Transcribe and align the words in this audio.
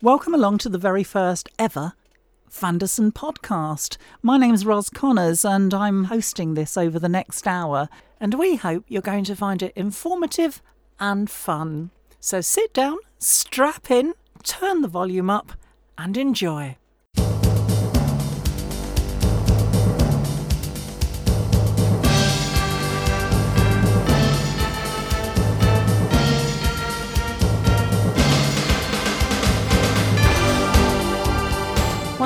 Welcome 0.00 0.32
along 0.32 0.58
to 0.58 0.68
the 0.68 0.78
very 0.78 1.02
first 1.02 1.48
ever 1.58 1.94
Fanderson 2.48 3.10
podcast. 3.10 3.96
My 4.22 4.38
name's 4.38 4.64
Ros 4.64 4.90
Connors 4.90 5.44
and 5.44 5.74
I'm 5.74 6.04
hosting 6.04 6.54
this 6.54 6.76
over 6.76 7.00
the 7.00 7.08
next 7.08 7.48
hour, 7.48 7.88
and 8.20 8.34
we 8.34 8.54
hope 8.54 8.84
you're 8.86 9.02
going 9.02 9.24
to 9.24 9.34
find 9.34 9.60
it 9.60 9.72
informative 9.74 10.62
and 11.00 11.28
fun. 11.28 11.90
So 12.20 12.40
sit 12.40 12.72
down, 12.72 12.98
strap 13.18 13.90
in, 13.90 14.14
turn 14.44 14.82
the 14.82 14.88
volume 14.88 15.30
up, 15.30 15.54
and 15.98 16.16
enjoy. 16.16 16.76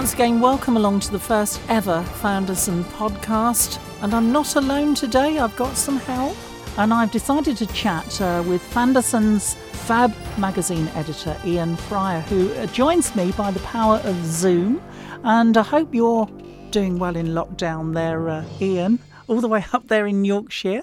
Once 0.03 0.15
again, 0.15 0.41
welcome 0.41 0.77
along 0.77 0.99
to 0.99 1.13
the 1.13 1.19
first 1.19 1.61
ever 1.69 2.03
Fanderson 2.21 2.83
podcast. 2.83 3.79
And 4.03 4.13
I'm 4.13 4.33
not 4.33 4.57
alone 4.57 4.97
today, 4.97 5.39
I've 5.39 5.55
got 5.55 5.77
some 5.77 5.97
help. 5.97 6.37
And 6.77 6.93
I've 6.93 7.13
decided 7.13 7.57
to 7.59 7.67
chat 7.67 8.21
uh, 8.21 8.43
with 8.45 8.61
Fanderson's 8.63 9.55
Fab 9.87 10.13
magazine 10.37 10.89
editor, 10.97 11.37
Ian 11.45 11.77
Fryer, 11.77 12.21
who 12.23 12.53
uh, 12.55 12.67
joins 12.67 13.15
me 13.15 13.31
by 13.31 13.53
the 13.53 13.61
power 13.61 13.99
of 14.03 14.17
Zoom. 14.25 14.83
And 15.23 15.57
I 15.57 15.63
hope 15.63 15.95
you're 15.95 16.27
doing 16.73 16.99
well 16.99 17.15
in 17.15 17.29
lockdown 17.29 17.95
there, 17.95 18.29
uh, 18.29 18.45
Ian, 18.61 18.99
all 19.29 19.41
the 19.41 19.47
way 19.47 19.65
up 19.73 19.87
there 19.87 20.09
in 20.09 20.25
Yorkshire. 20.25 20.83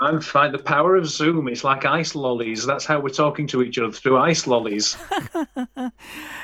I'm 0.00 0.20
fine. 0.20 0.50
The 0.50 0.58
power 0.58 0.96
of 0.96 1.06
Zoom. 1.06 1.46
It's 1.46 1.62
like 1.62 1.84
ice 1.84 2.16
lollies. 2.16 2.66
That's 2.66 2.84
how 2.84 2.98
we're 2.98 3.10
talking 3.10 3.46
to 3.46 3.62
each 3.62 3.78
other 3.78 3.92
through 3.92 4.18
ice 4.18 4.48
lollies. 4.48 4.96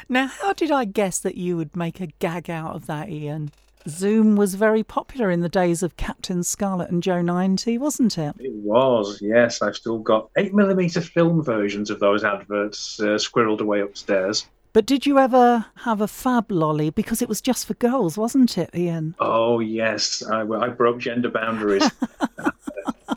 now, 0.08 0.26
how 0.26 0.52
did 0.52 0.70
I 0.70 0.84
guess 0.84 1.18
that 1.20 1.36
you 1.36 1.56
would 1.56 1.76
make 1.76 2.00
a 2.00 2.08
gag 2.18 2.50
out 2.50 2.74
of 2.74 2.86
that, 2.86 3.08
Ian? 3.08 3.52
Zoom 3.88 4.36
was 4.36 4.54
very 4.54 4.84
popular 4.84 5.30
in 5.30 5.40
the 5.40 5.48
days 5.48 5.82
of 5.82 5.96
Captain 5.96 6.42
Scarlet 6.42 6.90
and 6.90 7.02
Joe 7.02 7.20
90, 7.20 7.78
wasn't 7.78 8.16
it? 8.16 8.34
It 8.38 8.52
was, 8.52 9.20
yes. 9.20 9.60
I've 9.60 9.76
still 9.76 9.98
got 9.98 10.32
8mm 10.34 11.08
film 11.08 11.42
versions 11.42 11.90
of 11.90 11.98
those 11.98 12.22
adverts 12.24 13.00
uh, 13.00 13.16
squirreled 13.16 13.60
away 13.60 13.80
upstairs. 13.80 14.46
But 14.72 14.86
did 14.86 15.04
you 15.04 15.18
ever 15.18 15.66
have 15.76 16.00
a 16.00 16.08
fab 16.08 16.50
lolly? 16.50 16.90
Because 16.90 17.20
it 17.20 17.28
was 17.28 17.42
just 17.42 17.66
for 17.66 17.74
girls, 17.74 18.16
wasn't 18.16 18.56
it, 18.56 18.70
Ian? 18.74 19.14
Oh, 19.18 19.60
yes. 19.60 20.22
I, 20.22 20.42
I 20.42 20.68
broke 20.68 20.98
gender 20.98 21.28
boundaries. 21.28 21.90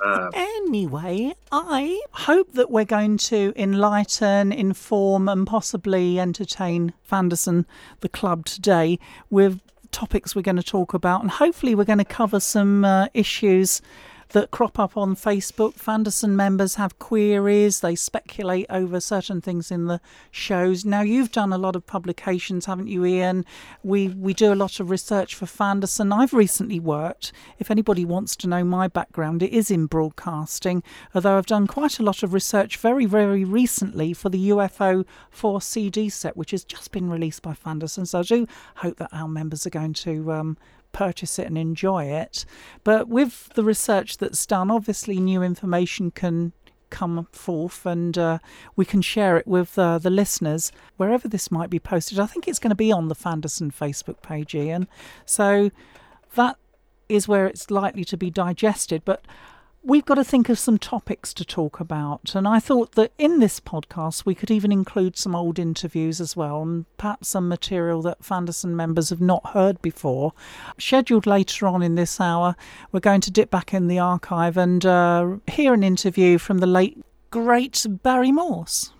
Uh, 0.05 0.29
anyway, 0.35 1.33
I 1.51 1.99
hope 2.11 2.53
that 2.53 2.69
we're 2.69 2.85
going 2.85 3.17
to 3.17 3.53
enlighten, 3.55 4.51
inform, 4.51 5.27
and 5.27 5.47
possibly 5.47 6.19
entertain 6.19 6.93
Fanderson, 7.09 7.65
the 8.01 8.09
club, 8.09 8.45
today 8.45 8.99
with 9.31 9.61
topics 9.89 10.35
we're 10.35 10.43
going 10.43 10.57
to 10.57 10.63
talk 10.63 10.93
about. 10.93 11.23
And 11.23 11.31
hopefully, 11.31 11.73
we're 11.73 11.85
going 11.85 11.97
to 11.97 12.05
cover 12.05 12.39
some 12.39 12.85
uh, 12.85 13.07
issues 13.15 13.81
that 14.35 14.51
crop 14.51 14.77
up 14.77 14.97
on 14.97 15.15
Facebook. 15.15 15.75
Fanderson 15.75 16.31
members 16.31 16.75
have 16.75 16.99
queries, 16.99 17.79
they 17.79 17.95
speculate 17.95 18.65
over 18.69 18.99
certain 18.99 19.39
things 19.39 19.71
in 19.71 19.85
the 19.85 20.01
shows. 20.29 20.83
Now, 20.83 21.03
you've 21.03 21.31
done 21.31 21.53
a 21.53 21.57
lot 21.57 21.73
of 21.73 21.87
publications, 21.87 22.65
haven't 22.65 22.89
you, 22.89 23.05
Ian? 23.05 23.45
We, 23.81 24.09
we 24.09 24.33
do 24.33 24.51
a 24.51 24.53
lot 24.53 24.81
of 24.81 24.89
research 24.89 25.35
for 25.35 25.45
Fanderson. 25.45 26.13
I've 26.13 26.33
recently 26.33 26.81
worked, 26.81 27.31
if 27.59 27.71
anybody 27.71 28.03
wants 28.03 28.35
to 28.35 28.49
know 28.49 28.65
my 28.65 28.89
background, 28.89 29.41
it 29.41 29.53
is 29.53 29.71
in 29.71 29.85
broadcasting, 29.85 30.83
although 31.13 31.37
I've 31.37 31.45
done 31.45 31.65
quite 31.65 31.97
a 31.99 32.03
lot 32.03 32.21
of 32.21 32.33
research 32.33 32.75
very, 32.75 33.05
very 33.05 33.45
recently 33.45 34.11
for 34.11 34.27
the 34.27 34.49
UFO 34.49 35.05
4 35.29 35.61
CD 35.61 36.09
set, 36.09 36.35
which 36.35 36.51
has 36.51 36.65
just 36.65 36.91
been 36.91 37.09
released 37.09 37.41
by 37.41 37.53
Fanderson. 37.53 38.05
So 38.05 38.19
I 38.19 38.23
do 38.23 38.47
hope 38.75 38.97
that 38.97 39.13
our 39.13 39.29
members 39.29 39.65
are 39.65 39.69
going 39.69 39.93
to 39.93 40.33
um, 40.33 40.57
purchase 40.95 41.37
it 41.37 41.47
and 41.47 41.57
enjoy 41.57 42.05
it. 42.05 42.45
But 42.85 43.09
with 43.09 43.49
the 43.53 43.65
research 43.65 44.17
that's 44.17 44.45
done, 44.45 44.71
obviously 44.71 45.19
new 45.19 45.43
information 45.43 46.09
can 46.09 46.53
come 46.89 47.27
forth 47.33 47.85
and 47.85 48.17
uh, 48.17 48.39
we 48.77 48.85
can 48.85 49.01
share 49.01 49.35
it 49.35 49.45
with 49.45 49.77
uh, 49.77 49.97
the 49.97 50.09
listeners 50.09 50.71
wherever 50.95 51.27
this 51.27 51.51
might 51.51 51.69
be 51.69 51.79
posted. 51.79 52.17
I 52.17 52.25
think 52.25 52.47
it's 52.47 52.59
going 52.59 52.69
to 52.69 52.75
be 52.75 52.93
on 52.93 53.09
the 53.09 53.15
Fanderson 53.15 53.73
Facebook 53.73 54.21
page, 54.21 54.55
Ian. 54.55 54.87
So 55.25 55.71
that 56.35 56.55
is 57.09 57.27
where 57.27 57.45
it's 57.45 57.69
likely 57.69 58.05
to 58.05 58.15
be 58.15 58.31
digested. 58.31 59.03
But 59.03 59.25
we've 59.85 60.05
got 60.05 60.15
to 60.15 60.23
think 60.23 60.49
of 60.49 60.57
some 60.57 60.79
topics 60.79 61.31
to 61.35 61.45
talk 61.45 61.79
about. 61.79 62.33
And 62.33 62.47
I 62.47 62.59
thought 62.59 62.93
that 62.93 63.11
in 63.19 63.39
this 63.39 63.59
podcast, 63.59 64.25
we 64.25 64.33
could 64.33 64.49
even 64.49 64.71
include 64.71 65.15
some 65.15 65.35
old 65.35 65.59
interviews 65.59 66.19
as 66.19 66.35
well, 66.35 66.63
and 66.63 66.85
perhaps 66.97 67.29
some 67.29 67.47
material 67.47 68.01
that 68.01 68.23
Fanderson 68.23 68.71
members 68.75 69.11
have 69.11 69.21
not 69.21 69.51
heard 69.51 69.81
before. 69.83 70.33
Scheduled 70.79 71.27
later 71.27 71.67
on 71.67 71.83
in 71.83 71.95
this 71.95 72.19
hour, 72.19 72.55
we're 72.91 72.99
going 72.99 73.21
to 73.21 73.31
dip 73.31 73.51
back 73.51 73.73
in 73.73 73.87
the 73.87 73.99
archive 73.99 74.57
and 74.57 74.85
uh, 74.85 75.35
hear 75.47 75.73
an 75.73 75.83
interview 75.83 76.39
from 76.39 76.57
the 76.57 76.67
late, 76.67 76.97
great 77.29 77.85
Barry 78.01 78.31
Morse. 78.31 78.91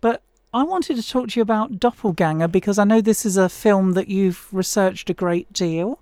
But 0.00 0.22
I 0.54 0.62
wanted 0.62 0.96
to 0.96 1.06
talk 1.06 1.30
to 1.30 1.40
you 1.40 1.42
about 1.42 1.80
Doppelganger 1.80 2.48
because 2.48 2.78
I 2.78 2.84
know 2.84 3.00
this 3.00 3.26
is 3.26 3.36
a 3.36 3.48
film 3.48 3.92
that 3.92 4.08
you've 4.08 4.46
researched 4.52 5.10
a 5.10 5.14
great 5.14 5.52
deal. 5.52 5.98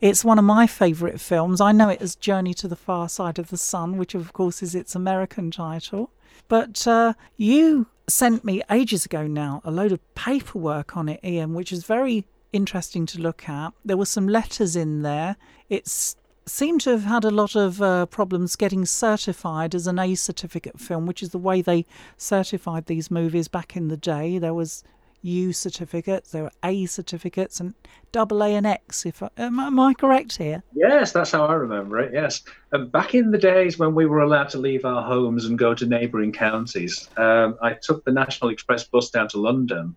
It's 0.00 0.24
one 0.24 0.38
of 0.38 0.46
my 0.46 0.66
favourite 0.66 1.20
films. 1.20 1.60
I 1.60 1.72
know 1.72 1.90
it 1.90 2.00
as 2.00 2.14
Journey 2.14 2.54
to 2.54 2.68
the 2.68 2.76
Far 2.76 3.06
Side 3.06 3.38
of 3.38 3.50
the 3.50 3.58
Sun, 3.58 3.98
which 3.98 4.14
of 4.14 4.32
course 4.32 4.62
is 4.62 4.74
its 4.74 4.94
American 4.94 5.50
title. 5.50 6.10
But 6.48 6.86
uh, 6.86 7.12
you 7.36 7.86
sent 8.08 8.42
me 8.42 8.62
ages 8.70 9.04
ago 9.04 9.26
now 9.26 9.60
a 9.62 9.70
load 9.70 9.92
of 9.92 10.14
paperwork 10.14 10.96
on 10.96 11.10
it, 11.10 11.20
Ian, 11.22 11.52
which 11.52 11.70
is 11.70 11.84
very 11.84 12.24
interesting 12.50 13.04
to 13.06 13.20
look 13.20 13.46
at. 13.46 13.74
There 13.84 13.98
were 13.98 14.06
some 14.06 14.26
letters 14.26 14.74
in 14.74 15.02
there. 15.02 15.36
It's 15.68 16.16
seemed 16.46 16.80
to 16.80 16.90
have 16.90 17.04
had 17.04 17.24
a 17.24 17.30
lot 17.30 17.54
of 17.54 17.82
uh, 17.82 18.06
problems 18.06 18.56
getting 18.56 18.86
certified 18.86 19.74
as 19.74 19.86
an 19.86 19.98
A 19.98 20.14
certificate 20.14 20.80
film, 20.80 21.06
which 21.06 21.22
is 21.22 21.28
the 21.28 21.38
way 21.38 21.60
they 21.60 21.84
certified 22.16 22.86
these 22.86 23.10
movies 23.10 23.48
back 23.48 23.76
in 23.76 23.88
the 23.88 23.98
day. 23.98 24.38
There 24.38 24.54
was 24.54 24.82
U 25.22 25.52
certificates, 25.52 26.30
there 26.30 26.44
were 26.44 26.52
A 26.64 26.86
certificates, 26.86 27.60
and 27.60 27.74
double 28.12 28.42
A 28.42 28.54
and 28.54 28.66
X. 28.66 29.04
If 29.04 29.22
I, 29.22 29.28
am, 29.36 29.60
am, 29.60 29.78
I 29.78 29.94
correct 29.94 30.38
here? 30.38 30.62
Yes, 30.74 31.12
that's 31.12 31.32
how 31.32 31.44
I 31.44 31.54
remember 31.54 31.98
it. 32.00 32.12
Yes, 32.12 32.42
and 32.72 32.90
back 32.90 33.14
in 33.14 33.30
the 33.30 33.38
days 33.38 33.78
when 33.78 33.94
we 33.94 34.06
were 34.06 34.20
allowed 34.20 34.48
to 34.50 34.58
leave 34.58 34.84
our 34.84 35.02
homes 35.02 35.44
and 35.44 35.58
go 35.58 35.74
to 35.74 35.86
neighbouring 35.86 36.32
counties, 36.32 37.08
um, 37.16 37.58
I 37.62 37.74
took 37.74 38.04
the 38.04 38.12
National 38.12 38.50
Express 38.50 38.84
bus 38.84 39.10
down 39.10 39.28
to 39.28 39.38
London, 39.38 39.94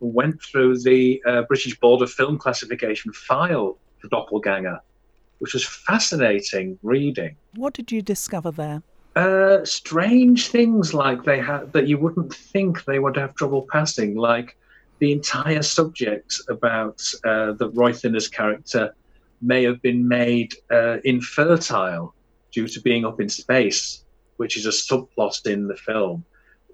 went 0.00 0.42
through 0.42 0.80
the 0.80 1.22
uh, 1.26 1.42
British 1.42 1.78
Board 1.80 2.02
of 2.02 2.10
Film 2.10 2.38
Classification 2.38 3.12
file 3.12 3.78
for 3.98 4.08
Doppelganger, 4.08 4.80
which 5.38 5.54
was 5.54 5.64
fascinating 5.64 6.78
reading. 6.82 7.36
What 7.54 7.72
did 7.72 7.90
you 7.90 8.02
discover 8.02 8.50
there? 8.50 8.82
Uh, 9.14 9.64
strange 9.64 10.48
things 10.48 10.92
like 10.92 11.24
they 11.24 11.40
had 11.40 11.72
that 11.72 11.88
you 11.88 11.96
wouldn't 11.96 12.34
think 12.34 12.84
they 12.84 12.98
would 12.98 13.16
have 13.16 13.34
trouble 13.34 13.66
passing, 13.72 14.14
like 14.14 14.58
the 14.98 15.12
entire 15.12 15.62
subject 15.62 16.40
about 16.48 17.02
uh, 17.24 17.52
the 17.52 17.70
Roy 17.74 17.92
Thinnes's 17.92 18.28
character 18.28 18.94
may 19.42 19.62
have 19.64 19.82
been 19.82 20.06
made 20.08 20.54
uh, 20.70 20.98
infertile 21.04 22.14
due 22.52 22.66
to 22.68 22.80
being 22.80 23.04
up 23.04 23.20
in 23.20 23.28
space, 23.28 24.04
which 24.38 24.56
is 24.56 24.66
a 24.66 24.70
subplot 24.70 25.46
in 25.46 25.68
the 25.68 25.76
film, 25.76 26.24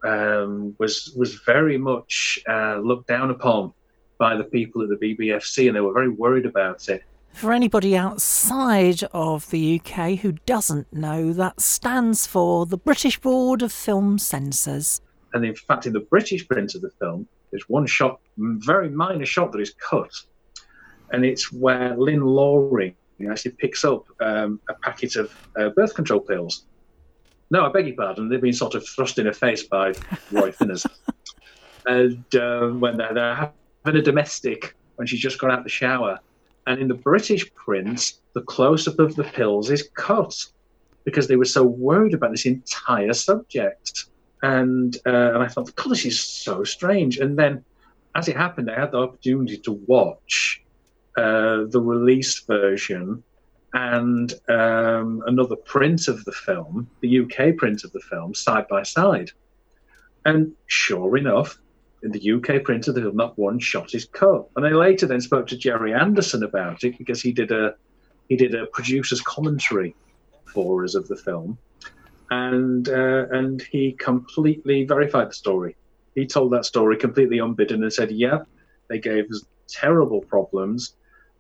um, 0.04 0.74
was 0.78 1.12
was 1.16 1.34
very 1.46 1.78
much 1.78 2.40
uh, 2.48 2.78
looked 2.78 3.08
down 3.08 3.30
upon 3.30 3.72
by 4.18 4.36
the 4.36 4.44
people 4.44 4.82
at 4.82 4.88
the 4.88 4.96
BBFC, 4.96 5.66
and 5.66 5.76
they 5.76 5.80
were 5.80 5.92
very 5.92 6.08
worried 6.08 6.46
about 6.46 6.88
it. 6.88 7.02
For 7.32 7.52
anybody 7.52 7.96
outside 7.96 9.02
of 9.12 9.50
the 9.50 9.80
UK 9.80 10.18
who 10.18 10.32
doesn't 10.32 10.92
know, 10.92 11.32
that 11.32 11.60
stands 11.60 12.26
for 12.26 12.66
the 12.66 12.76
British 12.76 13.18
Board 13.18 13.62
of 13.62 13.72
Film 13.72 14.18
Censors. 14.18 15.00
And 15.32 15.44
in 15.44 15.54
fact, 15.54 15.86
in 15.86 15.94
the 15.94 16.00
British 16.00 16.46
print 16.46 16.74
of 16.74 16.82
the 16.82 16.90
film, 17.00 17.26
there's 17.52 17.68
one 17.68 17.86
shot, 17.86 18.20
very 18.36 18.88
minor 18.88 19.26
shot 19.26 19.52
that 19.52 19.60
is 19.60 19.75
cut, 19.75 20.10
and 21.12 21.25
it's 21.25 21.52
where 21.52 21.96
Lynn 21.96 22.22
Loring 22.22 22.96
actually 23.31 23.52
picks 23.52 23.84
up 23.84 24.04
um, 24.20 24.60
a 24.69 24.75
packet 24.75 25.14
of 25.14 25.32
uh, 25.56 25.69
birth 25.70 25.94
control 25.94 26.19
pills. 26.19 26.64
No, 27.50 27.66
I 27.66 27.69
beg 27.70 27.87
your 27.87 27.96
pardon. 27.96 28.28
They've 28.28 28.40
been 28.40 28.52
sort 28.52 28.75
of 28.75 28.84
thrust 28.88 29.19
in 29.19 29.26
her 29.26 29.32
face 29.32 29.64
by 29.64 29.93
Roy 30.31 30.50
Thinnes. 30.58 30.87
and 31.87 32.25
uh, 32.34 32.69
when 32.69 32.96
they're, 32.96 33.14
they're 33.14 33.52
having 33.84 34.00
a 34.00 34.02
domestic, 34.02 34.75
when 34.96 35.06
she's 35.06 35.20
just 35.20 35.38
got 35.38 35.50
out 35.50 35.62
the 35.62 35.70
shower, 35.70 36.19
and 36.66 36.81
in 36.81 36.88
the 36.88 36.94
British 36.94 37.52
print, 37.54 38.14
the 38.34 38.43
close 38.43 38.88
up 38.88 38.99
of 38.99 39.14
the 39.16 39.25
pills 39.25 39.70
is 39.70 39.88
cut 39.94 40.34
because 41.04 41.28
they 41.28 41.37
were 41.37 41.44
so 41.44 41.62
worried 41.62 42.14
about 42.14 42.31
this 42.31 42.46
entire 42.46 43.12
subject 43.12 44.06
and 44.42 44.96
uh, 45.06 45.34
and 45.34 45.42
I 45.42 45.48
thought, 45.48 45.74
God, 45.76 45.90
this 45.90 46.04
is 46.04 46.20
so 46.20 46.64
strange. 46.64 47.18
And 47.18 47.38
then, 47.38 47.64
as 48.14 48.28
it 48.28 48.36
happened, 48.36 48.70
I 48.70 48.80
had 48.80 48.92
the 48.92 48.98
opportunity 48.98 49.58
to 49.58 49.72
watch 49.72 50.62
uh, 51.16 51.64
the 51.68 51.80
release 51.80 52.40
version 52.40 53.22
and 53.74 54.34
um, 54.48 55.22
another 55.26 55.56
print 55.56 56.08
of 56.08 56.24
the 56.24 56.32
film, 56.32 56.90
the 57.00 57.20
UK 57.20 57.56
print 57.56 57.84
of 57.84 57.92
the 57.92 58.00
film, 58.00 58.34
side 58.34 58.68
by 58.68 58.82
side. 58.82 59.30
And 60.24 60.52
sure 60.66 61.16
enough, 61.16 61.58
in 62.02 62.10
the 62.10 62.32
UK 62.32 62.64
printer 62.64 62.92
that 62.92 63.14
not 63.14 63.38
one 63.38 63.58
shot 63.58 63.94
is 63.94 64.04
cut. 64.04 64.48
And 64.56 64.66
I 64.66 64.70
later 64.70 65.06
then 65.06 65.20
spoke 65.20 65.46
to 65.48 65.56
Gerry 65.56 65.94
Anderson 65.94 66.42
about 66.42 66.84
it 66.84 66.98
because 66.98 67.22
he 67.22 67.32
did 67.32 67.52
a 67.52 67.74
he 68.28 68.36
did 68.36 68.54
a 68.54 68.66
producer's 68.66 69.20
commentary 69.20 69.94
for 70.46 70.84
us 70.84 70.94
of 70.94 71.08
the 71.08 71.16
film, 71.16 71.58
and 72.32 72.88
uh, 72.88 73.26
and 73.31 73.62
he 73.62 73.93
completely 73.93 74.84
verified 74.84 75.31
the 75.31 75.34
story. 75.34 75.76
He 76.14 76.26
told 76.26 76.52
that 76.52 76.64
story 76.64 76.96
completely 76.96 77.38
unbidden 77.38 77.82
and 77.82 77.93
said, 77.93 78.11
"Yeah, 78.11 78.40
they 78.88 78.99
gave 78.99 79.31
us 79.31 79.44
terrible 79.69 80.20
problems." 80.23 80.96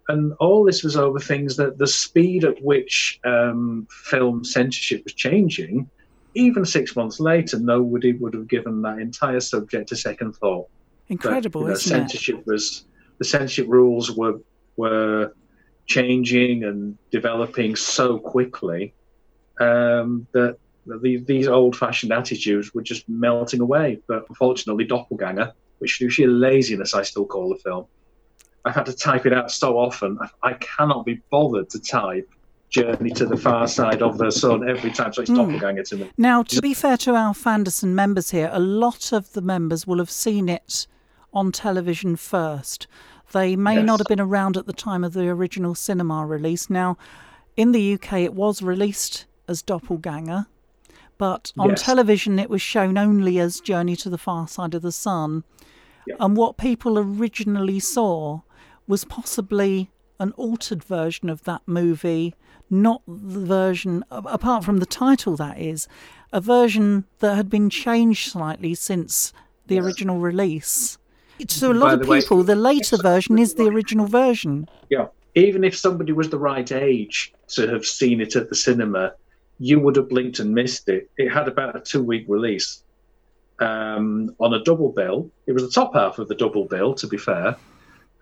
And 0.08 0.32
all 0.40 0.64
this 0.64 0.82
was 0.82 0.96
over 0.96 1.20
things 1.20 1.56
that 1.56 1.78
the 1.78 1.86
speed 1.86 2.44
at 2.44 2.60
which 2.62 3.20
um, 3.24 3.86
film 3.90 4.44
censorship 4.44 5.04
was 5.04 5.14
changing 5.14 5.88
even 6.34 6.64
six 6.64 6.96
months 6.96 7.20
later, 7.20 7.58
nobody 7.58 8.12
would 8.12 8.34
have 8.34 8.48
given 8.48 8.82
that 8.82 8.98
entire 8.98 9.40
subject 9.40 9.92
a 9.92 9.96
second 9.96 10.32
thought. 10.32 10.68
Incredible, 11.08 11.62
but, 11.62 11.66
you 11.66 11.68
know, 11.68 11.74
isn't 11.74 11.90
censorship 11.90 12.38
it? 12.38 12.46
was 12.46 12.86
the 13.18 13.24
censorship 13.24 13.66
rules 13.68 14.10
were 14.10 14.40
were 14.76 15.34
changing 15.86 16.64
and 16.64 16.96
developing 17.10 17.76
so 17.76 18.18
quickly 18.18 18.94
um, 19.60 20.26
that 20.32 20.56
the, 20.86 21.22
these 21.26 21.48
old-fashioned 21.48 22.12
attitudes 22.12 22.74
were 22.74 22.82
just 22.82 23.08
melting 23.08 23.60
away. 23.60 24.00
But 24.06 24.26
unfortunately, 24.28 24.84
Doppelganger, 24.84 25.52
which 25.78 25.98
through 25.98 26.10
sheer 26.10 26.28
laziness 26.28 26.94
I 26.94 27.02
still 27.02 27.26
call 27.26 27.48
the 27.48 27.56
film, 27.56 27.86
I've 28.64 28.74
had 28.74 28.86
to 28.86 28.92
type 28.92 29.26
it 29.26 29.32
out 29.32 29.50
so 29.50 29.78
often 29.78 30.18
I 30.42 30.54
cannot 30.54 31.04
be 31.04 31.20
bothered 31.30 31.68
to 31.70 31.80
type 31.80 32.28
journey 32.72 33.10
to 33.10 33.26
the 33.26 33.36
far 33.36 33.68
side 33.68 34.02
of 34.02 34.18
the 34.18 34.30
sun 34.30 34.68
every 34.68 34.90
time. 34.90 35.12
So 35.12 35.22
it's 35.22 35.30
mm. 35.30 35.36
doppelganger 35.36 35.82
to 35.84 35.96
me. 35.96 36.10
Now, 36.16 36.42
to 36.44 36.60
be 36.60 36.74
fair 36.74 36.96
to 36.98 37.14
our 37.14 37.34
Fanderson 37.34 37.94
members 37.94 38.30
here, 38.30 38.50
a 38.52 38.60
lot 38.60 39.12
of 39.12 39.32
the 39.34 39.42
members 39.42 39.86
will 39.86 39.98
have 39.98 40.10
seen 40.10 40.48
it 40.48 40.86
on 41.32 41.52
television 41.52 42.16
first. 42.16 42.86
They 43.32 43.56
may 43.56 43.76
yes. 43.76 43.84
not 43.84 44.00
have 44.00 44.06
been 44.08 44.20
around 44.20 44.56
at 44.56 44.66
the 44.66 44.72
time 44.72 45.04
of 45.04 45.12
the 45.12 45.28
original 45.28 45.74
cinema 45.74 46.26
release. 46.26 46.68
Now, 46.68 46.96
in 47.56 47.72
the 47.72 47.94
UK, 47.94 48.14
it 48.20 48.34
was 48.34 48.62
released 48.62 49.26
as 49.48 49.62
Doppelganger, 49.62 50.46
but 51.22 51.52
on 51.56 51.68
yes. 51.68 51.82
television, 51.84 52.40
it 52.40 52.50
was 52.50 52.60
shown 52.60 52.98
only 52.98 53.38
as 53.38 53.60
Journey 53.60 53.94
to 53.94 54.10
the 54.10 54.18
Far 54.18 54.48
Side 54.48 54.74
of 54.74 54.82
the 54.82 54.90
Sun. 54.90 55.44
And 56.18 56.36
what 56.36 56.56
people 56.56 56.98
originally 56.98 57.78
saw 57.78 58.40
was 58.88 59.04
possibly 59.04 59.88
an 60.18 60.32
altered 60.32 60.82
version 60.82 61.30
of 61.30 61.44
that 61.44 61.62
movie 61.64 62.34
not 62.68 63.02
the 63.06 63.38
version, 63.38 64.02
apart 64.10 64.64
from 64.64 64.78
the 64.78 64.86
title, 64.86 65.36
that 65.36 65.60
is, 65.60 65.86
a 66.32 66.40
version 66.40 67.04
that 67.20 67.36
had 67.36 67.48
been 67.48 67.70
changed 67.70 68.32
slightly 68.32 68.74
since 68.74 69.32
the 69.68 69.76
yes. 69.76 69.84
original 69.84 70.18
release. 70.18 70.98
To 71.38 71.70
a 71.70 71.72
lot 71.72 72.00
of 72.00 72.08
people, 72.08 72.38
way, 72.38 72.42
the 72.42 72.56
later 72.56 72.96
version 72.96 73.38
is 73.38 73.54
the 73.54 73.68
original 73.68 74.06
version. 74.06 74.68
Yeah. 74.88 75.06
Even 75.36 75.62
if 75.62 75.76
somebody 75.76 76.10
was 76.10 76.30
the 76.30 76.38
right 76.38 76.72
age 76.72 77.32
to 77.50 77.68
have 77.68 77.86
seen 77.86 78.20
it 78.20 78.34
at 78.34 78.48
the 78.48 78.56
cinema, 78.56 79.14
you 79.62 79.78
would 79.78 79.96
have 79.96 80.08
blinked 80.08 80.40
and 80.40 80.54
missed 80.54 80.88
it. 80.88 81.08
It 81.16 81.30
had 81.30 81.46
about 81.46 81.76
a 81.76 81.80
two 81.80 82.02
week 82.02 82.24
release 82.28 82.82
um, 83.60 84.34
on 84.40 84.54
a 84.54 84.62
double 84.64 84.90
bill. 84.90 85.30
It 85.46 85.52
was 85.52 85.62
the 85.62 85.70
top 85.70 85.94
half 85.94 86.18
of 86.18 86.28
the 86.28 86.34
double 86.34 86.64
bill, 86.64 86.94
to 86.94 87.06
be 87.06 87.16
fair. 87.16 87.56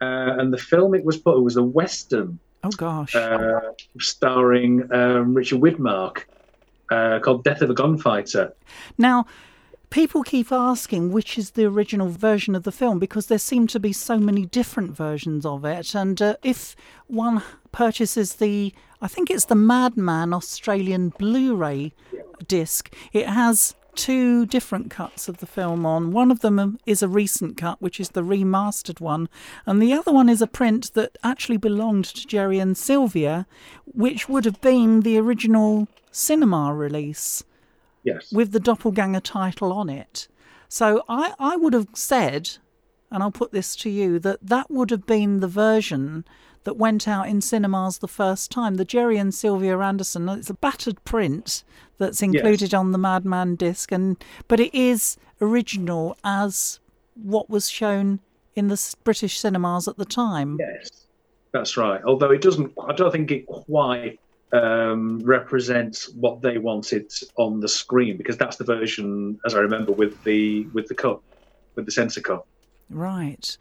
Uh, 0.03 0.37
and 0.39 0.53
the 0.53 0.59
film 0.59 0.95
it 0.95 1.05
was 1.05 1.17
put 1.17 1.37
it 1.37 1.43
was 1.43 1.57
a 1.57 1.63
western 1.63 2.39
Oh 2.63 2.71
gosh. 2.71 3.15
Uh, 3.15 3.61
starring 3.99 4.93
um, 4.93 5.35
Richard 5.35 5.61
Widmark, 5.61 6.25
uh, 6.91 7.19
called 7.21 7.43
Death 7.43 7.63
of 7.63 7.71
a 7.71 7.75
Gunfighter. 7.75 8.53
Now, 8.99 9.25
people 9.89 10.23
keep 10.23 10.53
asking 10.53 11.11
which 11.11 11.39
is 11.39 11.53
the 11.53 11.65
original 11.65 12.09
version 12.09 12.55
of 12.55 12.65
the 12.65 12.73
film 12.73 12.99
because 12.99 13.27
there 13.27 13.39
seem 13.39 13.67
to 13.69 13.81
be 13.81 13.93
so 13.93 14.19
many 14.19 14.45
different 14.45 14.95
versions 14.95 15.47
of 15.47 15.65
it. 15.65 15.95
And 15.95 16.21
uh, 16.21 16.37
if 16.43 16.77
one 17.07 17.43
purchases 17.73 18.35
the, 18.35 18.73
I 19.01 19.09
think 19.09 19.31
it's 19.31 19.47
the 19.47 19.55
Madman 19.55 20.33
Australian 20.33 21.11
Blu 21.11 21.55
ray 21.55 21.93
disc, 22.47 22.95
it 23.13 23.27
has 23.27 23.75
two 23.95 24.47
different 24.47 24.91
cuts 24.91 25.29
of 25.29 25.39
the 25.39 25.47
film 25.47 25.85
on. 25.85 26.13
One 26.13 26.31
of 26.31 26.41
them 26.41 26.79
is 26.87 27.03
a 27.03 27.09
recent 27.09 27.57
cut, 27.57 27.83
which 27.83 28.01
is 28.01 28.11
the 28.11 28.23
remastered 28.23 29.01
one, 29.01 29.29
and 29.67 29.83
the 29.83 29.93
other 29.93 30.13
one 30.13 30.29
is 30.29 30.41
a 30.41 30.47
print 30.47 30.95
that 30.95 31.19
actually 31.23 31.57
belonged 31.57 32.07
to 32.07 32.27
Gerry 32.27 32.59
and 32.59 32.77
Sylvia, 32.77 33.47
which 33.85 34.29
would 34.29 34.45
have 34.45 34.61
been 34.61 35.01
the 35.01 35.19
original 35.19 35.89
cinema 36.11 36.73
release. 36.75 37.45
Yes. 38.03 38.33
With 38.33 38.53
the 38.53 38.61
Doppelganger 38.61 39.21
title 39.21 39.73
on 39.73 39.91
it. 39.91 40.27
So 40.69 41.05
I, 41.09 41.35
I 41.39 41.57
would 41.57 41.75
have 41.75 41.89
said, 41.93 42.57
and 43.11 43.23
I'll 43.23 43.31
put 43.31 43.53
this 43.53 43.77
to 43.77 43.91
you, 43.91 44.19
that 44.21 44.39
that 44.41 44.71
would 44.71 44.91
have 44.91 45.05
been 45.05 45.41
the 45.41 45.49
version 45.49 46.25
that 46.65 46.77
went 46.77 47.09
out 47.09 47.29
in 47.29 47.41
cinemas 47.41 47.99
the 47.99 48.09
first 48.09 48.51
time. 48.51 48.75
The 48.75 48.85
Gerry 48.85 49.17
and 49.17 49.35
Sylvia 49.35 49.79
Anderson. 49.79 50.29
It's 50.29 50.51
a 50.51 50.55
battered 50.55 51.03
print 51.05 51.65
that's 51.99 52.23
included 52.23 52.73
yes. 52.73 52.75
on 52.75 52.93
the 52.93 52.99
Madman 52.99 53.55
disc, 53.57 53.93
and 53.93 54.23
but 54.49 54.61
it 54.61 54.75
is 54.75 55.17
original 55.41 56.17
as 56.25 56.81
what 57.15 57.49
was 57.49 57.69
shown 57.69 58.21
in 58.55 58.69
the 58.69 58.95
British 59.05 59.39
cinemas 59.39 59.89
at 59.89 59.97
the 59.97 60.05
time. 60.05 60.59
Yes, 60.59 61.07
that's 61.53 61.77
right. 61.77 62.03
Although 62.05 62.31
it 62.31 62.43
doesn't, 62.43 62.73
I 62.87 62.93
don't 62.93 63.13
think 63.13 63.31
it 63.31 63.47
quite 63.47 64.19
um, 64.53 65.21
represents 65.21 66.09
what 66.15 66.43
they 66.43 66.59
wanted 66.59 67.13
on 67.37 67.61
the 67.61 67.69
screen 67.69 68.17
because 68.17 68.37
that's 68.37 68.57
the 68.57 68.65
version, 68.65 69.39
as 69.47 69.55
I 69.55 69.61
remember, 69.61 69.93
with 69.93 70.23
the 70.25 70.67
with 70.73 70.89
the 70.89 70.95
cut, 70.95 71.21
with 71.75 71.87
the 71.87 71.93
censor 71.93 72.21
cut. 72.21 72.45
Right. 72.91 73.57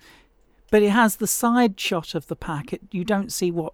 But 0.72 0.84
it 0.84 0.92
has 0.92 1.18
the 1.18 1.28
side 1.28 1.80
shot 1.80 2.16
of 2.16 2.28
the 2.28 2.36
pack. 2.36 2.74
It, 2.74 2.82
you 2.92 3.04
don't 3.04 3.32
see 3.32 3.52
what 3.52 3.74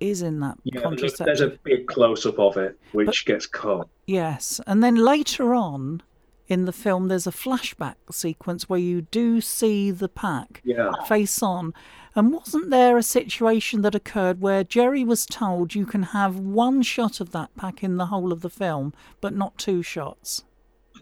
is 0.00 0.22
in 0.22 0.40
that 0.40 0.58
yeah, 0.64 0.80
contraceptive. 0.80 1.26
There's 1.26 1.40
a 1.40 1.58
big 1.62 1.86
close 1.86 2.26
up 2.26 2.38
of 2.38 2.56
it, 2.56 2.78
which 2.92 3.24
but, 3.24 3.32
gets 3.32 3.46
cut. 3.46 3.88
Yes, 4.06 4.60
and 4.66 4.82
then 4.82 4.96
later 4.96 5.54
on 5.54 6.02
in 6.46 6.66
the 6.66 6.72
film, 6.72 7.08
there's 7.08 7.26
a 7.26 7.32
flashback 7.32 7.94
sequence 8.10 8.68
where 8.68 8.78
you 8.78 9.02
do 9.02 9.40
see 9.40 9.90
the 9.90 10.08
pack 10.08 10.60
yeah. 10.64 10.90
face 11.06 11.42
on. 11.42 11.72
And 12.14 12.32
wasn't 12.32 12.70
there 12.70 12.96
a 12.96 13.02
situation 13.02 13.82
that 13.82 13.94
occurred 13.94 14.40
where 14.40 14.62
Gerry 14.62 15.04
was 15.04 15.26
told 15.26 15.74
you 15.74 15.86
can 15.86 16.02
have 16.02 16.38
one 16.38 16.82
shot 16.82 17.20
of 17.20 17.32
that 17.32 17.54
pack 17.56 17.82
in 17.82 17.96
the 17.96 18.06
whole 18.06 18.32
of 18.32 18.42
the 18.42 18.50
film, 18.50 18.92
but 19.20 19.34
not 19.34 19.58
two 19.58 19.82
shots? 19.82 20.44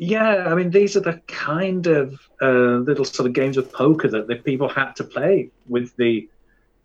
Yeah, 0.05 0.47
I 0.49 0.57
mean, 0.57 0.71
these 0.71 0.97
are 0.97 1.01
the 1.01 1.23
kind 1.29 1.87
of 1.87 2.19
uh, 2.43 2.79
little 2.79 3.05
sort 3.05 3.29
of 3.29 3.35
games 3.35 3.57
of 3.57 3.73
poker 3.73 4.09
that 4.09 4.27
the 4.27 4.35
people 4.35 4.69
had 4.69 4.97
to 4.97 5.05
play 5.05 5.49
with 5.69 5.95
the 5.95 6.29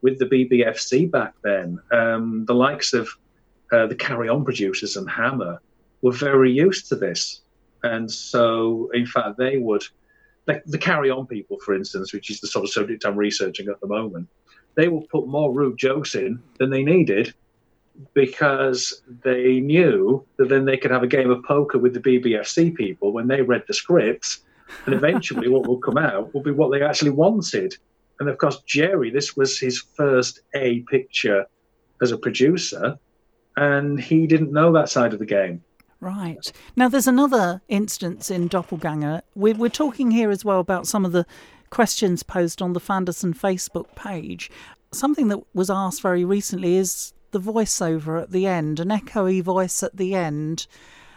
with 0.03 0.19
the 0.19 0.27
BBFC 0.27 1.09
back 1.09 1.33
then. 1.41 1.79
Um, 1.91 2.45
the 2.45 2.53
likes 2.53 2.93
of 2.93 3.09
uh, 3.71 3.87
the 3.87 3.95
Carry 3.95 4.29
On 4.29 4.45
producers 4.45 4.97
and 4.97 5.09
Hammer 5.09 5.59
were 6.03 6.11
very 6.11 6.51
used 6.51 6.89
to 6.89 6.95
this, 6.95 7.41
and 7.81 8.09
so 8.09 8.91
in 8.93 9.07
fact 9.07 9.39
they 9.39 9.57
would. 9.57 9.83
Like 10.45 10.63
the 10.65 10.77
Carry 10.77 11.09
On 11.09 11.25
people, 11.25 11.57
for 11.65 11.73
instance, 11.73 12.13
which 12.13 12.29
is 12.29 12.39
the 12.39 12.47
sort 12.47 12.65
of 12.65 12.71
subject 12.71 13.03
I'm 13.03 13.17
researching 13.17 13.67
at 13.67 13.81
the 13.81 13.87
moment, 13.87 14.29
they 14.75 14.89
will 14.89 15.07
put 15.07 15.27
more 15.27 15.51
rude 15.51 15.79
jokes 15.79 16.13
in 16.13 16.39
than 16.59 16.69
they 16.69 16.83
needed 16.83 17.33
because 18.13 19.01
they 19.23 19.59
knew 19.59 20.25
that 20.37 20.49
then 20.49 20.65
they 20.65 20.77
could 20.77 20.91
have 20.91 21.03
a 21.03 21.07
game 21.07 21.29
of 21.29 21.43
poker 21.43 21.77
with 21.77 21.93
the 21.93 21.99
BBFC 21.99 22.75
people 22.75 23.11
when 23.11 23.27
they 23.27 23.41
read 23.41 23.63
the 23.67 23.73
scripts, 23.73 24.39
and 24.85 24.93
eventually 24.93 25.49
what 25.49 25.67
will 25.67 25.79
come 25.79 25.97
out 25.97 26.33
will 26.33 26.41
be 26.43 26.51
what 26.51 26.71
they 26.71 26.83
actually 26.83 27.11
wanted. 27.11 27.75
And 28.19 28.29
of 28.29 28.37
course, 28.37 28.61
Gerry, 28.65 29.09
this 29.09 29.35
was 29.35 29.59
his 29.59 29.79
first 29.95 30.41
A 30.55 30.81
picture 30.81 31.45
as 32.01 32.11
a 32.11 32.17
producer, 32.17 32.97
and 33.55 33.99
he 33.99 34.27
didn't 34.27 34.51
know 34.51 34.71
that 34.73 34.89
side 34.89 35.13
of 35.13 35.19
the 35.19 35.25
game. 35.25 35.63
Right. 35.99 36.51
Now, 36.75 36.89
there's 36.89 37.07
another 37.07 37.61
instance 37.69 38.29
in 38.29 38.47
Doppelganger. 38.47 39.21
We're, 39.33 39.55
we're 39.55 39.69
talking 39.69 40.11
here 40.11 40.29
as 40.29 40.45
well 40.45 40.59
about 40.59 40.85
some 40.85 41.05
of 41.05 41.11
the 41.11 41.25
questions 41.71 42.21
posed 42.21 42.61
on 42.61 42.73
the 42.73 42.79
Fanderson 42.79 43.33
Facebook 43.33 43.95
page. 43.95 44.51
Something 44.91 45.27
that 45.29 45.39
was 45.55 45.69
asked 45.69 46.01
very 46.01 46.23
recently 46.23 46.77
is 46.77 47.13
the 47.37 47.53
voiceover 47.53 48.21
at 48.21 48.31
the 48.31 48.47
end, 48.47 48.79
an 48.79 48.89
echoey 48.89 49.41
voice 49.41 49.83
at 49.83 49.97
the 49.97 50.15
end 50.15 50.67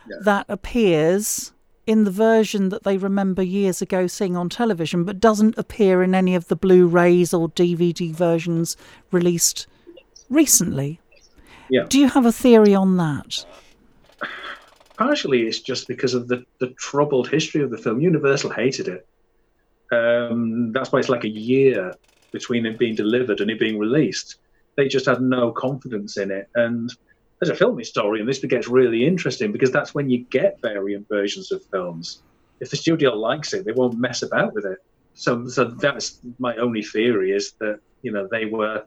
yeah. 0.09 0.17
that 0.23 0.47
appears 0.49 1.53
in 1.87 2.05
the 2.05 2.11
version 2.11 2.69
that 2.69 2.85
they 2.85 2.97
remember 2.97 3.43
years 3.43 3.83
ago 3.83 4.07
seeing 4.07 4.37
on 4.37 4.49
television, 4.49 5.05
but 5.05 5.19
doesn't 5.19 5.59
appear 5.59 6.03
in 6.03 6.15
any 6.15 6.35
of 6.35 6.49
the 6.49 6.57
Blu 6.57 6.87
rays 6.87 7.35
or 7.35 7.49
DVD 7.49 8.13
versions 8.13 8.77
released 9.11 9.67
recently. 10.29 11.01
Yeah. 11.69 11.87
Do 11.89 11.99
you 11.99 12.09
have 12.09 12.27
a 12.27 12.33
theory 12.33 12.75
on 12.75 12.97
that? 12.99 13.45
Partially, 14.97 15.43
it's 15.47 15.61
just 15.61 15.89
because 15.89 16.15
of 16.15 16.29
the, 16.29 16.45
the 16.59 16.69
troubled 16.79 17.29
history 17.29 17.63
of 17.63 17.71
the 17.71 17.79
film. 17.79 18.01
Universal 18.01 18.51
hated 18.51 18.89
it. 18.89 19.07
Um, 19.91 20.73
that's 20.73 20.93
why 20.93 20.99
it's 20.99 21.09
like 21.09 21.25
a 21.25 21.29
year 21.29 21.95
between 22.31 22.67
it 22.67 22.79
being 22.79 22.95
delivered 22.95 23.41
and 23.41 23.51
it 23.51 23.59
being 23.59 23.79
released 23.79 24.37
they 24.81 24.89
just 24.89 25.05
had 25.05 25.21
no 25.21 25.53
confidence 25.53 26.17
in 26.17 26.31
it. 26.31 26.49
And 26.55 26.91
as 27.43 27.51
a 27.51 27.55
film 27.55 27.77
historian, 27.79 28.27
this 28.27 28.39
gets 28.39 28.67
really 28.67 29.07
interesting 29.07 29.53
because 29.53 29.71
that's 29.71 29.95
when 29.95 30.09
you 30.09 30.25
get 30.31 30.59
variant 30.63 31.07
versions 31.07 31.53
of 31.53 31.63
films. 31.67 32.23
If 32.61 32.71
the 32.71 32.79
studio 32.79 33.15
likes 33.15 33.53
it, 33.53 33.67
they 33.67 33.73
won't 33.73 33.99
mess 33.99 34.23
about 34.23 34.55
with 34.55 34.65
it. 34.65 34.79
so 35.13 35.47
so 35.49 35.65
that's 35.65 36.21
my 36.39 36.57
only 36.57 36.83
theory 36.83 37.33
is 37.33 37.53
that 37.61 37.81
you 38.01 38.11
know 38.11 38.27
they 38.31 38.47
were 38.47 38.85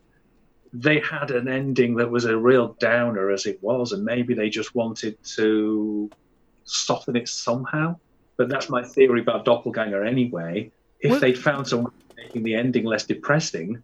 they 0.86 1.00
had 1.00 1.30
an 1.30 1.48
ending 1.48 1.96
that 1.98 2.10
was 2.10 2.26
a 2.26 2.36
real 2.36 2.76
downer 2.80 3.30
as 3.30 3.46
it 3.46 3.62
was, 3.62 3.92
and 3.92 4.04
maybe 4.04 4.34
they 4.34 4.50
just 4.50 4.74
wanted 4.74 5.16
to 5.38 6.10
soften 6.64 7.16
it 7.16 7.30
somehow. 7.30 7.96
But 8.38 8.50
that's 8.50 8.68
my 8.68 8.84
theory 8.84 9.22
about 9.22 9.46
Doppelganger 9.46 10.04
anyway. 10.04 10.72
If 11.00 11.12
well, 11.12 11.20
they'd 11.20 11.38
found 11.38 11.68
someone 11.68 11.94
making 12.18 12.42
the 12.42 12.56
ending 12.56 12.86
less 12.86 13.06
depressing, 13.06 13.84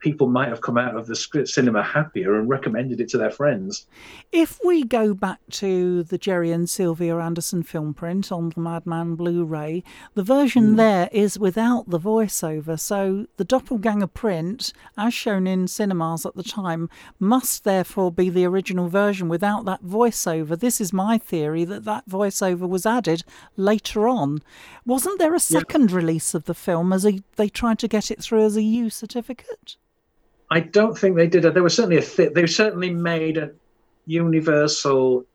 people 0.00 0.28
might 0.28 0.48
have 0.48 0.60
come 0.60 0.78
out 0.78 0.96
of 0.96 1.06
the 1.06 1.16
cinema 1.46 1.82
happier 1.82 2.38
and 2.38 2.48
recommended 2.48 3.00
it 3.00 3.08
to 3.08 3.18
their 3.18 3.30
friends. 3.30 3.86
If 4.32 4.60
we 4.64 4.84
go 4.84 5.14
back 5.14 5.40
to 5.52 6.04
the 6.04 6.18
Gerry 6.18 6.52
and 6.52 6.68
Sylvia 6.68 7.16
Anderson 7.18 7.62
film 7.62 7.94
print 7.94 8.30
on 8.30 8.50
the 8.50 8.60
Madman 8.60 9.16
Blu 9.16 9.44
ray, 9.44 9.82
the 10.14 10.22
version 10.22 10.74
mm. 10.74 10.76
there 10.76 11.08
is 11.12 11.38
without 11.38 11.90
the 11.90 11.98
voiceover. 11.98 12.78
So 12.78 13.26
the 13.36 13.44
Doppelganger 13.44 14.06
print, 14.06 14.72
as 14.96 15.14
shown 15.14 15.46
in 15.46 15.66
cinemas 15.66 16.24
at 16.24 16.36
the 16.36 16.42
time, 16.42 16.88
must 17.18 17.64
therefore 17.64 18.12
be 18.12 18.30
the 18.30 18.44
original 18.44 18.88
version 18.88 19.28
without 19.28 19.64
that 19.64 19.84
voiceover. 19.84 20.58
This 20.58 20.80
is 20.80 20.92
my 20.92 21.18
theory 21.18 21.64
that 21.64 21.84
that 21.84 22.08
voiceover 22.08 22.68
was 22.68 22.86
added 22.86 23.24
later 23.56 24.08
on. 24.08 24.42
Wasn't 24.86 25.18
there 25.18 25.34
a 25.34 25.40
second 25.40 25.90
yeah. 25.90 25.96
release 25.96 26.34
of 26.34 26.44
the 26.44 26.54
film 26.54 26.92
as 26.92 27.04
a, 27.04 27.20
they 27.36 27.48
tried 27.48 27.78
to 27.80 27.88
get 27.88 28.10
it 28.10 28.22
through 28.22 28.44
as 28.44 28.56
a 28.56 28.62
U 28.62 28.90
certificate? 28.90 29.76
I 30.50 30.60
don't 30.60 30.96
think 30.96 31.16
they 31.16 31.26
did. 31.26 31.42
There 31.42 31.62
was 31.62 31.74
certainly 31.74 31.98
a 31.98 32.02
th- 32.02 32.32
they 32.32 32.46
certainly 32.46 32.90
made 32.90 33.36
a 33.36 33.50
Universal 34.06 35.26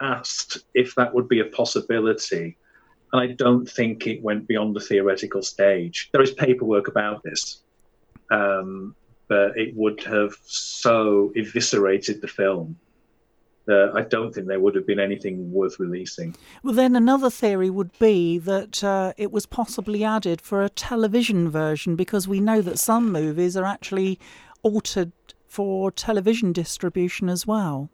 asked 0.00 0.58
if 0.74 0.94
that 0.96 1.14
would 1.14 1.28
be 1.28 1.40
a 1.40 1.44
possibility, 1.44 2.56
and 3.12 3.22
I 3.22 3.34
don't 3.34 3.68
think 3.70 4.06
it 4.06 4.22
went 4.22 4.48
beyond 4.48 4.74
the 4.74 4.80
theoretical 4.80 5.42
stage. 5.42 6.10
There 6.12 6.22
is 6.22 6.32
paperwork 6.32 6.88
about 6.88 7.22
this, 7.22 7.62
um, 8.30 8.96
but 9.28 9.56
it 9.56 9.74
would 9.76 10.02
have 10.02 10.34
so 10.42 11.32
eviscerated 11.36 12.20
the 12.20 12.28
film 12.28 12.76
uh, 13.68 13.92
I 13.94 14.02
don't 14.02 14.32
think 14.32 14.46
there 14.46 14.60
would 14.60 14.74
have 14.74 14.86
been 14.86 15.00
anything 15.00 15.50
worth 15.52 15.80
releasing. 15.80 16.36
Well, 16.62 16.74
then 16.74 16.94
another 16.94 17.30
theory 17.30 17.70
would 17.70 17.96
be 17.98 18.38
that 18.38 18.84
uh, 18.84 19.12
it 19.16 19.32
was 19.32 19.46
possibly 19.46 20.04
added 20.04 20.40
for 20.40 20.62
a 20.62 20.68
television 20.68 21.50
version 21.50 21.96
because 21.96 22.28
we 22.28 22.40
know 22.40 22.60
that 22.62 22.78
some 22.78 23.10
movies 23.10 23.56
are 23.56 23.64
actually 23.64 24.20
altered 24.66 25.12
for 25.46 25.90
television 25.90 26.52
distribution 26.52 27.28
as 27.28 27.46
well. 27.46 27.88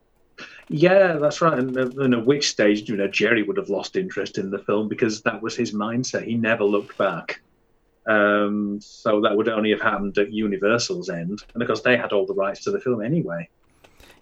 Yeah, 0.69 1.15
that's 1.15 1.41
right. 1.41 1.59
And, 1.59 1.77
and 1.77 2.15
at 2.15 2.27
which 2.27 2.49
stage, 2.49 2.89
you 2.89 2.97
know, 2.97 3.09
Gerry 3.09 3.43
would 3.43 3.59
have 3.59 3.69
lost 3.69 3.97
interest 3.97 4.39
in 4.39 4.51
the 4.51 4.59
film 4.59 4.89
because 4.89 5.23
that 5.23 5.43
was 5.43 5.55
his 5.55 5.73
mindset. 5.73 6.25
He 6.25 6.35
never 6.35 6.65
looked 6.65 6.97
back. 6.99 7.41
Um, 8.07 8.81
so 8.81 9.21
that 9.21 9.37
would 9.37 9.49
only 9.49 9.71
have 9.71 9.81
happened 9.81 10.19
at 10.19 10.33
Universal's 10.33 11.09
end, 11.09 11.45
and 11.55 11.63
of 11.63 11.69
course 11.69 11.83
they 11.83 11.97
had 11.97 12.13
all 12.13 12.27
the 12.27 12.35
rights 12.35 12.65
to 12.65 12.73
the 12.73 12.81
film 12.81 13.01
anyway. 13.01 13.49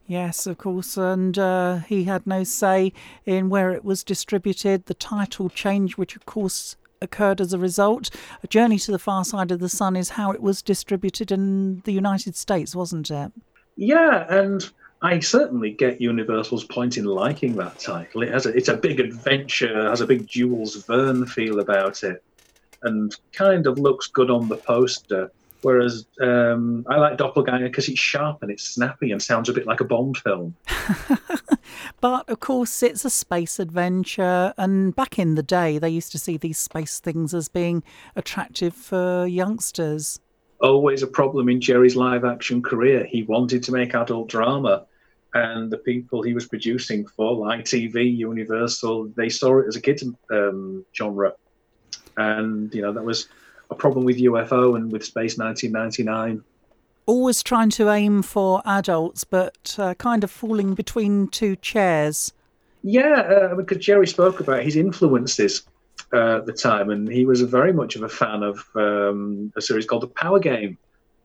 Yes, 0.06 0.46
of 0.46 0.58
course, 0.58 0.98
and 0.98 1.38
uh, 1.38 1.78
he 1.78 2.04
had 2.04 2.26
no 2.26 2.44
say 2.44 2.92
in 3.24 3.48
where 3.48 3.70
it 3.70 3.82
was 3.82 4.04
distributed. 4.04 4.84
The 4.84 4.94
title 4.94 5.48
change, 5.48 5.96
which 5.96 6.14
of 6.14 6.26
course 6.26 6.76
occurred 7.02 7.40
as 7.40 7.52
a 7.52 7.58
result. 7.58 8.10
A 8.42 8.46
Journey 8.46 8.78
to 8.78 8.92
the 8.92 8.98
Far 8.98 9.24
Side 9.24 9.50
of 9.50 9.60
the 9.60 9.68
Sun 9.68 9.96
is 9.96 10.10
how 10.10 10.32
it 10.32 10.42
was 10.42 10.62
distributed 10.62 11.32
in 11.32 11.80
the 11.80 11.92
United 11.92 12.36
States, 12.36 12.74
wasn't 12.74 13.10
it? 13.10 13.32
Yeah, 13.76 14.26
and 14.28 14.68
I 15.02 15.20
certainly 15.20 15.70
get 15.70 16.00
Universal's 16.00 16.64
point 16.64 16.98
in 16.98 17.04
liking 17.04 17.56
that 17.56 17.78
title. 17.78 18.22
It 18.22 18.32
has 18.32 18.46
a, 18.46 18.50
it's 18.50 18.68
a 18.68 18.76
big 18.76 19.00
adventure, 19.00 19.88
has 19.88 20.00
a 20.00 20.06
big 20.06 20.26
Jules 20.26 20.76
Verne 20.84 21.26
feel 21.26 21.60
about 21.60 22.02
it, 22.04 22.22
and 22.82 23.14
kind 23.32 23.66
of 23.66 23.78
looks 23.78 24.06
good 24.06 24.30
on 24.30 24.48
the 24.48 24.56
poster. 24.56 25.32
Whereas 25.62 26.06
um, 26.20 26.86
I 26.88 26.96
like 26.96 27.18
Doppelganger 27.18 27.68
because 27.68 27.88
it's 27.88 28.00
sharp 28.00 28.42
and 28.42 28.50
it's 28.50 28.62
snappy 28.62 29.12
and 29.12 29.22
sounds 29.22 29.48
a 29.48 29.52
bit 29.52 29.66
like 29.66 29.80
a 29.80 29.84
Bond 29.84 30.16
film. 30.16 30.54
but 32.00 32.28
of 32.28 32.40
course, 32.40 32.82
it's 32.82 33.04
a 33.04 33.10
space 33.10 33.58
adventure, 33.58 34.54
and 34.56 34.94
back 34.96 35.18
in 35.18 35.34
the 35.34 35.42
day, 35.42 35.78
they 35.78 35.90
used 35.90 36.12
to 36.12 36.18
see 36.18 36.36
these 36.36 36.58
space 36.58 36.98
things 37.00 37.34
as 37.34 37.48
being 37.48 37.82
attractive 38.16 38.74
for 38.74 39.26
youngsters. 39.26 40.20
Always 40.60 41.02
a 41.02 41.06
problem 41.06 41.48
in 41.48 41.60
Gerry's 41.60 41.96
live 41.96 42.24
action 42.24 42.62
career. 42.62 43.04
He 43.04 43.22
wanted 43.22 43.62
to 43.64 43.72
make 43.72 43.94
adult 43.94 44.28
drama, 44.28 44.86
and 45.34 45.70
the 45.70 45.78
people 45.78 46.22
he 46.22 46.32
was 46.32 46.46
producing 46.46 47.06
for, 47.06 47.34
like 47.34 47.64
TV, 47.64 48.16
Universal, 48.16 49.08
they 49.16 49.28
saw 49.28 49.58
it 49.58 49.66
as 49.68 49.76
a 49.76 49.80
kids' 49.80 50.04
um, 50.30 50.84
genre. 50.96 51.34
And, 52.16 52.74
you 52.74 52.82
know, 52.82 52.92
that 52.92 53.04
was 53.04 53.28
a 53.70 53.74
problem 53.74 54.04
with 54.04 54.18
UFO 54.18 54.76
and 54.76 54.90
with 54.90 55.04
Space 55.04 55.38
1999. 55.38 56.42
Always 57.06 57.42
trying 57.42 57.70
to 57.70 57.90
aim 57.90 58.22
for 58.22 58.62
adults, 58.64 59.24
but 59.24 59.76
uh, 59.78 59.94
kind 59.94 60.22
of 60.22 60.30
falling 60.30 60.74
between 60.74 61.28
two 61.28 61.56
chairs. 61.56 62.32
Yeah, 62.82 63.20
uh, 63.20 63.54
because 63.54 63.78
Gerry 63.78 64.06
spoke 64.06 64.40
about 64.40 64.62
his 64.62 64.76
influences 64.76 65.62
uh, 66.12 66.38
at 66.38 66.46
the 66.46 66.52
time, 66.52 66.90
and 66.90 67.08
he 67.08 67.24
was 67.24 67.42
very 67.42 67.72
much 67.72 67.96
of 67.96 68.02
a 68.02 68.08
fan 68.08 68.42
of 68.42 68.64
um, 68.74 69.52
a 69.56 69.60
series 69.60 69.86
called 69.86 70.02
The 70.02 70.08
Power 70.08 70.38
Game, 70.38 70.78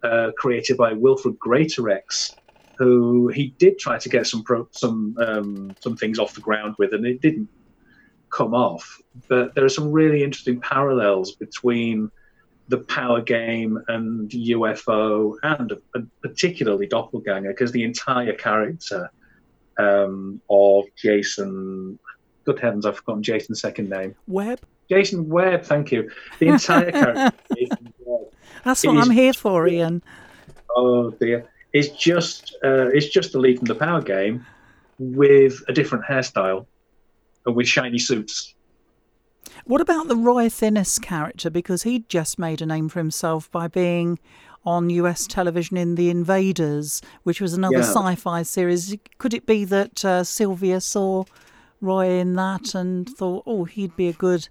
uh, 0.04 0.32
created 0.38 0.78
by 0.78 0.94
Wilfred 0.94 1.40
Greatorex, 1.40 2.36
who 2.78 3.30
he 3.30 3.54
did 3.58 3.80
try 3.80 3.98
to 3.98 4.10
get 4.10 4.28
some 4.28 4.44
pro- 4.44 4.68
some 4.72 5.16
um, 5.20 5.76
some 5.80 5.96
things 5.96 6.20
off 6.20 6.34
the 6.34 6.42
ground 6.42 6.76
with, 6.78 6.94
and 6.94 7.06
it 7.06 7.22
didn't 7.22 7.50
come 8.30 8.54
off. 8.54 9.02
But 9.28 9.56
there 9.56 9.64
are 9.64 9.70
some 9.70 9.92
really 9.92 10.24
interesting 10.24 10.60
parallels 10.60 11.36
between 11.36 12.12
the 12.68 12.78
power 12.80 13.22
game 13.22 13.80
and 13.88 14.30
UFO 14.30 15.36
and, 15.44 15.74
and 15.94 16.10
particularly 16.22 16.88
Doppelganger 16.88 17.50
because 17.50 17.72
the 17.72 17.84
entire 17.84 18.34
character 18.34 19.12
um, 19.78 20.42
of 20.50 20.86
Jason, 20.96 22.00
good 22.44 22.60
heavens, 22.60 22.86
I've 22.86 22.98
forgotten 22.98 23.24
Jason's 23.24 23.62
second 23.62 23.90
name. 23.90 24.16
Webb. 24.28 24.62
Jason 24.90 25.30
Webb, 25.30 25.64
thank 25.64 25.92
you. 25.92 26.10
The 26.40 26.48
entire 26.48 26.92
character. 26.92 27.32
That's 28.64 28.86
what 28.86 28.98
I'm 28.98 29.12
here 29.12 29.34
for, 29.34 29.68
Ian. 29.68 30.02
Oh 30.76 31.12
dear, 31.12 31.48
it's 31.72 31.90
just 31.90 32.56
uh, 32.64 32.88
it's 32.88 33.08
just 33.08 33.32
the 33.32 33.40
lead 33.40 33.60
from 33.60 33.68
the 33.68 33.76
power 33.76 34.02
game 34.02 34.46
with 34.98 35.64
a 35.68 35.74
different 35.74 36.06
hairstyle 36.06 36.66
and 37.46 37.56
with 37.56 37.68
shiny 37.68 38.00
suits. 38.00 38.55
What 39.66 39.82
about 39.82 40.08
the 40.08 40.16
Roy 40.16 40.50
Thinnes 40.50 41.00
character? 41.00 41.50
Because 41.50 41.84
he'd 41.84 42.10
just 42.10 42.38
made 42.38 42.62
a 42.62 42.66
name 42.66 42.90
for 42.90 43.00
himself 43.00 43.50
by 43.52 43.68
being 43.68 44.20
on 44.66 44.90
US 44.90 45.28
television 45.28 45.78
in 45.78 45.96
The 45.96 46.10
Invaders, 46.10 47.02
which 47.24 47.40
was 47.40 47.54
another 47.54 47.78
yeah. 47.78 47.84
sci 47.84 48.16
fi 48.16 48.44
series. 48.44 48.96
Could 49.18 49.34
it 49.34 49.46
be 49.46 49.64
that 49.66 50.04
uh, 50.04 50.24
Sylvia 50.24 50.82
saw 50.82 51.26
Roy 51.82 52.10
in 52.10 52.36
that 52.36 52.74
and 52.74 53.08
thought, 53.08 53.44
oh, 53.46 53.66
he'd 53.66 53.96
be 53.96 54.08
a 54.08 54.14
good 54.14 54.50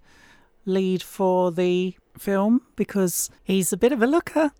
lead 0.66 1.02
for 1.02 1.50
the 1.50 1.96
film 2.16 2.62
because 2.76 3.30
he's 3.42 3.72
a 3.72 3.76
bit 3.76 3.92
of 3.92 4.02
a 4.02 4.06
looker? 4.06 4.52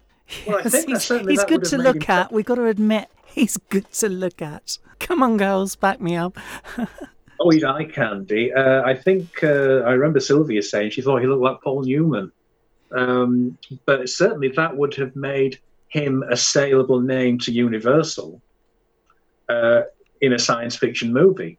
Well, 0.47 0.61
yes, 0.65 0.85
he's, 0.87 1.09
he's 1.09 1.45
good 1.45 1.65
to 1.65 1.79
look 1.79 2.09
at. 2.09 2.33
We've 2.33 2.45
got 2.45 2.57
to 2.57 2.67
admit, 2.67 3.09
he's 3.27 3.57
good 3.57 3.91
to 3.93 4.09
look 4.09 4.43
at. 4.43 4.79
Come 4.99 5.23
on, 5.23 5.37
girls, 5.37 5.77
back 5.77 6.01
me 6.01 6.17
up. 6.17 6.39
Oh, 7.41 7.51
he's 7.51 7.65
eye 7.65 7.85
candy. 7.85 8.53
Uh, 8.53 8.83
I 8.83 8.95
think 8.95 9.43
uh, 9.43 9.83
I 9.85 9.93
remember 9.93 10.21
Sylvia 10.21 10.63
saying 10.63 10.91
she 10.91 11.03
thought 11.03 11.21
he 11.21 11.27
looked 11.27 11.43
like 11.43 11.61
Paul 11.63 11.83
Newman. 11.83 12.31
Um, 12.93 13.59
but 13.87 14.09
certainly 14.09 14.49
that 14.49 14.77
would 14.77 14.95
have 14.95 15.17
made 15.17 15.59
him 15.89 16.23
a 16.31 16.37
saleable 16.37 17.01
name 17.01 17.39
to 17.41 17.53
Universal 17.53 18.41
uh, 19.49 19.83
in 20.21 20.33
a 20.33 20.39
science 20.39 20.77
fiction 20.77 21.13
movie. 21.13 21.59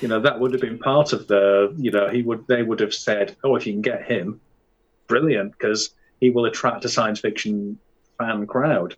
You 0.00 0.08
know, 0.08 0.20
that 0.20 0.38
would 0.38 0.52
have 0.52 0.60
been 0.60 0.78
part 0.78 1.12
of 1.12 1.26
the, 1.26 1.74
you 1.76 1.90
know, 1.90 2.08
he 2.08 2.22
would, 2.22 2.46
they 2.46 2.62
would 2.62 2.80
have 2.80 2.94
said, 2.94 3.36
oh, 3.42 3.56
if 3.56 3.66
you 3.66 3.72
can 3.72 3.82
get 3.82 4.04
him, 4.04 4.40
brilliant, 5.08 5.52
because 5.52 5.90
he 6.20 6.30
will 6.30 6.44
attract 6.44 6.84
a 6.84 6.88
science 6.88 7.18
fiction 7.18 7.78
fan 8.18 8.46
crowd. 8.46 8.94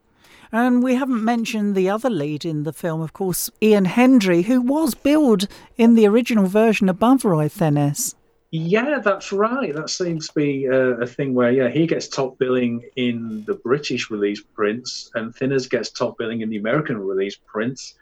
And 0.53 0.83
we 0.83 0.97
haven't 0.97 1.25
mentioned 1.25 1.75
the 1.75 1.89
other 1.89 2.11
lead 2.11 2.45
in 2.45 2.65
the 2.65 2.75
film, 2.75 3.01
of 3.01 3.15
course, 3.15 3.51
Ian 3.63 3.87
Hendry, 3.87 4.43
who 4.43 4.61
was 4.61 4.95
billed 4.95 5.49
in 5.79 5.95
the 5.95 6.07
original 6.07 6.45
version 6.45 6.91
above 6.91 7.25
Roy 7.25 7.49
Thinnes. 7.49 8.15
Yeah, 8.51 8.99
that's 8.99 9.33
right. 9.33 9.75
That 9.75 9.89
seems 9.89 10.29
to 10.29 10.35
be 10.35 10.67
a, 10.67 11.01
a, 11.01 11.07
thing 11.07 11.33
where, 11.33 11.51
yeah, 11.51 11.71
he 11.71 11.87
gets 11.87 12.07
top 12.07 12.39
billing 12.39 12.85
in 12.97 13.45
the 13.47 13.55
British 13.55 14.11
release 14.11 14.43
prints, 14.43 15.11
and 15.15 15.35
Thinnes 15.35 15.69
gets 15.69 15.89
top 15.89 16.19
billing 16.19 16.43
in 16.43 16.51
the 16.51 16.59
American 16.59 16.99
release 16.99 17.39
prints. 17.47 17.95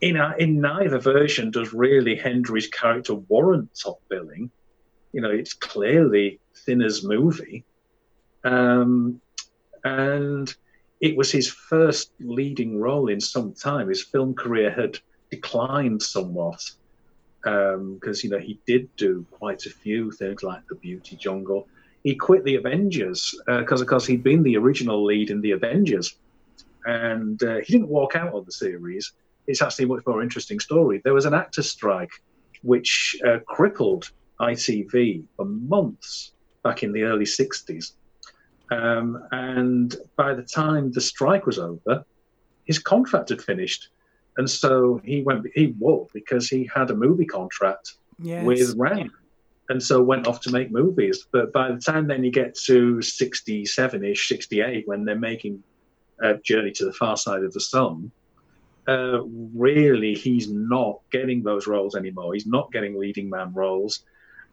In, 0.00 0.16
a, 0.16 0.36
in 0.38 0.60
neither 0.60 1.00
version 1.00 1.50
does 1.50 1.72
really 1.72 2.14
Hendry's 2.14 2.68
character 2.68 3.14
warrant 3.14 3.70
top 3.74 4.00
billing. 4.08 4.52
You 5.12 5.20
know, 5.20 5.30
it's 5.30 5.52
clearly 5.52 6.38
Thinnes' 6.64 7.02
movie. 7.02 7.64
Um, 8.44 9.20
and 9.82 10.54
it 11.00 11.16
was 11.16 11.30
his 11.30 11.48
first 11.48 12.12
leading 12.20 12.78
role 12.78 13.08
in 13.08 13.20
some 13.20 13.52
time. 13.52 13.88
His 13.88 14.02
film 14.02 14.34
career 14.34 14.70
had 14.70 14.98
declined 15.30 16.02
somewhat 16.02 16.62
because 17.42 17.74
um, 17.76 18.20
you 18.22 18.30
know 18.30 18.38
he 18.38 18.58
did 18.66 18.88
do 18.96 19.24
quite 19.30 19.66
a 19.66 19.70
few 19.70 20.10
things 20.10 20.42
like 20.42 20.66
The 20.68 20.74
Beauty 20.76 21.16
Jungle. 21.16 21.68
he 22.02 22.14
quit 22.14 22.44
the 22.44 22.56
Avengers 22.56 23.34
because, 23.46 23.80
uh, 23.80 23.84
of 23.84 23.88
course, 23.88 24.06
he'd 24.06 24.22
been 24.22 24.42
the 24.42 24.56
original 24.56 25.04
lead 25.04 25.30
in 25.30 25.40
the 25.40 25.52
Avengers, 25.52 26.16
and 26.86 27.42
uh, 27.42 27.56
he 27.56 27.72
didn't 27.72 27.88
walk 27.88 28.16
out 28.16 28.32
of 28.32 28.46
the 28.46 28.52
series. 28.52 29.12
It's 29.46 29.62
actually 29.62 29.84
a 29.84 29.88
much 29.88 30.04
more 30.06 30.22
interesting 30.22 30.58
story. 30.58 31.00
There 31.04 31.14
was 31.14 31.26
an 31.26 31.34
actor 31.34 31.62
strike 31.62 32.10
which 32.62 33.16
uh, 33.24 33.38
crippled 33.46 34.10
ITV 34.40 35.24
for 35.36 35.44
months 35.44 36.32
back 36.64 36.82
in 36.82 36.92
the 36.92 37.02
early 37.02 37.24
60s. 37.24 37.92
Um, 38.70 39.26
and 39.32 39.94
by 40.16 40.34
the 40.34 40.42
time 40.42 40.90
the 40.92 41.00
strike 41.00 41.46
was 41.46 41.58
over, 41.58 42.04
his 42.64 42.78
contract 42.78 43.28
had 43.28 43.42
finished. 43.42 43.88
And 44.36 44.48
so 44.48 45.00
he 45.04 45.22
went, 45.22 45.46
he 45.54 45.74
walked 45.78 46.12
because 46.12 46.48
he 46.48 46.68
had 46.74 46.90
a 46.90 46.94
movie 46.94 47.24
contract 47.24 47.94
yes. 48.20 48.44
with 48.44 48.74
Rank. 48.76 49.10
And 49.68 49.82
so 49.82 50.02
went 50.02 50.26
off 50.26 50.40
to 50.42 50.50
make 50.50 50.70
movies. 50.70 51.26
But 51.32 51.52
by 51.52 51.72
the 51.72 51.80
time 51.80 52.06
then 52.06 52.22
you 52.22 52.30
get 52.30 52.54
to 52.66 53.02
67 53.02 54.04
ish, 54.04 54.28
68, 54.28 54.86
when 54.86 55.04
they're 55.04 55.18
making 55.18 55.62
a 56.20 56.34
Journey 56.34 56.72
to 56.72 56.84
the 56.84 56.92
Far 56.92 57.16
Side 57.16 57.42
of 57.42 57.52
the 57.52 57.60
Sun, 57.60 58.10
uh, 58.88 59.22
really 59.24 60.14
he's 60.14 60.50
not 60.50 61.00
getting 61.10 61.42
those 61.42 61.66
roles 61.66 61.96
anymore. 61.96 62.34
He's 62.34 62.46
not 62.46 62.70
getting 62.72 62.98
leading 62.98 63.28
man 63.28 63.52
roles 63.52 64.04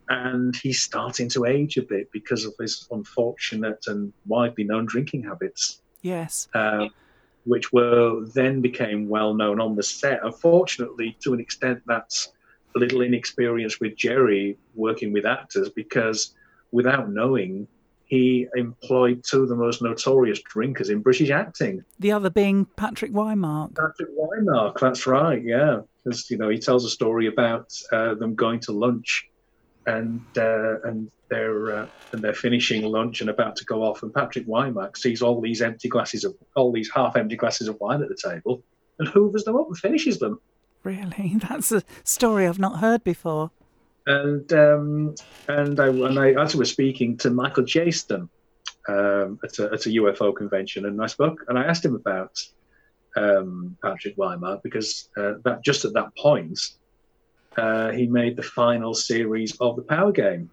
and 0.10 0.56
he's 0.56 0.82
starting 0.82 1.30
to 1.30 1.46
age 1.46 1.78
a 1.78 1.82
bit 1.82 2.12
because 2.12 2.46
of 2.46 2.54
his 2.60 2.88
unfortunate 2.92 3.86
and 3.88 4.14
widely 4.26 4.64
known 4.64 4.86
drinking 4.86 5.24
habits. 5.24 5.82
Yes. 6.02 6.48
Uh, 6.54 6.88
which 7.46 7.74
were 7.74 8.26
then 8.34 8.62
became 8.62 9.10
well 9.10 9.34
known 9.34 9.60
on 9.60 9.76
the 9.76 9.84
set. 9.84 10.20
Unfortunately, 10.24 11.18
to 11.22 11.34
an 11.34 11.40
extent, 11.40 11.82
that's 11.86 12.32
a 12.76 12.80
little 12.80 13.02
inexperience 13.02 13.80
with 13.80 13.96
Gerry 13.96 14.58
working 14.76 15.14
with 15.14 15.26
actors 15.26 15.70
because 15.70 16.34
without 16.72 17.10
knowing, 17.10 17.68
he 18.06 18.48
employed 18.56 19.24
two 19.24 19.44
of 19.44 19.50
the 19.50 19.56
most 19.56 19.82
notorious 19.82 20.40
drinkers 20.42 20.90
in 20.90 21.02
British 21.02 21.30
acting. 21.30 21.84
The 22.00 22.12
other 22.12 22.30
being 22.30 22.66
Patrick 22.78 23.12
Wymark. 23.12 23.76
Patrick 23.76 24.10
Wymark, 24.18 24.80
that's 24.80 25.08
right, 25.08 25.42
yeah. 25.44 25.82
Because, 26.04 26.30
you 26.30 26.38
know, 26.38 26.50
he 26.50 26.60
tells 26.60 26.86
a 26.86 26.90
story 26.90 27.28
about 27.28 27.74
uh, 27.92 28.14
them 28.16 28.36
going 28.36 28.60
to 28.62 28.72
lunch 28.72 29.30
and 29.86 30.22
uh, 30.38 30.82
and 30.82 31.12
they're 31.30 31.76
uh, 31.76 31.88
and 32.12 32.22
they're 32.22 32.34
finishing 32.34 32.84
lunch 32.84 33.22
and 33.22 33.30
about 33.30 33.56
to 33.58 33.66
go 33.66 33.84
off, 33.84 34.04
and 34.04 34.14
Patrick 34.14 34.48
Wymark 34.48 34.98
sees 34.98 35.22
all 35.22 35.42
these 35.42 35.62
empty 35.62 35.90
glasses 35.90 36.24
of 36.24 36.36
all 36.56 36.72
these 36.72 36.90
half-empty 36.94 37.36
glasses 37.36 37.68
of 37.68 37.80
wine 37.80 38.02
at 38.02 38.10
the 38.10 38.16
table, 38.32 38.64
and 39.00 39.08
hoovers 39.08 39.44
them 39.44 39.56
up 39.56 39.68
and 39.68 39.78
finishes 39.78 40.20
them. 40.20 40.40
Really, 40.84 41.36
that's 41.50 41.72
a 41.72 41.84
story 42.04 42.48
I've 42.48 42.60
not 42.60 42.80
heard 42.80 43.04
before. 43.04 43.52
And 44.06 44.52
um, 44.54 45.16
and 45.48 45.80
I 45.80 45.88
and 45.88 46.20
I 46.20 46.34
actually 46.34 46.60
was 46.60 46.72
speaking 46.72 47.18
to 47.18 47.30
Michael 47.30 47.64
Jayston 47.64 48.30
um, 48.88 49.40
at, 49.44 49.60
a, 49.60 49.66
at 49.66 49.86
a 49.86 49.90
UFO 49.90 50.36
convention, 50.36 50.86
and 50.86 51.02
I 51.02 51.08
spoke 51.08 51.46
and 51.48 51.58
I 51.58 51.64
asked 51.64 51.86
him 51.86 51.96
about 51.96 52.38
um, 53.16 53.78
Patrick 53.82 54.18
Wymark 54.18 54.62
because 54.62 55.10
uh, 55.18 55.34
that 55.46 55.64
just 55.64 55.86
at 55.86 55.94
that 55.94 56.16
point 56.18 56.60
uh, 57.58 57.92
he 57.92 58.08
made 58.08 58.36
the 58.36 58.44
final 58.44 58.94
series 58.94 59.56
of 59.60 59.76
the 59.76 59.82
Power 59.82 60.12
Game 60.12 60.50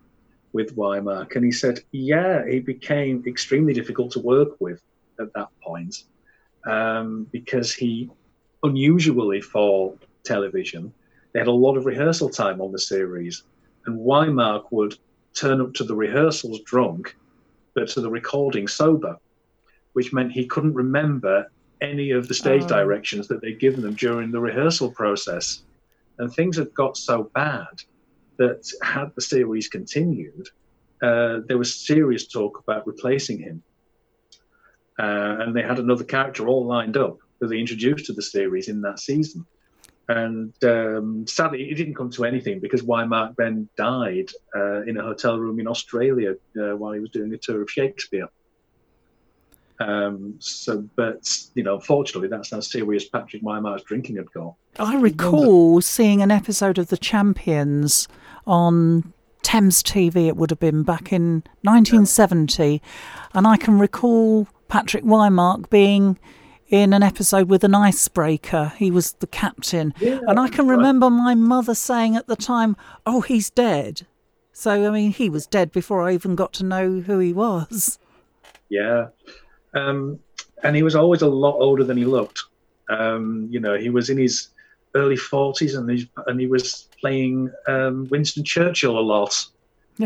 with 0.52 0.76
Wymark, 0.76 1.36
and 1.36 1.44
he 1.44 1.52
said, 1.52 1.80
yeah, 1.92 2.46
he 2.46 2.60
became 2.60 3.22
extremely 3.26 3.72
difficult 3.72 4.10
to 4.12 4.20
work 4.20 4.60
with 4.60 4.82
at 5.20 5.32
that 5.34 5.48
point 5.62 6.04
um, 6.66 7.26
because 7.30 7.72
he, 7.72 8.10
unusually 8.62 9.40
for 9.40 9.94
television, 10.24 10.92
they 11.32 11.38
had 11.38 11.48
a 11.48 11.52
lot 11.52 11.76
of 11.76 11.86
rehearsal 11.86 12.28
time 12.28 12.60
on 12.60 12.72
the 12.72 12.78
series, 12.78 13.44
and 13.86 13.98
Wymark 13.98 14.64
would 14.70 14.98
turn 15.34 15.60
up 15.60 15.74
to 15.74 15.84
the 15.84 15.94
rehearsals 15.94 16.60
drunk, 16.62 17.16
but 17.74 17.88
to 17.90 18.00
the 18.00 18.10
recording 18.10 18.66
sober, 18.66 19.16
which 19.92 20.12
meant 20.12 20.32
he 20.32 20.46
couldn't 20.46 20.74
remember 20.74 21.50
any 21.80 22.10
of 22.10 22.28
the 22.28 22.34
stage 22.34 22.62
oh. 22.64 22.68
directions 22.68 23.28
that 23.28 23.40
they'd 23.40 23.60
given 23.60 23.80
them 23.80 23.94
during 23.94 24.30
the 24.30 24.40
rehearsal 24.40 24.90
process. 24.90 25.62
And 26.20 26.32
things 26.32 26.58
had 26.58 26.74
got 26.74 26.98
so 26.98 27.30
bad 27.34 27.82
that 28.36 28.70
had 28.82 29.06
the 29.14 29.22
series 29.22 29.68
continued, 29.68 30.48
uh, 31.02 31.40
there 31.48 31.56
was 31.56 31.74
serious 31.74 32.26
talk 32.26 32.58
about 32.58 32.86
replacing 32.86 33.38
him. 33.38 33.62
Uh, 34.98 35.36
and 35.40 35.56
they 35.56 35.62
had 35.62 35.78
another 35.78 36.04
character 36.04 36.46
all 36.46 36.66
lined 36.66 36.98
up 36.98 37.16
that 37.40 37.48
they 37.48 37.58
introduced 37.58 38.04
to 38.06 38.12
the 38.12 38.22
series 38.22 38.68
in 38.68 38.82
that 38.82 39.00
season. 39.00 39.46
And 40.08 40.52
um, 40.62 41.26
sadly, 41.26 41.70
it 41.70 41.76
didn't 41.76 41.94
come 41.94 42.10
to 42.10 42.26
anything 42.26 42.60
because 42.60 42.82
Wymark 42.82 43.36
then 43.36 43.70
died 43.78 44.30
uh, 44.54 44.82
in 44.82 44.98
a 44.98 45.02
hotel 45.02 45.38
room 45.38 45.58
in 45.58 45.66
Australia 45.66 46.34
uh, 46.60 46.76
while 46.76 46.92
he 46.92 47.00
was 47.00 47.10
doing 47.10 47.32
a 47.32 47.38
tour 47.38 47.62
of 47.62 47.70
Shakespeare. 47.70 48.28
Um, 49.80 50.34
so, 50.38 50.86
but 50.94 51.26
you 51.54 51.62
know, 51.62 51.80
fortunately, 51.80 52.28
that's 52.28 52.50
how 52.50 52.60
serious 52.60 53.08
Patrick 53.08 53.42
Wymark's 53.42 53.82
drinking 53.84 54.16
had 54.16 54.30
got. 54.32 54.54
I 54.78 54.96
recall 54.96 55.80
seeing 55.80 56.20
an 56.20 56.30
episode 56.30 56.78
of 56.78 56.88
The 56.88 56.98
Champions 56.98 58.06
on 58.46 59.12
Thames 59.42 59.82
TV. 59.82 60.28
It 60.28 60.36
would 60.36 60.50
have 60.50 60.60
been 60.60 60.82
back 60.82 61.12
in 61.12 61.42
1970, 61.62 62.72
yeah. 62.72 62.78
and 63.32 63.46
I 63.46 63.56
can 63.56 63.78
recall 63.78 64.46
Patrick 64.68 65.04
Wymark 65.04 65.70
being 65.70 66.18
in 66.68 66.92
an 66.92 67.02
episode 67.02 67.48
with 67.48 67.64
an 67.64 67.74
icebreaker. 67.74 68.74
He 68.76 68.90
was 68.90 69.12
the 69.14 69.26
captain, 69.26 69.94
yeah, 69.98 70.20
and 70.28 70.38
I 70.38 70.48
can 70.48 70.68
remember 70.68 71.08
my 71.08 71.34
mother 71.34 71.74
saying 71.74 72.16
at 72.16 72.26
the 72.26 72.36
time, 72.36 72.76
"Oh, 73.06 73.22
he's 73.22 73.48
dead." 73.48 74.06
So, 74.52 74.86
I 74.86 74.90
mean, 74.90 75.12
he 75.12 75.30
was 75.30 75.46
dead 75.46 75.72
before 75.72 76.06
I 76.06 76.12
even 76.12 76.34
got 76.34 76.52
to 76.54 76.64
know 76.64 77.00
who 77.00 77.18
he 77.18 77.32
was. 77.32 77.98
Yeah, 78.68 79.06
um, 79.74 80.18
and 80.62 80.76
he 80.76 80.82
was 80.82 80.94
always 80.94 81.22
a 81.22 81.28
lot 81.28 81.56
older 81.58 81.84
than 81.84 81.96
he 81.96 82.04
looked. 82.04 82.42
Um, 82.88 83.48
you 83.50 83.60
know, 83.60 83.76
he 83.76 83.90
was 83.90 84.10
in 84.10 84.18
his 84.18 84.48
early 84.94 85.16
40s 85.16 85.78
and, 85.78 85.90
he, 85.90 86.10
and 86.26 86.40
he 86.40 86.46
was 86.46 86.88
playing 87.00 87.50
um, 87.68 88.08
Winston 88.10 88.44
Churchill 88.44 88.98
a 88.98 89.00
lot. 89.00 89.46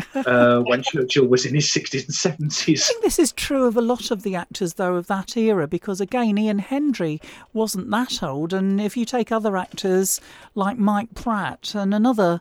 uh, 0.27 0.61
when 0.61 0.83
Churchill 0.83 1.27
was 1.27 1.47
in 1.47 1.55
his 1.55 1.67
60s 1.67 2.27
and 2.29 2.51
70s. 2.51 2.83
I 2.83 2.87
think 2.89 3.05
this 3.05 3.19
is 3.19 3.33
true 3.33 3.67
of 3.67 3.77
a 3.77 3.81
lot 3.81 4.11
of 4.11 4.23
the 4.25 4.35
actors, 4.35 4.75
though, 4.75 4.97
of 4.97 5.07
that 5.07 5.37
era, 5.37 5.69
because 5.69 6.01
again, 6.01 6.37
Ian 6.37 6.59
Hendry 6.59 7.21
wasn't 7.53 7.91
that 7.91 8.21
old. 8.21 8.53
And 8.53 8.81
if 8.81 8.97
you 8.97 9.05
take 9.05 9.31
other 9.31 9.57
actors 9.57 10.21
like 10.57 10.79
Mike 10.79 11.15
Pratt 11.15 11.77
and 11.77 11.95
another 11.95 12.41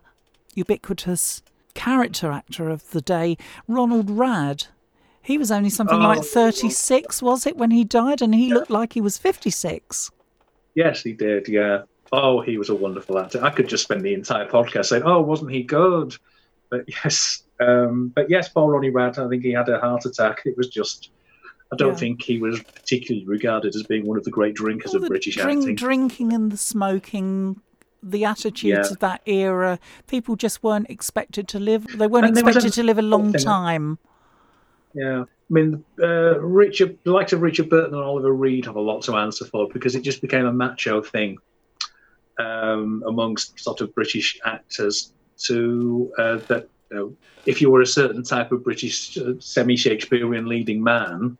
ubiquitous 0.54 1.42
character 1.74 2.32
actor 2.32 2.70
of 2.70 2.90
the 2.90 3.00
day, 3.00 3.36
Ronald 3.68 4.08
Radd, 4.08 4.66
he 5.24 5.38
was 5.38 5.50
only 5.50 5.70
something 5.70 5.96
oh. 5.96 6.08
like 6.08 6.22
36, 6.22 7.22
was 7.22 7.46
it, 7.46 7.56
when 7.56 7.70
he 7.70 7.82
died? 7.82 8.20
And 8.20 8.34
he 8.34 8.48
yeah. 8.48 8.54
looked 8.54 8.70
like 8.70 8.92
he 8.92 9.00
was 9.00 9.16
56. 9.16 10.10
Yes, 10.74 11.02
he 11.02 11.14
did, 11.14 11.48
yeah. 11.48 11.82
Oh, 12.12 12.42
he 12.42 12.58
was 12.58 12.68
a 12.68 12.74
wonderful 12.74 13.18
actor. 13.18 13.42
I 13.42 13.50
could 13.50 13.66
just 13.66 13.84
spend 13.84 14.02
the 14.02 14.12
entire 14.12 14.46
podcast 14.46 14.86
saying, 14.86 15.02
oh, 15.04 15.22
wasn't 15.22 15.50
he 15.50 15.62
good? 15.62 16.14
But 16.70 16.84
yes, 17.04 17.42
um, 17.58 18.12
but 18.14 18.28
yes, 18.28 18.50
Paul 18.50 18.68
Ronnie 18.68 18.90
Radd, 18.90 19.18
I 19.18 19.28
think 19.28 19.42
he 19.42 19.52
had 19.52 19.68
a 19.70 19.80
heart 19.80 20.04
attack. 20.04 20.42
It 20.44 20.58
was 20.58 20.68
just, 20.68 21.10
I 21.72 21.76
don't 21.76 21.92
yeah. 21.92 21.98
think 21.98 22.22
he 22.22 22.38
was 22.38 22.62
particularly 22.62 23.26
regarded 23.26 23.74
as 23.74 23.82
being 23.84 24.06
one 24.06 24.18
of 24.18 24.24
the 24.24 24.30
great 24.30 24.54
drinkers 24.54 24.92
of 24.92 25.06
British 25.06 25.36
drink, 25.36 25.60
acting. 25.62 25.74
Drinking 25.74 26.32
and 26.34 26.52
the 26.52 26.58
smoking 26.58 27.60
the 28.02 28.26
attitudes 28.26 28.62
yeah. 28.64 28.80
of 28.92 28.98
that 28.98 29.22
era. 29.24 29.78
People 30.06 30.36
just 30.36 30.62
weren't 30.62 30.90
expected 30.90 31.48
to 31.48 31.58
live. 31.58 31.86
They 31.96 32.06
weren't 32.06 32.26
and 32.26 32.36
expected 32.36 32.74
to 32.74 32.82
live 32.82 32.98
a 32.98 33.02
long 33.02 33.32
time. 33.32 33.98
Yeah. 34.94 35.22
I 35.22 35.52
mean, 35.52 35.84
uh, 36.00 36.40
Richard, 36.40 36.98
the 37.04 37.12
likes 37.12 37.32
of 37.32 37.42
Richard 37.42 37.68
Burton 37.68 37.94
and 37.94 38.02
Oliver 38.02 38.32
Reed 38.32 38.64
have 38.64 38.76
a 38.76 38.80
lot 38.80 39.02
to 39.02 39.16
answer 39.16 39.44
for 39.44 39.68
because 39.68 39.94
it 39.94 40.02
just 40.02 40.22
became 40.22 40.46
a 40.46 40.52
macho 40.52 41.02
thing 41.02 41.36
um, 42.38 43.02
amongst 43.06 43.60
sort 43.60 43.80
of 43.80 43.94
British 43.94 44.38
actors 44.44 45.12
to 45.38 46.12
uh, 46.18 46.36
that 46.48 46.68
you 46.90 46.96
know, 46.96 47.16
if 47.44 47.60
you 47.60 47.70
were 47.70 47.82
a 47.82 47.86
certain 47.86 48.22
type 48.22 48.52
of 48.52 48.64
British 48.64 49.18
uh, 49.18 49.32
semi-Shakespearean 49.38 50.46
leading 50.46 50.82
man, 50.82 51.36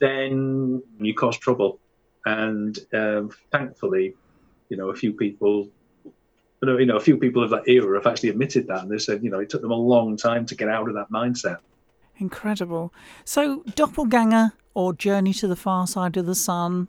then 0.00 0.82
you 1.00 1.14
caused 1.14 1.40
trouble. 1.40 1.78
And 2.24 2.78
um, 2.92 3.30
thankfully, 3.50 4.14
you 4.68 4.76
know, 4.76 4.90
a 4.90 4.94
few 4.94 5.12
people, 5.12 5.68
you 6.62 6.86
know, 6.86 6.96
a 6.96 7.00
few 7.00 7.16
people 7.16 7.42
of 7.42 7.50
that 7.50 7.68
era 7.68 7.98
have 7.98 8.06
actually 8.06 8.30
admitted 8.30 8.66
that, 8.66 8.82
and 8.82 8.90
they 8.90 8.98
said, 8.98 9.22
you 9.22 9.30
know, 9.30 9.38
it 9.38 9.48
took 9.48 9.62
them 9.62 9.70
a 9.70 9.76
long 9.76 10.16
time 10.16 10.46
to 10.46 10.54
get 10.54 10.68
out 10.68 10.88
of 10.88 10.94
that 10.94 11.10
mindset. 11.10 11.58
Incredible. 12.18 12.92
So, 13.24 13.62
Doppelganger 13.74 14.52
or 14.74 14.92
Journey 14.92 15.32
to 15.34 15.46
the 15.46 15.56
Far 15.56 15.86
Side 15.86 16.16
of 16.16 16.26
the 16.26 16.34
Sun, 16.34 16.88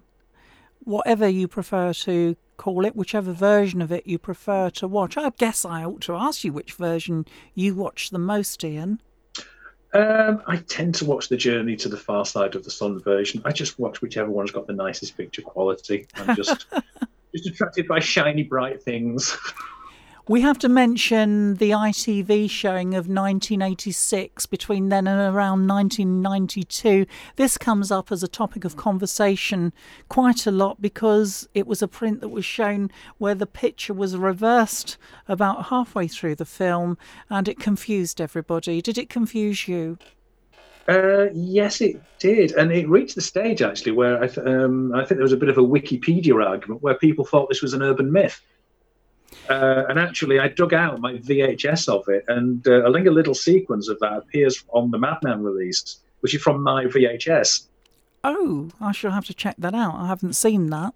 whatever 0.84 1.28
you 1.28 1.48
prefer 1.48 1.94
to 1.94 2.36
call 2.58 2.86
it, 2.86 2.96
whichever 2.96 3.32
version 3.32 3.82
of 3.82 3.92
it 3.92 4.08
you 4.08 4.18
prefer 4.18 4.70
to 4.72 4.88
watch. 4.88 5.18
I 5.18 5.30
guess 5.38 5.63
I 5.63 5.84
ought 5.84 6.02
to 6.02 6.16
ask 6.16 6.44
you 6.44 6.52
which 6.52 6.74
version 6.74 7.26
you 7.54 7.76
watch 7.76 8.10
the 8.10 8.20
most, 8.20 8.63
Ian. 8.63 9.02
Um, 9.94 10.44
I 10.48 10.58
tend 10.58 10.96
to 10.96 11.06
watch 11.06 11.30
the 11.30 11.38
Journey 11.38 11.76
to 11.78 11.90
the 11.90 11.98
Far 11.98 12.26
Side 12.26 12.56
of 12.56 12.63
the 12.63 12.72
Sun 12.72 13.00
version. 13.02 13.42
I 13.46 13.52
just 13.52 13.80
watch 13.80 14.02
whichever 14.02 14.30
one's 14.30 14.52
got 14.52 14.68
the 14.68 14.74
nicest 14.74 15.16
picture 15.16 15.42
quality. 15.42 16.08
I'm 16.16 16.36
just 16.36 16.68
just 17.34 17.48
attracted 17.48 17.88
by 17.88 18.00
shiny, 18.00 18.44
bright 18.44 18.82
things. 18.82 19.38
We 20.30 20.42
have 20.42 20.60
to 20.60 20.68
mention 20.68 21.54
the 21.56 21.70
ITV 21.70 22.50
showing 22.50 22.96
of 22.96 23.08
1986 23.08 24.46
between 24.48 24.90
then 24.90 25.08
and 25.08 25.22
around 25.22 25.66
1992. 25.70 27.06
This 27.38 27.58
comes 27.58 27.94
up 27.94 28.12
as 28.12 28.24
a 28.24 28.28
topic 28.28 28.66
of 28.66 28.76
conversation 28.76 29.72
quite 30.10 30.46
a 30.46 30.52
lot 30.52 30.82
because 30.82 31.48
it 31.54 31.66
was 31.66 31.82
a 31.82 31.88
print 31.88 32.20
that 32.20 32.28
was 32.28 32.44
shown 32.44 32.92
where 33.20 33.36
the 33.36 33.46
picture 33.46 33.94
was 33.94 34.18
reversed 34.18 34.98
about 35.30 35.68
halfway 35.68 36.10
through 36.10 36.36
the 36.36 36.44
film 36.44 36.98
and 37.30 37.48
it 37.48 37.58
confused 37.58 38.20
everybody. 38.20 38.82
Did 38.82 38.98
it 38.98 39.08
confuse 39.08 39.70
you? 39.70 39.98
Uh, 40.90 41.28
yes, 41.34 41.80
it 41.80 42.02
did, 42.20 42.52
and 42.52 42.74
it 42.74 42.90
reached 42.90 43.16
the 43.16 43.22
stage 43.22 43.62
actually 43.62 43.94
where 43.94 44.22
I, 44.22 44.28
th- 44.28 44.46
um, 44.46 44.94
I 44.94 45.06
think 45.06 45.20
there 45.20 45.24
was 45.24 45.32
a 45.32 45.38
bit 45.38 45.50
of 45.50 45.58
a 45.58 45.62
Wikipedia 45.62 46.46
argument 46.46 46.82
where 46.82 46.96
people 46.96 47.24
thought 47.24 47.48
this 47.48 47.62
was 47.62 47.74
an 47.74 47.82
urban 47.82 48.12
myth. 48.12 48.42
Uh, 49.50 49.86
and 49.90 50.00
actually, 50.00 50.40
I 50.40 50.50
dug 50.50 50.74
out 50.74 51.00
my 51.00 51.14
VHS 51.14 51.88
of 51.88 52.08
it, 52.10 52.26
and 52.28 52.68
uh, 52.68 52.88
I 52.88 52.94
think 52.94 53.08
a 53.08 53.12
little 53.12 53.34
sequence 53.34 53.88
of 53.90 54.00
that 54.00 54.14
appears 54.18 54.64
on 54.70 54.92
the 54.92 54.98
Madman 54.98 55.44
release, 55.44 56.00
which 56.22 56.36
is 56.36 56.42
from 56.42 56.62
my 56.62 56.86
VHS. 56.86 57.68
Oh, 58.24 58.70
I 58.82 58.92
shall 58.92 59.12
have 59.12 59.26
to 59.26 59.34
check 59.34 59.56
that 59.60 59.74
out. 59.74 59.96
I 59.96 60.08
haven't 60.08 60.34
seen 60.34 60.70
that. 60.72 60.94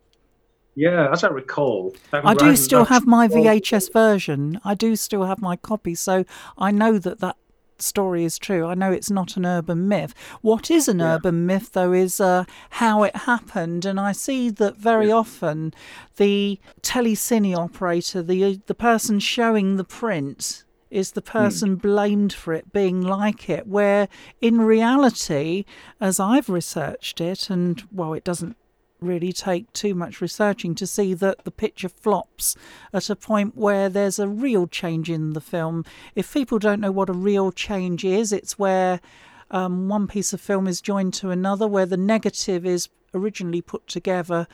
Yeah, 0.76 1.12
as 1.12 1.24
I 1.24 1.28
recall, 1.28 1.96
I 2.14 2.34
do 2.34 2.56
still 2.56 2.86
have 2.86 3.06
my 3.06 3.28
VHS 3.28 3.92
version. 3.92 4.60
I 4.64 4.74
do 4.74 4.96
still 4.96 5.24
have 5.24 5.42
my 5.42 5.58
copy, 5.58 5.96
so 5.96 6.24
I 6.58 6.72
know 6.72 6.98
that 6.98 7.20
that 7.20 7.36
story 7.82 8.24
is 8.24 8.38
true. 8.38 8.66
I 8.66 8.76
know 8.76 8.92
it's 8.92 9.12
not 9.12 9.38
an 9.38 9.46
urban 9.46 9.88
myth. 9.88 10.14
What 10.42 10.70
is 10.72 10.88
an 10.88 11.00
yeah. 11.00 11.16
urban 11.16 11.46
myth, 11.46 11.72
though, 11.74 11.94
is 11.94 12.20
uh, 12.20 12.46
how 12.72 13.04
it 13.04 13.16
happened. 13.16 13.86
And 13.86 14.00
I 14.00 14.12
see 14.12 14.50
that 14.50 14.78
very 14.78 15.08
yeah. 15.08 15.16
often 15.16 15.74
the 16.18 16.60
telecine 16.82 17.56
operator, 17.56 18.22
the 18.22 18.62
the 18.66 18.76
person 18.76 19.20
showing 19.20 19.78
the 19.78 19.84
print, 19.84 20.64
is 20.90 21.12
the 21.12 21.22
hmm. 21.22 21.32
person 21.32 21.78
mm. 21.78 21.82
blamed 21.82 22.34
for 22.34 22.54
it 22.54 22.72
being 22.74 23.02
like 23.02 23.50
it. 23.50 23.66
Where 23.68 24.08
in 24.42 24.62
reality, 24.62 25.66
as 26.00 26.20
I've 26.20 26.50
researched 26.50 27.22
it, 27.22 27.50
and 27.50 27.82
well, 27.92 28.14
it 28.14 28.24
doesn't 28.24 28.58
really 29.02 29.34
take 29.34 29.72
too 29.74 29.96
much 29.96 30.22
researching 30.22 30.76
to 30.76 30.86
see 30.86 31.16
that 31.16 31.44
the 31.44 31.50
picture 31.50 31.90
flops 31.90 32.56
at 32.94 33.10
a 33.10 33.16
point 33.16 33.58
where 33.58 33.90
there's 33.90 34.20
a 34.20 34.28
reel 34.28 34.68
change 34.68 35.10
in 35.10 35.34
the 35.34 35.42
film. 35.42 35.84
If 36.16 36.32
people 36.32 36.60
don't 36.60 36.80
know 36.80 36.92
what 36.92 37.10
a 37.10 37.14
reel 37.14 37.52
change 37.52 38.06
is, 38.06 38.32
it's 38.32 38.60
where 38.60 39.02
um, 39.50 39.90
one 39.90 40.08
piece 40.08 40.34
of 40.34 40.40
film 40.40 40.68
is 40.68 40.82
joined 40.82 41.16
to 41.16 41.32
another, 41.32 41.68
where 41.68 41.88
the 41.88 41.98
negative 41.98 42.64
is 42.64 42.90
originally 43.14 43.62
put 43.62 43.88
together. 43.88 44.48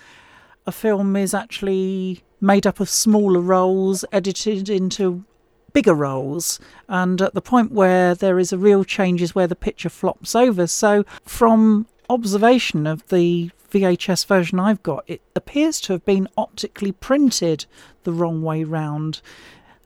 A 0.66 0.72
film 0.72 1.18
is 1.18 1.34
actually 1.34 2.24
made 2.40 2.66
up 2.66 2.80
of 2.80 2.90
smaller 2.90 3.42
rolls, 3.42 4.06
edited 4.14 4.70
into 4.70 5.26
bigger 5.74 5.94
rolls, 5.94 6.58
and 6.88 7.22
at 7.22 7.34
the 7.34 7.42
point 7.42 7.74
where 7.74 8.16
there 8.16 8.40
is 8.40 8.54
a 8.54 8.58
reel 8.58 8.86
change 8.86 9.22
is 9.22 9.36
where 9.36 9.48
the 9.48 9.56
picture 9.58 9.90
flops 9.90 10.36
over. 10.36 10.68
So, 10.68 11.04
from 11.26 11.86
observation 12.10 12.88
of 12.88 13.06
the 13.10 13.52
VHS 13.72 14.26
version 14.26 14.60
I've 14.60 14.84
got, 14.84 15.04
it 15.08 15.22
appears 15.36 15.82
to 15.82 15.94
have 15.94 16.06
been 16.06 16.28
optically 16.38 16.92
printed 16.92 17.66
the 18.04 18.14
wrong 18.14 18.42
way 18.42 18.64
round, 18.64 19.22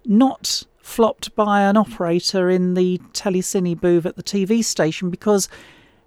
not 0.06 0.64
flopped 0.80 1.36
by 1.36 1.62
an 1.62 1.78
operator 1.78 2.50
in 2.50 2.74
the 2.74 3.00
telecine 3.14 3.80
booth 3.80 4.06
at 4.06 4.16
the 4.16 4.24
TV 4.24 4.64
station 4.64 5.10
because 5.10 5.48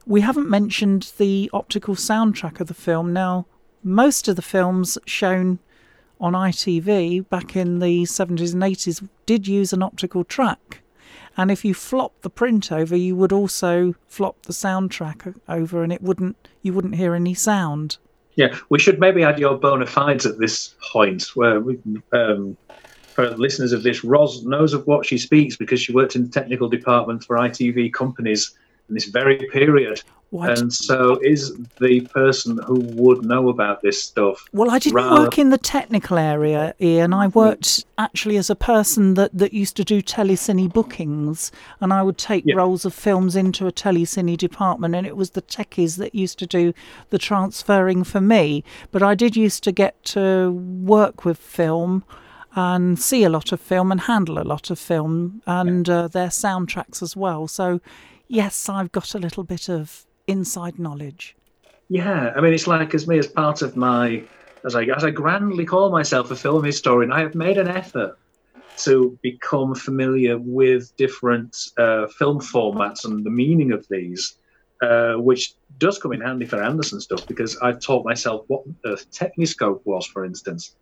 we 0.07 0.21
haven't 0.21 0.49
mentioned 0.49 1.13
the 1.19 1.51
optical 1.53 1.95
soundtrack 1.95 2.61
of 2.61 2.67
the 2.67 2.75
film. 2.75 3.13
Now, 3.13 3.47
most 3.83 4.29
of 4.29 4.37
the 4.37 4.43
films 4.43 4.99
shown 5.07 5.59
on 6.21 6.33
ITV 6.33 7.29
back 7.29 7.57
in 7.57 7.81
the 7.81 8.05
70s 8.05 8.53
and 8.53 8.63
80s 8.63 9.09
did 9.27 9.47
use 9.47 9.73
an 9.73 9.83
optical 9.83 10.25
track. 10.25 10.84
And 11.37 11.51
if 11.51 11.64
you 11.64 11.75
flop 11.75 12.12
the 12.23 12.31
print 12.31 12.70
over, 12.70 12.97
you 12.97 13.16
would 13.16 13.33
also 13.33 13.94
flop 14.07 14.42
the 14.42 14.53
soundtrack 14.53 15.35
over, 15.49 15.83
and 15.83 15.92
it 15.92 16.03
wouldn't 16.03 16.49
you 16.62 16.73
wouldn't 16.73 16.94
hear 16.94 17.14
any 17.14 17.35
sound. 17.35 17.99
Yeah, 18.37 18.57
we 18.68 18.79
should 18.79 18.99
maybe 18.99 19.23
add 19.23 19.38
your 19.38 19.57
bona 19.57 19.87
fides 19.87 20.27
at 20.27 20.38
this 20.38 20.75
point, 20.92 21.37
where 21.37 21.61
we, 21.61 21.79
um, 22.12 22.57
for 23.14 23.31
listeners 23.37 23.73
of 23.73 23.85
this, 23.85 24.03
Ros 24.03 24.42
knows 24.44 24.75
of 24.75 24.87
what 24.87 25.07
she 25.07 25.18
speaks 25.18 25.57
because 25.57 25.81
she 25.81 25.92
worked 25.92 26.16
in 26.16 26.25
the 26.25 26.31
technical 26.31 26.68
department 26.68 27.23
for 27.25 27.37
ITV 27.37 27.92
companies 27.92 28.57
in 28.88 28.94
this 28.94 29.07
very 29.07 29.37
period. 29.53 30.03
What? 30.35 30.59
And 30.59 30.73
so, 30.73 31.16
is 31.23 31.57
the 31.81 32.01
person 32.12 32.59
who 32.66 32.81
would 32.81 33.25
know 33.25 33.51
about 33.51 33.83
this 33.83 34.03
stuff? 34.03 34.44
Well, 34.53 34.68
I 34.68 34.81
didn't 34.81 34.97
rather... 34.97 35.23
work 35.23 35.38
in 35.38 35.51
the 35.51 35.59
technical 35.59 36.18
area, 36.18 36.75
Ian. 36.81 37.14
I 37.14 37.29
worked 37.29 37.85
actually 37.99 38.37
as 38.37 38.51
a 38.51 38.57
person 38.57 39.14
that, 39.14 39.31
that 39.33 39.53
used 39.53 39.77
to 39.77 39.85
do 39.85 40.03
telecine 40.03 40.73
bookings, 40.73 41.53
and 41.81 41.92
I 41.92 42.03
would 42.03 42.18
take 42.18 42.42
yeah. 42.44 42.57
rolls 42.57 42.85
of 42.85 42.92
films 42.92 43.37
into 43.37 43.68
a 43.68 43.73
telecine 43.73 44.37
department, 44.37 44.97
and 44.97 45.07
it 45.07 45.16
was 45.16 45.31
the 45.31 45.42
techies 45.42 45.99
that 45.99 46.16
used 46.16 46.40
to 46.40 46.49
do 46.49 46.75
the 47.11 47.18
transferring 47.18 48.03
for 48.03 48.20
me. 48.20 48.64
But 48.90 49.05
I 49.05 49.14
did 49.14 49.37
used 49.37 49.62
to 49.62 49.70
get 49.70 50.03
to 50.07 50.51
work 50.51 51.25
with 51.25 51.38
film 51.38 52.03
and 52.57 52.99
see 52.99 53.23
a 53.23 53.31
lot 53.31 53.53
of 53.53 53.61
film 53.61 53.92
and 53.92 54.01
handle 54.01 54.40
a 54.40 54.42
lot 54.42 54.68
of 54.68 54.81
film 54.81 55.42
and 55.47 55.88
uh, 55.88 56.09
their 56.09 56.31
soundtracks 56.31 57.03
as 57.03 57.16
well. 57.16 57.47
So, 57.47 57.81
yes, 58.27 58.68
I've 58.68 58.90
got 58.90 59.14
a 59.14 59.18
little 59.20 59.44
bit 59.44 59.68
of 59.68 60.05
inside 60.27 60.79
knowledge. 60.79 61.37
Yeah, 61.89 62.33
I 62.35 62.41
mean, 62.41 62.55
it's 62.55 62.67
like 62.67 62.95
as 62.95 63.07
me 63.07 63.19
as 63.19 63.27
part 63.27 63.63
of 63.63 63.77
my, 63.77 64.23
as 64.65 64.75
I 64.75 64.85
as 64.85 65.05
I 65.05 65.11
grandly 65.11 65.65
call 65.65 65.91
myself 65.91 66.31
a 66.31 66.37
film 66.37 66.65
historian, 66.65 67.13
I 67.13 67.21
have 67.21 67.35
made 67.35 67.59
an 67.59 67.69
effort 67.69 68.19
to 68.79 69.19
become 69.23 69.75
familiar 69.75 70.39
with 70.39 70.97
different 70.97 71.57
uh, 71.79 72.07
film 72.19 72.41
formats 72.41 73.05
and 73.05 73.25
the 73.25 73.31
meaning 73.31 73.73
of 73.73 73.87
these, 73.89 74.37
uh, 74.83 75.15
which 75.15 75.55
does 75.79 75.99
come 75.99 76.13
in 76.13 76.21
handy 76.21 76.47
for 76.47 76.63
Anderson 76.63 77.01
stuff 77.01 77.27
because 77.27 77.57
I've 77.59 77.81
taught 77.81 78.05
myself 78.05 78.45
what 78.49 78.65
a 78.85 78.97
Techniscope 79.13 79.81
was, 79.85 80.07
for 80.07 80.25
instance. 80.25 80.75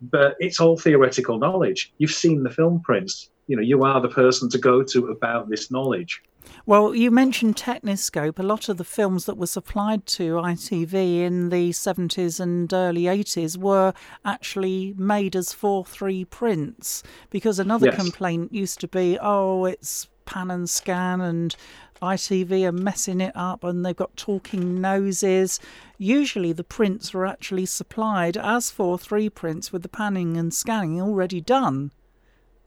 But 0.00 0.36
it's 0.38 0.60
all 0.60 0.76
theoretical 0.76 1.38
knowledge. 1.38 1.92
You've 1.98 2.12
seen 2.12 2.42
the 2.42 2.50
film 2.50 2.80
prints. 2.82 3.30
You 3.46 3.56
know, 3.56 3.62
you 3.62 3.82
are 3.82 4.00
the 4.00 4.08
person 4.08 4.48
to 4.50 4.58
go 4.58 4.82
to 4.82 5.08
about 5.08 5.48
this 5.48 5.70
knowledge. 5.70 6.20
Well, 6.66 6.94
you 6.94 7.10
mentioned 7.10 7.56
Techniscope. 7.56 8.38
A 8.38 8.42
lot 8.42 8.68
of 8.68 8.76
the 8.76 8.84
films 8.84 9.24
that 9.24 9.38
were 9.38 9.46
supplied 9.46 10.04
to 10.06 10.34
ITV 10.34 11.20
in 11.20 11.48
the 11.48 11.70
70s 11.70 12.40
and 12.40 12.70
early 12.72 13.04
80s 13.04 13.56
were 13.56 13.94
actually 14.24 14.94
made 14.98 15.34
as 15.34 15.52
4 15.52 15.84
3 15.84 16.24
prints 16.26 17.02
because 17.30 17.58
another 17.58 17.86
yes. 17.86 17.96
complaint 17.96 18.52
used 18.52 18.80
to 18.80 18.88
be 18.88 19.18
oh, 19.20 19.64
it's 19.64 20.08
pan 20.26 20.50
and 20.50 20.68
scan 20.68 21.22
and 21.22 21.56
ITV 22.02 22.64
are 22.64 22.72
messing 22.72 23.20
it 23.20 23.32
up 23.34 23.64
and 23.64 23.84
they've 23.84 23.96
got 23.96 24.16
talking 24.16 24.80
noses. 24.80 25.58
Usually 25.96 26.52
the 26.52 26.64
prints 26.64 27.14
were 27.14 27.26
actually 27.26 27.66
supplied 27.66 28.36
as 28.36 28.70
4 28.70 28.98
3 28.98 29.30
prints 29.30 29.72
with 29.72 29.82
the 29.82 29.88
panning 29.88 30.36
and 30.36 30.52
scanning 30.52 31.00
already 31.00 31.40
done. 31.40 31.92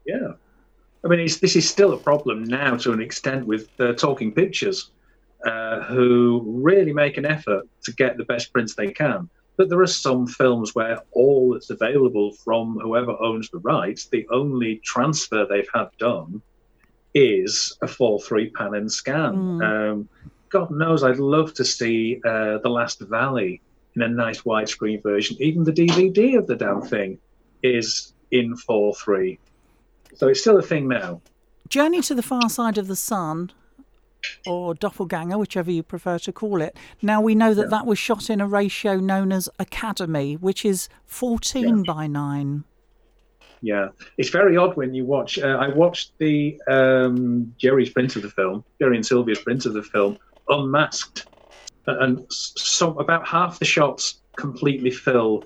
Yeah. 0.04 0.32
I 1.04 1.08
mean, 1.08 1.18
this 1.18 1.56
is 1.56 1.68
still 1.68 1.92
a 1.92 1.98
problem 1.98 2.44
now 2.44 2.76
to 2.76 2.92
an 2.92 3.00
extent 3.00 3.46
with 3.46 3.68
uh, 3.80 3.92
Talking 3.94 4.32
Pictures, 4.32 4.90
uh, 5.44 5.80
who 5.82 6.44
really 6.46 6.92
make 6.92 7.16
an 7.16 7.26
effort 7.26 7.68
to 7.84 7.92
get 7.92 8.16
the 8.16 8.24
best 8.24 8.52
prints 8.52 8.74
they 8.74 8.92
can. 8.92 9.28
But 9.56 9.68
there 9.68 9.80
are 9.80 9.86
some 9.86 10.26
films 10.26 10.74
where 10.74 11.00
all 11.12 11.52
that's 11.52 11.70
available 11.70 12.32
from 12.32 12.78
whoever 12.80 13.20
owns 13.20 13.50
the 13.50 13.58
rights, 13.58 14.06
the 14.06 14.26
only 14.30 14.76
transfer 14.84 15.44
they've 15.44 15.68
had 15.74 15.88
done 15.98 16.40
is 17.14 17.76
a 17.82 17.88
4 17.88 18.20
3 18.20 18.50
pan 18.50 18.74
and 18.74 18.90
scan. 18.90 19.34
Mm. 19.34 19.92
Um, 19.92 20.08
God 20.48 20.70
knows, 20.70 21.02
I'd 21.02 21.18
love 21.18 21.54
to 21.54 21.64
see 21.64 22.20
uh, 22.24 22.58
The 22.58 22.68
Last 22.68 23.00
Valley 23.00 23.60
in 23.96 24.02
a 24.02 24.08
nice 24.08 24.42
widescreen 24.42 25.02
version. 25.02 25.36
Even 25.40 25.64
the 25.64 25.72
DVD 25.72 26.38
of 26.38 26.46
the 26.46 26.56
damn 26.56 26.82
thing 26.82 27.18
is 27.62 28.14
in 28.30 28.56
4 28.56 28.94
3. 28.94 29.38
So 30.14 30.28
it's 30.28 30.40
still 30.40 30.58
a 30.58 30.62
thing 30.62 30.88
now. 30.88 31.20
Journey 31.68 32.02
to 32.02 32.14
the 32.14 32.22
Far 32.22 32.48
Side 32.48 32.76
of 32.78 32.86
the 32.86 32.96
Sun, 32.96 33.50
or 34.46 34.74
Doppelganger, 34.74 35.38
whichever 35.38 35.70
you 35.70 35.82
prefer 35.82 36.18
to 36.20 36.32
call 36.32 36.60
it. 36.60 36.76
Now 37.00 37.20
we 37.20 37.34
know 37.34 37.54
that 37.54 37.62
yeah. 37.62 37.68
that 37.68 37.86
was 37.86 37.98
shot 37.98 38.30
in 38.30 38.40
a 38.40 38.46
ratio 38.46 38.96
known 38.96 39.32
as 39.32 39.48
Academy, 39.58 40.34
which 40.34 40.64
is 40.64 40.88
14 41.06 41.84
yeah. 41.84 41.92
by 41.92 42.06
9. 42.06 42.64
Yeah, 43.64 43.88
it's 44.18 44.30
very 44.30 44.56
odd 44.56 44.76
when 44.76 44.92
you 44.92 45.04
watch. 45.04 45.38
Uh, 45.38 45.56
I 45.60 45.68
watched 45.68 46.12
the 46.18 46.60
um, 46.68 47.54
Gerry's 47.58 47.90
print 47.90 48.16
of 48.16 48.22
the 48.22 48.30
film, 48.30 48.64
Gerry 48.80 48.96
and 48.96 49.06
Sylvia's 49.06 49.38
print 49.38 49.66
of 49.66 49.74
the 49.74 49.84
film, 49.84 50.18
unmasked, 50.48 51.26
and 51.86 52.26
so 52.28 52.98
about 52.98 53.26
half 53.26 53.60
the 53.60 53.64
shots 53.64 54.20
completely 54.34 54.90
fill 54.90 55.44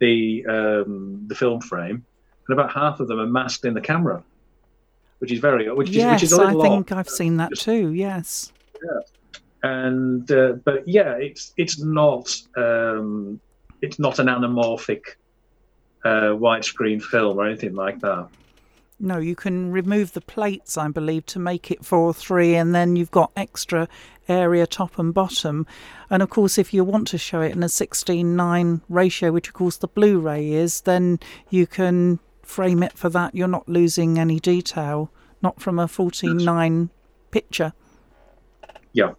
the 0.00 0.44
um, 0.46 1.24
the 1.28 1.34
film 1.34 1.62
frame, 1.62 2.04
and 2.48 2.58
about 2.58 2.72
half 2.72 3.00
of 3.00 3.08
them 3.08 3.18
are 3.18 3.26
masked 3.26 3.64
in 3.64 3.74
the 3.74 3.80
camera, 3.80 4.22
which 5.18 5.32
is 5.32 5.40
very 5.40 5.70
which 5.72 5.90
yes, 5.90 6.06
is 6.06 6.12
which 6.12 6.22
is 6.24 6.32
a 6.32 6.44
little 6.44 6.62
I 6.62 6.68
think 6.68 6.92
odd. 6.92 6.98
I've 6.98 7.08
seen 7.08 7.36
that 7.38 7.52
too. 7.56 7.92
Yes. 7.92 8.52
Yeah. 8.74 9.00
And 9.62 10.30
uh, 10.30 10.52
but 10.64 10.86
yeah, 10.86 11.12
it's 11.12 11.52
it's 11.56 11.80
not 11.80 12.34
um, 12.56 13.40
it's 13.82 13.98
not 13.98 14.18
an 14.18 14.26
anamorphic 14.26 15.02
uh, 16.04 16.36
widescreen 16.36 17.02
film 17.02 17.38
or 17.38 17.46
anything 17.46 17.74
like 17.74 18.00
that. 18.00 18.28
No, 18.98 19.18
you 19.18 19.34
can 19.34 19.72
remove 19.72 20.14
the 20.14 20.22
plates, 20.22 20.78
I 20.78 20.88
believe, 20.88 21.26
to 21.26 21.38
make 21.38 21.70
it 21.70 21.84
4 21.84 22.14
3, 22.14 22.54
and 22.54 22.74
then 22.74 22.96
you've 22.96 23.10
got 23.10 23.30
extra 23.36 23.88
area 24.26 24.66
top 24.66 24.98
and 24.98 25.12
bottom. 25.12 25.66
And 26.08 26.22
of 26.22 26.30
course, 26.30 26.56
if 26.56 26.72
you 26.72 26.82
want 26.82 27.08
to 27.08 27.18
show 27.18 27.42
it 27.42 27.54
in 27.54 27.62
a 27.62 27.68
16 27.68 28.36
9 28.36 28.80
ratio, 28.88 29.32
which 29.32 29.48
of 29.48 29.54
course 29.54 29.76
the 29.76 29.88
Blu 29.88 30.18
ray 30.18 30.50
is, 30.50 30.82
then 30.82 31.20
you 31.50 31.66
can 31.66 32.18
frame 32.46 32.82
it 32.82 32.92
for 32.96 33.08
that. 33.10 33.34
You're 33.34 33.48
not 33.48 33.68
losing 33.68 34.18
any 34.18 34.40
detail, 34.40 35.10
not 35.42 35.60
from 35.60 35.78
a 35.78 35.88
14 35.88 36.36
9 36.36 36.90
picture. 37.30 37.72
Yeah. 38.92 39.12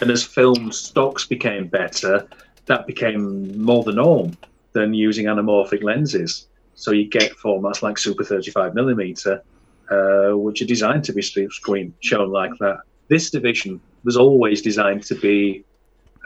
And 0.00 0.10
as 0.10 0.22
film 0.24 0.72
stocks 0.72 1.24
became 1.26 1.68
better, 1.68 2.26
that 2.66 2.86
became 2.86 3.62
more 3.62 3.84
the 3.84 3.92
norm 3.92 4.36
than 4.72 4.94
using 4.94 5.26
anamorphic 5.26 5.82
lenses. 5.82 6.48
So 6.74 6.90
you 6.90 7.08
get 7.08 7.32
formats 7.32 7.82
like 7.82 7.98
Super 7.98 8.24
35 8.24 8.74
millimeter, 8.74 9.42
uh, 9.90 10.32
which 10.32 10.60
are 10.62 10.66
designed 10.66 11.04
to 11.04 11.12
be 11.12 11.22
screen 11.22 11.94
shown 12.00 12.30
like 12.30 12.52
that. 12.58 12.80
VistaVision 13.10 13.78
was 14.02 14.16
always 14.16 14.60
designed 14.62 15.04
to 15.04 15.14
be, 15.14 15.64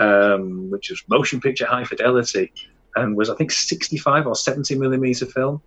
um, 0.00 0.70
which 0.70 0.90
is 0.90 1.02
motion 1.08 1.40
picture 1.40 1.66
high 1.66 1.84
fidelity, 1.84 2.52
and 2.96 3.16
was 3.16 3.28
I 3.30 3.34
think 3.34 3.50
65 3.50 4.26
or 4.26 4.34
70 4.34 4.76
millimeter 4.76 5.26
film, 5.26 5.60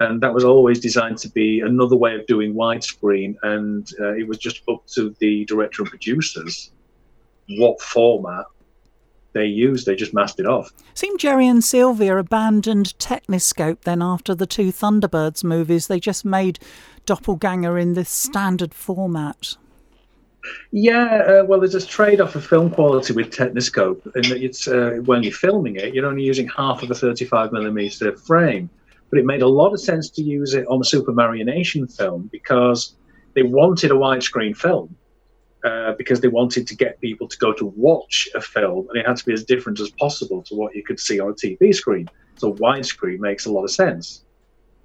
and 0.00 0.20
that 0.20 0.32
was 0.32 0.44
always 0.44 0.80
designed 0.80 1.18
to 1.18 1.28
be 1.28 1.60
another 1.60 1.96
way 1.96 2.14
of 2.14 2.26
doing 2.26 2.54
widescreen, 2.54 3.36
and 3.42 3.88
uh, 4.00 4.14
it 4.14 4.26
was 4.26 4.38
just 4.38 4.62
up 4.68 4.86
to 4.88 5.14
the 5.20 5.44
director 5.46 5.82
and 5.82 5.90
producers 5.90 6.70
what 7.56 7.80
format 7.80 8.44
they 9.32 9.46
used. 9.46 9.86
They 9.86 9.96
just 9.96 10.14
masked 10.14 10.40
it 10.40 10.46
off. 10.46 10.70
Seemed 10.94 11.20
Gerry 11.20 11.46
and 11.46 11.62
Sylvia 11.62 12.16
abandoned 12.16 12.94
Techniscope 12.98 13.82
then 13.82 14.02
after 14.02 14.34
the 14.34 14.46
two 14.46 14.72
Thunderbirds 14.72 15.44
movies. 15.44 15.86
They 15.86 16.00
just 16.00 16.24
made 16.24 16.58
Doppelganger 17.06 17.78
in 17.78 17.94
this 17.94 18.10
standard 18.10 18.74
format. 18.74 19.56
Yeah, 20.70 21.40
uh, 21.40 21.44
well, 21.44 21.60
there's 21.60 21.74
a 21.74 21.86
trade-off 21.86 22.34
of 22.34 22.46
film 22.46 22.70
quality 22.70 23.12
with 23.12 23.30
Techniscope, 23.30 24.04
and 24.14 24.26
it's 24.26 24.66
uh, 24.68 25.00
when 25.04 25.22
you're 25.22 25.32
filming 25.32 25.76
it, 25.76 25.94
you're 25.94 26.06
only 26.06 26.22
using 26.22 26.48
half 26.48 26.82
of 26.82 26.90
a 26.90 26.94
35 26.94 27.52
millimeter 27.52 28.16
frame. 28.16 28.70
But 29.10 29.18
it 29.18 29.24
made 29.24 29.42
a 29.42 29.48
lot 29.48 29.72
of 29.72 29.80
sense 29.80 30.10
to 30.10 30.22
use 30.22 30.54
it 30.54 30.66
on 30.68 30.80
a 30.80 30.84
Supermarionation 30.84 31.94
film 31.94 32.28
because 32.30 32.94
they 33.34 33.42
wanted 33.42 33.90
a 33.90 33.94
widescreen 33.94 34.56
film, 34.56 34.94
uh, 35.64 35.92
because 35.96 36.20
they 36.20 36.28
wanted 36.28 36.66
to 36.66 36.76
get 36.76 37.00
people 37.00 37.26
to 37.28 37.38
go 37.38 37.52
to 37.52 37.66
watch 37.76 38.28
a 38.34 38.40
film, 38.40 38.86
and 38.88 38.98
it 38.98 39.06
had 39.06 39.16
to 39.16 39.24
be 39.24 39.32
as 39.32 39.44
different 39.44 39.80
as 39.80 39.90
possible 39.90 40.42
to 40.42 40.54
what 40.54 40.74
you 40.74 40.82
could 40.82 41.00
see 41.00 41.20
on 41.20 41.30
a 41.30 41.34
TV 41.34 41.74
screen. 41.74 42.08
So 42.36 42.54
widescreen 42.54 43.18
makes 43.18 43.46
a 43.46 43.52
lot 43.52 43.64
of 43.64 43.70
sense. 43.70 44.24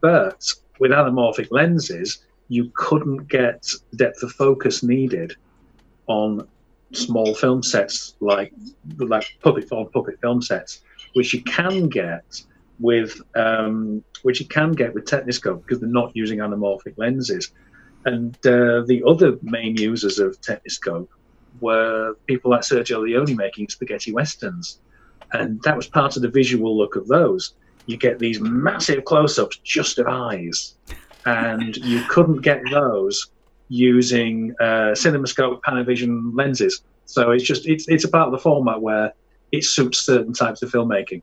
But 0.02 0.46
with 0.80 0.92
anamorphic 0.92 1.48
lenses, 1.52 2.24
you 2.50 2.72
couldn't 2.76 3.28
get 3.28 3.68
depth 3.96 4.22
of 4.24 4.32
focus 4.32 4.84
needed 4.84 5.34
on 6.08 6.48
small 6.92 7.34
film 7.34 7.64
sets 7.64 8.16
like 8.20 8.54
like 9.00 9.26
puppet 9.42 9.68
film 9.68 9.90
puppet 9.92 10.20
film 10.22 10.42
sets, 10.42 10.82
which 11.14 11.34
you 11.34 11.42
can 11.44 11.88
get 11.88 12.44
with 12.80 13.22
um, 13.36 14.04
which 14.24 14.40
you 14.40 14.48
can 14.48 14.72
get 14.72 14.94
with 14.94 15.06
Techniscope 15.06 15.62
because 15.62 15.80
they're 15.80 15.90
not 15.90 16.12
using 16.16 16.40
anamorphic 16.40 16.98
lenses. 16.98 17.52
And 18.06 18.36
uh, 18.46 18.84
the 18.86 19.04
other 19.08 19.38
main 19.42 19.78
users 19.78 20.20
of 20.20 20.40
Techniscope 20.42 21.08
were 21.62 22.16
people 22.28 22.52
like 22.52 22.62
Sergio 22.62 23.02
Leone 23.02 23.36
making 23.36 23.70
spaghetti 23.70 24.12
westerns. 24.12 24.80
And 25.32 25.62
that 25.64 25.76
was 25.76 25.88
part 25.88 26.16
of 26.16 26.22
the 26.22 26.30
visual 26.30 26.78
look 26.78 26.96
of 26.96 27.08
those. 27.08 27.54
You 27.86 27.98
get 27.98 28.20
these 28.20 28.40
massive 28.40 29.06
close 29.06 29.40
ups 29.40 29.58
just 29.64 30.00
of 30.00 30.08
eyes. 30.08 30.76
And 31.26 31.78
you 31.78 32.04
couldn't 32.10 32.42
get 32.42 32.62
those 32.70 33.28
using 33.70 34.54
uh, 34.60 34.92
CinemaScope 34.94 35.62
Panavision 35.62 36.32
lenses. 36.34 36.84
So 37.06 37.32
it's 37.32 37.44
just 37.44 37.68
it's 37.68 37.88
it's 37.88 38.04
a 38.04 38.10
part 38.10 38.28
of 38.28 38.32
the 38.32 38.38
format 38.38 38.82
where 38.82 39.14
it 39.52 39.64
suits 39.64 40.00
certain 40.00 40.34
types 40.34 40.62
of 40.62 40.72
filmmaking. 40.72 41.22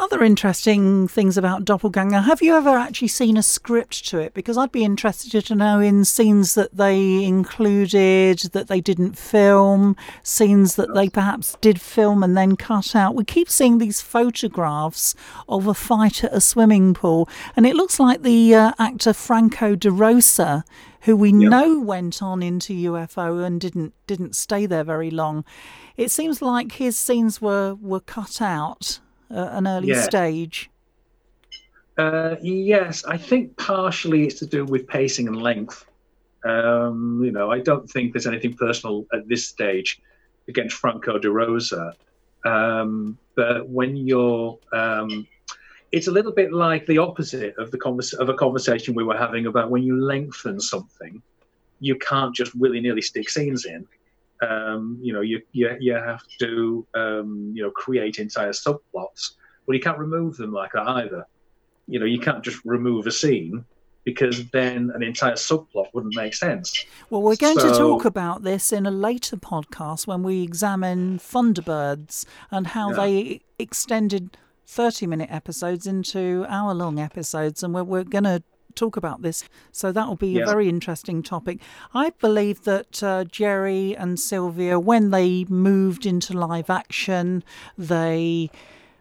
Other 0.00 0.24
interesting 0.24 1.08
things 1.08 1.36
about 1.36 1.66
Doppelganger. 1.66 2.22
Have 2.22 2.40
you 2.40 2.56
ever 2.56 2.70
actually 2.70 3.08
seen 3.08 3.36
a 3.36 3.42
script 3.42 4.08
to 4.08 4.18
it? 4.18 4.32
Because 4.32 4.56
I'd 4.56 4.72
be 4.72 4.82
interested 4.82 5.44
to 5.44 5.54
know 5.54 5.78
in 5.78 6.06
scenes 6.06 6.54
that 6.54 6.74
they 6.74 7.22
included 7.22 8.38
that 8.54 8.68
they 8.68 8.80
didn't 8.80 9.18
film, 9.18 9.96
scenes 10.22 10.76
that 10.76 10.94
they 10.94 11.10
perhaps 11.10 11.54
did 11.60 11.82
film 11.82 12.22
and 12.22 12.34
then 12.34 12.56
cut 12.56 12.96
out. 12.96 13.14
We 13.14 13.24
keep 13.24 13.50
seeing 13.50 13.76
these 13.76 14.00
photographs 14.00 15.14
of 15.50 15.66
a 15.66 15.74
fight 15.74 16.24
at 16.24 16.32
a 16.32 16.40
swimming 16.40 16.94
pool, 16.94 17.28
and 17.54 17.66
it 17.66 17.76
looks 17.76 18.00
like 18.00 18.22
the 18.22 18.54
uh, 18.54 18.72
actor 18.78 19.12
Franco 19.12 19.76
De 19.76 19.90
Rosa 19.90 20.64
who 21.04 21.16
we 21.16 21.30
yep. 21.30 21.50
know 21.50 21.78
went 21.78 22.22
on 22.22 22.42
into 22.42 22.74
UFO 22.74 23.44
and 23.44 23.60
didn't 23.60 23.92
didn't 24.06 24.34
stay 24.34 24.64
there 24.64 24.84
very 24.84 25.10
long. 25.10 25.44
It 25.98 26.10
seems 26.10 26.40
like 26.40 26.72
his 26.72 26.98
scenes 26.98 27.42
were 27.42 27.74
were 27.74 28.00
cut 28.00 28.40
out 28.40 29.00
at 29.30 29.52
an 29.52 29.66
early 29.66 29.88
yeah. 29.88 30.02
stage? 30.02 30.70
Uh, 31.98 32.36
yes, 32.40 33.04
I 33.04 33.16
think 33.16 33.56
partially 33.56 34.26
it's 34.26 34.38
to 34.38 34.46
do 34.46 34.64
with 34.64 34.86
pacing 34.86 35.28
and 35.28 35.42
length. 35.42 35.84
Um, 36.44 37.20
you 37.22 37.30
know, 37.30 37.50
I 37.50 37.60
don't 37.60 37.88
think 37.90 38.12
there's 38.12 38.26
anything 38.26 38.54
personal 38.54 39.06
at 39.12 39.28
this 39.28 39.46
stage 39.46 40.00
against 40.48 40.76
Franco 40.76 41.18
de 41.18 41.30
Rosa. 41.30 41.94
Um, 42.44 43.18
but 43.34 43.68
when 43.68 43.96
you're, 43.96 44.58
um, 44.72 45.26
it's 45.92 46.06
a 46.06 46.10
little 46.10 46.32
bit 46.32 46.52
like 46.52 46.86
the 46.86 46.98
opposite 46.98 47.56
of 47.58 47.70
the 47.70 47.78
convers- 47.78 48.14
of 48.14 48.28
a 48.30 48.34
conversation 48.34 48.94
we 48.94 49.04
were 49.04 49.16
having 49.16 49.46
about 49.46 49.70
when 49.70 49.82
you 49.82 50.00
lengthen 50.00 50.58
something, 50.58 51.20
you 51.80 51.96
can't 51.96 52.34
just 52.34 52.54
willy 52.54 52.80
nilly 52.80 53.02
stick 53.02 53.28
scenes 53.28 53.66
in 53.66 53.86
um, 54.42 54.98
you 55.02 55.12
know, 55.12 55.20
you, 55.20 55.42
you, 55.52 55.76
you 55.80 55.94
have 55.94 56.26
to, 56.38 56.86
um, 56.94 57.52
you 57.54 57.62
know, 57.62 57.70
create 57.70 58.18
entire 58.18 58.52
subplots. 58.52 59.32
Well, 59.66 59.74
you 59.74 59.80
can't 59.80 59.98
remove 59.98 60.36
them 60.36 60.52
like 60.52 60.72
that 60.72 60.88
either. 60.88 61.26
You 61.86 62.00
know, 62.00 62.06
you 62.06 62.20
can't 62.20 62.42
just 62.42 62.64
remove 62.64 63.06
a 63.06 63.12
scene 63.12 63.64
because 64.04 64.48
then 64.50 64.90
an 64.94 65.02
entire 65.02 65.34
subplot 65.34 65.88
wouldn't 65.92 66.16
make 66.16 66.34
sense. 66.34 66.84
Well, 67.10 67.22
we're 67.22 67.36
going 67.36 67.58
so, 67.58 67.70
to 67.70 67.78
talk 67.78 68.04
about 68.04 68.42
this 68.42 68.72
in 68.72 68.86
a 68.86 68.90
later 68.90 69.36
podcast 69.36 70.06
when 70.06 70.22
we 70.22 70.42
examine 70.42 71.18
Thunderbirds 71.18 72.24
and 72.50 72.68
how 72.68 72.90
yeah. 72.90 72.96
they 72.96 73.40
extended 73.58 74.36
30 74.66 75.06
minute 75.06 75.28
episodes 75.30 75.86
into 75.86 76.46
hour 76.48 76.72
long 76.72 76.98
episodes. 76.98 77.62
And 77.62 77.74
we're, 77.74 77.84
we're 77.84 78.04
going 78.04 78.24
to 78.24 78.42
talk 78.74 78.96
about 78.96 79.22
this. 79.22 79.44
So 79.72 79.92
that 79.92 80.06
will 80.06 80.16
be 80.16 80.32
yeah. 80.32 80.42
a 80.42 80.46
very 80.46 80.68
interesting 80.68 81.22
topic. 81.22 81.60
I 81.94 82.10
believe 82.20 82.64
that 82.64 83.02
uh, 83.02 83.24
Gerry 83.24 83.96
and 83.96 84.18
Sylvia, 84.18 84.78
when 84.78 85.10
they 85.10 85.44
moved 85.44 86.06
into 86.06 86.32
live 86.32 86.70
action, 86.70 87.44
they 87.76 88.50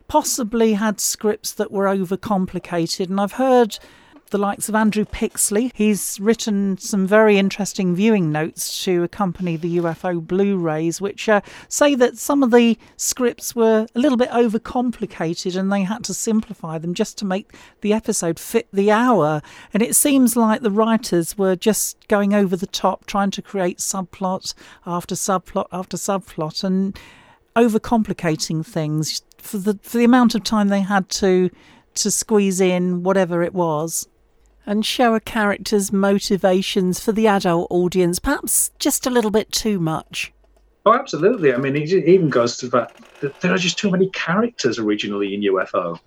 possibly 0.07 0.73
had 0.73 0.99
scripts 0.99 1.53
that 1.53 1.71
were 1.71 1.85
overcomplicated. 1.85 3.09
And 3.09 3.21
I've 3.21 3.33
heard 3.33 3.77
the 4.29 4.37
likes 4.37 4.69
of 4.69 4.75
Andrew 4.75 5.05
Pixley. 5.05 5.71
He's 5.73 6.19
written 6.19 6.77
some 6.77 7.07
very 7.07 7.37
interesting 7.37 7.95
viewing 7.95 8.31
notes 8.31 8.83
to 8.83 9.03
accompany 9.03 9.55
the 9.57 9.77
UFO 9.77 10.25
Blu 10.25 10.57
rays, 10.57 11.01
which 11.01 11.27
uh, 11.27 11.41
say 11.67 11.95
that 11.95 12.17
some 12.17 12.43
of 12.43 12.51
the 12.51 12.77
scripts 12.97 13.55
were 13.55 13.87
a 13.93 13.99
little 13.99 14.17
bit 14.17 14.29
overcomplicated 14.29 15.55
and 15.55 15.71
they 15.71 15.83
had 15.83 16.03
to 16.05 16.13
simplify 16.13 16.77
them 16.77 16.93
just 16.93 17.17
to 17.19 17.25
make 17.25 17.53
the 17.81 17.93
episode 17.93 18.39
fit 18.39 18.67
the 18.71 18.91
hour. 18.91 19.41
And 19.73 19.81
it 19.81 19.95
seems 19.95 20.35
like 20.35 20.61
the 20.61 20.71
writers 20.71 21.37
were 21.37 21.55
just 21.55 22.07
going 22.07 22.33
over 22.33 22.55
the 22.55 22.67
top, 22.67 23.05
trying 23.05 23.31
to 23.31 23.41
create 23.41 23.79
subplot 23.79 24.53
after 24.85 25.15
subplot 25.15 25.67
after 25.71 25.97
subplot 25.97 26.63
and 26.63 26.97
overcomplicating 27.55 28.65
things 28.65 29.21
for 29.37 29.57
the 29.57 29.79
for 29.81 29.97
the 29.97 30.03
amount 30.03 30.35
of 30.35 30.43
time 30.43 30.67
they 30.67 30.81
had 30.81 31.09
to 31.09 31.49
to 31.95 32.11
squeeze 32.11 32.61
in 32.61 33.03
whatever 33.03 33.41
it 33.41 33.53
was 33.53 34.07
and 34.69 34.85
show 34.85 35.15
a 35.15 35.19
character's 35.19 35.91
motivations 35.91 36.99
for 36.99 37.11
the 37.11 37.25
adult 37.25 37.65
audience, 37.71 38.19
perhaps 38.19 38.69
just 38.77 39.07
a 39.07 39.09
little 39.09 39.31
bit 39.31 39.51
too 39.51 39.79
much. 39.79 40.31
Oh, 40.85 40.93
absolutely. 40.93 41.51
I 41.51 41.57
mean, 41.57 41.75
it 41.75 41.91
even 41.91 42.29
goes 42.29 42.55
to 42.57 42.67
that, 42.67 42.95
there 43.41 43.51
are 43.51 43.57
just 43.57 43.79
too 43.79 43.89
many 43.89 44.09
characters 44.11 44.77
originally 44.77 45.33
in 45.33 45.41
UFO. 45.41 45.99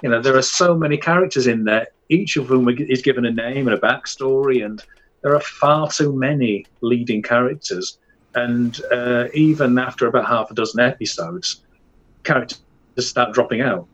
You 0.00 0.10
know, 0.10 0.22
there 0.22 0.36
are 0.36 0.42
so 0.42 0.76
many 0.76 0.96
characters 0.96 1.48
in 1.48 1.64
there, 1.64 1.88
each 2.08 2.36
of 2.36 2.46
whom 2.46 2.68
is 2.68 3.02
given 3.02 3.26
a 3.26 3.32
name 3.32 3.66
and 3.66 3.76
a 3.76 3.80
backstory, 3.80 4.64
and 4.64 4.80
there 5.22 5.34
are 5.34 5.40
far 5.40 5.90
too 5.90 6.12
many 6.12 6.66
leading 6.82 7.20
characters. 7.20 7.98
And 8.36 8.80
uh, 8.92 9.24
even 9.34 9.76
after 9.76 10.06
about 10.06 10.28
half 10.28 10.52
a 10.52 10.54
dozen 10.54 10.78
episodes, 10.78 11.62
characters 12.22 12.60
start 13.00 13.34
dropping 13.34 13.60
out 13.60 13.88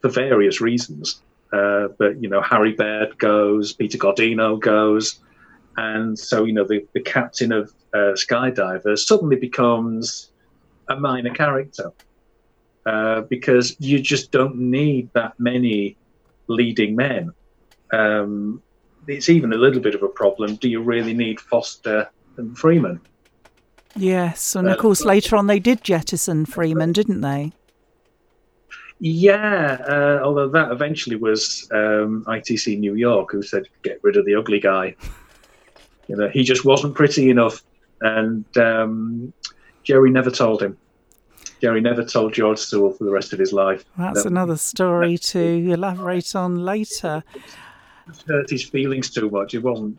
for 0.00 0.08
various 0.08 0.62
reasons. 0.62 1.20
Uh, 1.56 1.88
but 1.98 2.20
you 2.22 2.28
know, 2.28 2.42
Harry 2.42 2.72
Baird 2.72 3.18
goes, 3.18 3.72
Peter 3.72 3.96
Gordeno 3.98 4.60
goes, 4.60 5.20
and 5.76 6.18
so 6.18 6.44
you 6.44 6.52
know 6.52 6.64
the, 6.64 6.86
the 6.92 7.00
captain 7.00 7.52
of 7.52 7.72
uh, 7.94 8.14
Skydivers 8.14 8.98
suddenly 8.98 9.36
becomes 9.36 10.32
a 10.88 10.96
minor 10.96 11.32
character 11.32 11.92
uh, 12.84 13.22
because 13.22 13.76
you 13.78 14.00
just 14.00 14.30
don't 14.32 14.56
need 14.56 15.08
that 15.14 15.32
many 15.38 15.96
leading 16.48 16.94
men. 16.94 17.32
Um, 17.92 18.62
it's 19.08 19.28
even 19.28 19.52
a 19.52 19.56
little 19.56 19.80
bit 19.80 19.94
of 19.94 20.02
a 20.02 20.08
problem. 20.08 20.56
Do 20.56 20.68
you 20.68 20.82
really 20.82 21.14
need 21.14 21.40
Foster 21.40 22.10
and 22.36 22.58
Freeman? 22.58 23.00
Yes, 23.94 24.54
and 24.54 24.68
of 24.68 24.78
uh, 24.78 24.82
course 24.82 25.04
later 25.04 25.36
on 25.36 25.46
they 25.46 25.58
did 25.58 25.82
jettison 25.82 26.44
Freeman, 26.44 26.92
didn't 26.92 27.22
they? 27.22 27.52
Yeah, 28.98 29.78
uh, 29.86 30.20
although 30.24 30.48
that 30.48 30.72
eventually 30.72 31.16
was 31.16 31.68
um, 31.70 32.24
ITC 32.26 32.78
New 32.78 32.94
York 32.94 33.30
who 33.30 33.42
said 33.42 33.68
get 33.82 34.00
rid 34.02 34.16
of 34.16 34.24
the 34.24 34.34
ugly 34.34 34.58
guy. 34.60 34.96
You 36.08 36.16
know, 36.16 36.28
he 36.28 36.44
just 36.44 36.64
wasn't 36.64 36.94
pretty 36.94 37.28
enough, 37.30 37.62
and 38.00 38.44
um, 38.56 39.32
Gerry 39.82 40.10
never 40.10 40.30
told 40.30 40.62
him. 40.62 40.78
Gerry 41.60 41.80
never 41.80 42.04
told 42.04 42.34
George 42.34 42.58
Sewell 42.58 42.92
for 42.92 43.04
the 43.04 43.10
rest 43.10 43.32
of 43.32 43.38
his 43.38 43.52
life. 43.52 43.84
That's 43.98 44.22
that, 44.22 44.30
another 44.30 44.56
story 44.56 45.18
to 45.18 45.40
elaborate 45.40 46.34
on 46.34 46.64
later. 46.64 47.24
Hurt 48.26 48.50
his 48.50 48.64
feelings 48.64 49.10
too 49.10 49.30
much. 49.30 49.54
It 49.54 49.62
wasn't. 49.62 49.98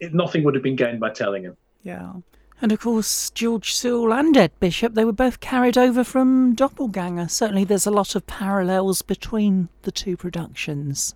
It, 0.00 0.12
nothing 0.12 0.44
would 0.44 0.54
have 0.54 0.62
been 0.62 0.76
gained 0.76 1.00
by 1.00 1.10
telling 1.10 1.44
him. 1.44 1.56
Yeah. 1.82 2.12
And 2.60 2.72
of 2.72 2.80
course, 2.80 3.30
George 3.30 3.74
Sewell 3.74 4.12
and 4.12 4.36
Ed 4.36 4.52
Bishop, 4.60 4.94
they 4.94 5.04
were 5.04 5.12
both 5.12 5.40
carried 5.40 5.76
over 5.76 6.04
from 6.04 6.54
Doppelganger. 6.54 7.28
Certainly, 7.28 7.64
there's 7.64 7.86
a 7.86 7.90
lot 7.90 8.14
of 8.14 8.26
parallels 8.26 9.02
between 9.02 9.68
the 9.82 9.92
two 9.92 10.16
productions. 10.16 11.14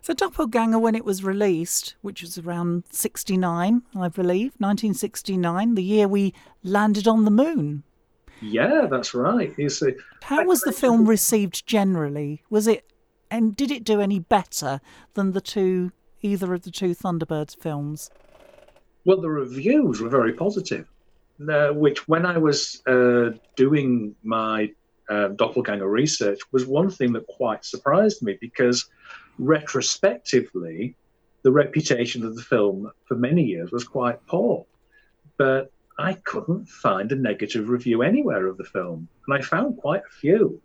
So, 0.00 0.14
Doppelganger, 0.14 0.78
when 0.78 0.94
it 0.94 1.04
was 1.04 1.22
released, 1.22 1.94
which 2.00 2.22
was 2.22 2.38
around 2.38 2.84
69, 2.90 3.82
I 3.94 4.08
believe, 4.08 4.52
1969, 4.58 5.74
the 5.74 5.82
year 5.82 6.08
we 6.08 6.34
landed 6.64 7.06
on 7.06 7.24
the 7.24 7.30
moon. 7.30 7.84
Yeah, 8.40 8.86
that's 8.90 9.14
right. 9.14 9.54
A, 9.56 9.94
How 10.22 10.44
was 10.44 10.62
the 10.62 10.72
film 10.72 11.08
received 11.08 11.66
generally? 11.66 12.42
Was 12.50 12.66
it, 12.66 12.90
and 13.30 13.54
did 13.54 13.70
it 13.70 13.84
do 13.84 14.00
any 14.00 14.18
better 14.18 14.80
than 15.14 15.32
the 15.32 15.40
two, 15.40 15.92
either 16.22 16.52
of 16.52 16.62
the 16.62 16.72
two 16.72 16.94
Thunderbirds 16.94 17.56
films? 17.56 18.10
Well, 19.04 19.20
the 19.20 19.30
reviews 19.30 20.00
were 20.00 20.08
very 20.08 20.32
positive, 20.32 20.86
which 21.38 22.06
when 22.08 22.24
I 22.24 22.38
was 22.38 22.82
uh, 22.86 23.30
doing 23.56 24.14
my 24.22 24.70
uh, 25.08 25.28
doppelganger 25.28 25.88
research 25.88 26.38
was 26.52 26.66
one 26.66 26.90
thing 26.90 27.12
that 27.14 27.26
quite 27.26 27.64
surprised 27.64 28.22
me 28.22 28.38
because 28.40 28.88
retrospectively, 29.38 30.94
the 31.42 31.50
reputation 31.50 32.24
of 32.24 32.36
the 32.36 32.42
film 32.42 32.92
for 33.06 33.16
many 33.16 33.42
years 33.42 33.72
was 33.72 33.82
quite 33.82 34.24
poor. 34.26 34.64
But 35.36 35.72
I 35.98 36.14
couldn't 36.14 36.68
find 36.68 37.10
a 37.10 37.16
negative 37.16 37.68
review 37.68 38.02
anywhere 38.02 38.46
of 38.46 38.56
the 38.56 38.64
film, 38.64 39.08
and 39.26 39.36
I 39.36 39.42
found 39.42 39.78
quite 39.78 40.02
a 40.02 40.14
few. 40.20 40.60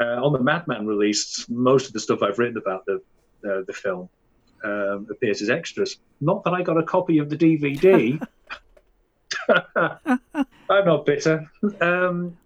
Uh, 0.00 0.24
on 0.24 0.32
the 0.32 0.42
Madman 0.42 0.86
release, 0.86 1.46
most 1.50 1.88
of 1.88 1.92
the 1.92 2.00
stuff 2.00 2.22
I've 2.22 2.38
written 2.38 2.56
about 2.56 2.86
the 2.86 3.02
the 3.42 3.72
film 3.72 4.08
um, 4.64 5.06
appears 5.10 5.42
as 5.42 5.50
extras. 5.50 5.98
Not 6.20 6.44
that 6.44 6.52
I 6.52 6.62
got 6.62 6.78
a 6.78 6.82
copy 6.82 7.18
of 7.18 7.30
the 7.30 7.36
DVD. 7.36 8.24
I'm 10.70 10.84
not 10.84 11.06
bitter. 11.06 11.50
Um, 11.80 12.36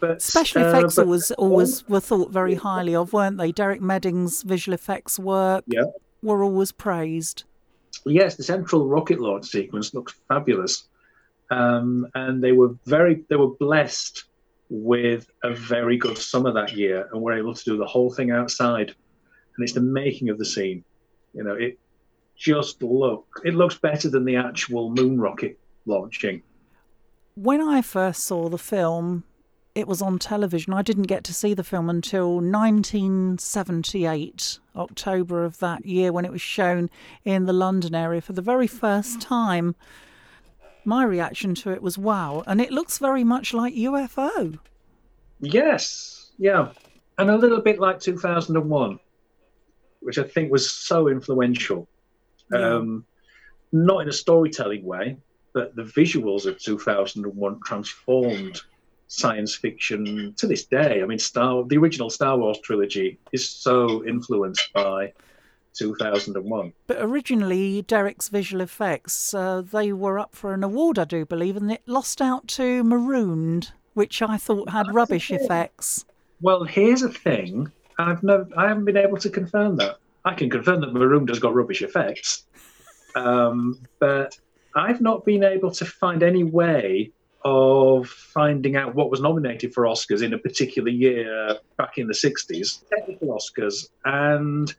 but 0.00 0.22
special 0.22 0.62
uh, 0.64 0.68
effects 0.68 0.98
uh, 0.98 1.02
but, 1.02 1.06
always 1.06 1.30
always 1.32 1.88
were 1.88 2.00
thought 2.00 2.30
very 2.30 2.54
highly 2.54 2.94
of, 2.94 3.12
weren't 3.12 3.38
they? 3.38 3.52
Derek 3.52 3.80
Meddings' 3.80 4.42
visual 4.42 4.74
effects 4.74 5.18
work 5.18 5.64
yeah. 5.66 5.84
were 6.22 6.42
always 6.42 6.72
praised. 6.72 7.44
Yes, 8.06 8.36
the 8.36 8.42
central 8.42 8.86
rocket 8.86 9.20
launch 9.20 9.46
sequence 9.46 9.94
looks 9.94 10.14
fabulous, 10.28 10.88
um, 11.50 12.06
and 12.14 12.42
they 12.42 12.52
were 12.52 12.76
very 12.86 13.24
they 13.28 13.36
were 13.36 13.50
blessed 13.50 14.24
with 14.70 15.30
a 15.42 15.50
very 15.52 15.96
good 15.96 16.18
summer 16.18 16.52
that 16.52 16.74
year, 16.74 17.08
and 17.12 17.20
were 17.20 17.32
able 17.32 17.54
to 17.54 17.64
do 17.64 17.76
the 17.76 17.86
whole 17.86 18.12
thing 18.12 18.30
outside. 18.30 18.94
And 19.56 19.64
it's 19.64 19.72
the 19.72 19.80
making 19.80 20.28
of 20.28 20.38
the 20.38 20.44
scene 20.44 20.84
you 21.34 21.44
know, 21.44 21.54
it 21.54 21.78
just 22.36 22.82
look 22.82 23.26
it 23.44 23.54
looks 23.54 23.76
better 23.76 24.08
than 24.08 24.24
the 24.24 24.36
actual 24.36 24.90
moon 24.90 25.20
rocket 25.20 25.58
launching. 25.86 26.42
When 27.34 27.60
I 27.60 27.82
first 27.82 28.24
saw 28.24 28.48
the 28.48 28.58
film, 28.58 29.24
it 29.74 29.86
was 29.86 30.00
on 30.02 30.18
television. 30.18 30.72
I 30.72 30.82
didn't 30.82 31.04
get 31.04 31.22
to 31.24 31.34
see 31.34 31.54
the 31.54 31.62
film 31.62 31.88
until 31.88 32.34
1978, 32.36 34.58
October 34.74 35.44
of 35.44 35.58
that 35.58 35.86
year, 35.86 36.12
when 36.12 36.24
it 36.24 36.32
was 36.32 36.40
shown 36.40 36.90
in 37.24 37.46
the 37.46 37.52
London 37.52 37.94
area 37.94 38.20
for 38.20 38.32
the 38.32 38.42
very 38.42 38.66
first 38.66 39.20
time. 39.20 39.76
My 40.84 41.04
reaction 41.04 41.54
to 41.56 41.70
it 41.70 41.82
was 41.82 41.96
wow, 41.96 42.42
and 42.46 42.60
it 42.60 42.72
looks 42.72 42.98
very 42.98 43.22
much 43.22 43.54
like 43.54 43.74
UFO. 43.74 44.58
Yes, 45.38 46.32
yeah, 46.38 46.72
and 47.18 47.30
a 47.30 47.36
little 47.36 47.60
bit 47.60 47.78
like 47.78 48.00
2001 48.00 48.98
which 50.00 50.18
I 50.18 50.24
think 50.24 50.50
was 50.50 50.70
so 50.70 51.08
influential. 51.08 51.88
Yeah. 52.52 52.76
Um, 52.76 53.04
not 53.72 54.02
in 54.02 54.08
a 54.08 54.12
storytelling 54.12 54.84
way, 54.84 55.18
but 55.52 55.74
the 55.76 55.82
visuals 55.82 56.46
of 56.46 56.58
2001 56.58 57.60
transformed 57.64 58.62
science 59.08 59.54
fiction 59.54 60.34
to 60.36 60.46
this 60.46 60.64
day. 60.64 61.02
I 61.02 61.06
mean, 61.06 61.18
Star 61.18 61.64
the 61.64 61.78
original 61.78 62.10
Star 62.10 62.38
Wars 62.38 62.58
trilogy 62.60 63.18
is 63.32 63.48
so 63.48 64.06
influenced 64.06 64.72
by 64.72 65.12
2001. 65.74 66.72
But 66.86 66.98
originally, 67.00 67.82
Derek's 67.82 68.28
visual 68.28 68.62
effects 68.62 69.34
uh, 69.34 69.62
they 69.62 69.92
were 69.92 70.18
up 70.18 70.34
for 70.34 70.54
an 70.54 70.64
award, 70.64 70.98
I 70.98 71.04
do 71.04 71.24
believe, 71.24 71.56
and 71.56 71.70
it 71.72 71.82
lost 71.86 72.20
out 72.20 72.46
to 72.48 72.84
Marooned, 72.84 73.72
which 73.94 74.22
I 74.22 74.36
thought 74.36 74.70
had 74.70 74.92
rubbish 74.94 75.30
effects. 75.30 76.04
Well, 76.40 76.64
here's 76.64 77.02
a 77.02 77.08
thing 77.08 77.72
I've 77.98 78.22
no, 78.22 78.46
I 78.56 78.68
haven't 78.68 78.84
been 78.84 78.96
able 78.96 79.18
to 79.18 79.30
confirm 79.30 79.76
that. 79.76 79.98
I 80.24 80.34
can 80.34 80.50
confirm 80.50 80.80
that 80.80 80.92
Marooned 80.92 81.28
has 81.28 81.38
got 81.38 81.54
rubbish 81.54 81.82
effects, 81.82 82.44
um, 83.14 83.80
but 83.98 84.38
I've 84.76 85.00
not 85.00 85.24
been 85.24 85.44
able 85.44 85.70
to 85.72 85.84
find 85.84 86.22
any 86.22 86.44
way 86.44 87.10
of 87.44 88.08
finding 88.08 88.76
out 88.76 88.94
what 88.94 89.10
was 89.10 89.20
nominated 89.20 89.72
for 89.72 89.84
Oscars 89.84 90.22
in 90.22 90.34
a 90.34 90.38
particular 90.38 90.90
year 90.90 91.56
back 91.76 91.96
in 91.96 92.06
the 92.06 92.14
60s, 92.14 92.82
technical 92.88 93.28
Oscars, 93.28 93.88
and 94.04 94.74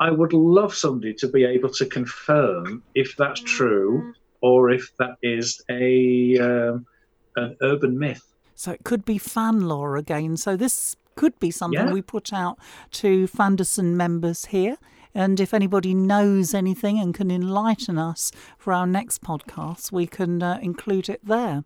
I 0.00 0.10
would 0.10 0.32
love 0.32 0.74
somebody 0.74 1.14
to 1.14 1.28
be 1.28 1.44
able 1.44 1.70
to 1.70 1.86
confirm 1.86 2.82
if 2.94 3.16
that's 3.16 3.40
true 3.40 4.14
or 4.40 4.70
if 4.70 4.90
that 4.98 5.16
is 5.22 5.62
a 5.70 6.38
um, 6.38 6.86
an 7.36 7.56
urban 7.62 7.98
myth. 7.98 8.22
So 8.54 8.72
it 8.72 8.84
could 8.84 9.04
be 9.04 9.18
fan 9.18 9.68
lore 9.68 9.96
again. 9.96 10.36
So 10.36 10.56
this 10.56 10.96
could 11.14 11.38
be 11.38 11.50
something 11.50 11.86
yeah. 11.86 11.92
we 11.92 12.02
put 12.02 12.32
out 12.32 12.58
to 12.92 13.26
Fanderson 13.26 13.94
members 13.94 14.46
here. 14.46 14.76
And 15.14 15.38
if 15.38 15.54
anybody 15.54 15.94
knows 15.94 16.54
anything 16.54 16.98
and 16.98 17.14
can 17.14 17.30
enlighten 17.30 17.98
us 17.98 18.32
for 18.58 18.72
our 18.72 18.86
next 18.86 19.22
podcast, 19.22 19.92
we 19.92 20.06
can 20.06 20.42
uh, 20.42 20.58
include 20.60 21.08
it 21.08 21.20
there. 21.24 21.62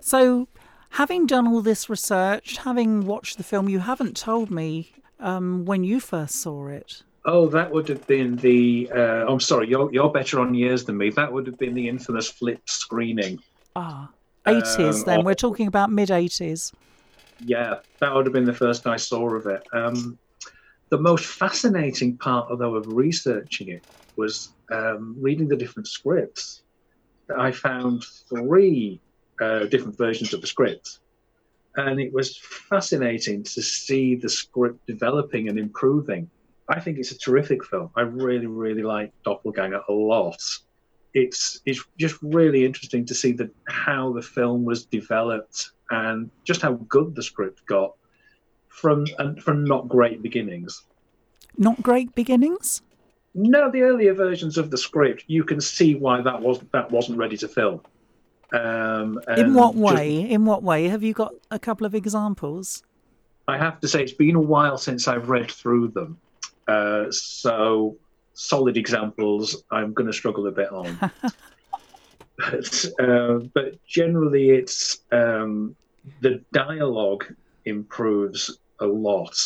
So, 0.00 0.46
having 0.90 1.26
done 1.26 1.48
all 1.48 1.60
this 1.60 1.90
research, 1.90 2.58
having 2.58 3.04
watched 3.04 3.36
the 3.36 3.42
film, 3.42 3.68
you 3.68 3.80
haven't 3.80 4.16
told 4.16 4.50
me 4.50 4.92
um, 5.18 5.64
when 5.64 5.82
you 5.82 5.98
first 5.98 6.36
saw 6.36 6.68
it. 6.68 7.02
Oh, 7.24 7.48
that 7.48 7.72
would 7.72 7.88
have 7.88 8.06
been 8.06 8.36
the. 8.36 8.88
Uh, 8.94 9.26
I'm 9.26 9.40
sorry, 9.40 9.68
you're, 9.68 9.92
you're 9.92 10.10
better 10.10 10.38
on 10.38 10.54
years 10.54 10.84
than 10.84 10.96
me. 10.96 11.10
That 11.10 11.32
would 11.32 11.46
have 11.46 11.58
been 11.58 11.74
the 11.74 11.88
infamous 11.88 12.30
flip 12.30 12.60
screening. 12.66 13.40
Ah, 13.74 14.08
80s 14.46 15.00
um, 15.00 15.04
then. 15.04 15.20
Or, 15.20 15.24
We're 15.24 15.34
talking 15.34 15.66
about 15.66 15.90
mid 15.90 16.10
80s 16.10 16.72
yeah, 17.40 17.76
that 18.00 18.14
would 18.14 18.26
have 18.26 18.32
been 18.32 18.44
the 18.44 18.52
first 18.52 18.86
I 18.86 18.96
saw 18.96 19.34
of 19.34 19.46
it. 19.46 19.62
Um, 19.72 20.18
the 20.90 20.98
most 20.98 21.26
fascinating 21.26 22.16
part, 22.18 22.48
though, 22.58 22.76
of 22.76 22.88
researching 22.88 23.68
it 23.68 23.82
was 24.16 24.54
um, 24.72 25.16
reading 25.20 25.48
the 25.48 25.56
different 25.56 25.86
scripts. 25.86 26.62
I 27.36 27.52
found 27.52 28.04
three 28.30 29.02
uh, 29.40 29.66
different 29.66 29.98
versions 29.98 30.32
of 30.32 30.40
the 30.40 30.46
script, 30.46 31.00
and 31.76 32.00
it 32.00 32.12
was 32.12 32.38
fascinating 32.70 33.44
to 33.44 33.62
see 33.62 34.16
the 34.16 34.28
script 34.28 34.80
developing 34.86 35.48
and 35.48 35.58
improving. 35.58 36.30
I 36.68 36.80
think 36.80 36.98
it's 36.98 37.12
a 37.12 37.18
terrific 37.18 37.64
film. 37.64 37.90
I 37.96 38.02
really, 38.02 38.46
really 38.46 38.82
like 38.82 39.12
Doppelganger 39.24 39.82
a 39.88 39.92
lot. 39.92 40.40
It's 41.14 41.60
it's 41.66 41.84
just 41.98 42.16
really 42.22 42.64
interesting 42.64 43.04
to 43.06 43.14
see 43.14 43.32
that 43.32 43.50
how 43.68 44.12
the 44.12 44.22
film 44.22 44.64
was 44.64 44.86
developed 44.86 45.70
and 45.90 46.30
just 46.44 46.62
how 46.62 46.72
good 46.88 47.14
the 47.14 47.22
script 47.22 47.64
got 47.66 47.94
from 48.68 49.06
and 49.18 49.42
from 49.42 49.64
not 49.64 49.88
great 49.88 50.22
beginnings. 50.22 50.84
Not 51.56 51.82
great 51.82 52.14
beginnings. 52.14 52.82
No, 53.34 53.70
the 53.70 53.82
earlier 53.82 54.14
versions 54.14 54.58
of 54.58 54.70
the 54.70 54.78
script, 54.78 55.24
you 55.26 55.44
can 55.44 55.60
see 55.60 55.94
why 55.94 56.22
that 56.22 56.40
was 56.40 56.60
that 56.72 56.90
wasn't 56.90 57.18
ready 57.18 57.36
to 57.38 57.48
film. 57.48 57.80
Um, 58.52 59.20
In 59.36 59.52
what 59.54 59.74
way? 59.74 60.20
Just, 60.22 60.32
In 60.32 60.44
what 60.44 60.62
way? 60.62 60.88
Have 60.88 61.02
you 61.02 61.12
got 61.12 61.34
a 61.50 61.58
couple 61.58 61.86
of 61.86 61.94
examples? 61.94 62.82
I 63.46 63.58
have 63.58 63.80
to 63.80 63.88
say, 63.88 64.02
it's 64.02 64.12
been 64.12 64.36
a 64.36 64.40
while 64.40 64.76
since 64.76 65.08
I've 65.08 65.28
read 65.28 65.50
through 65.50 65.88
them, 65.88 66.18
uh, 66.66 67.06
so 67.10 67.96
solid 68.34 68.76
examples 68.76 69.64
I'm 69.70 69.92
going 69.92 70.06
to 70.06 70.12
struggle 70.12 70.46
a 70.46 70.52
bit 70.52 70.70
on. 70.70 70.98
but, 72.38 72.84
uh, 73.00 73.38
but 73.54 73.84
generally, 73.86 74.50
it's 74.50 74.98
um, 75.12 75.76
the 76.20 76.42
dialogue 76.52 77.24
improves 77.64 78.58
a 78.80 78.86
lot. 78.86 79.36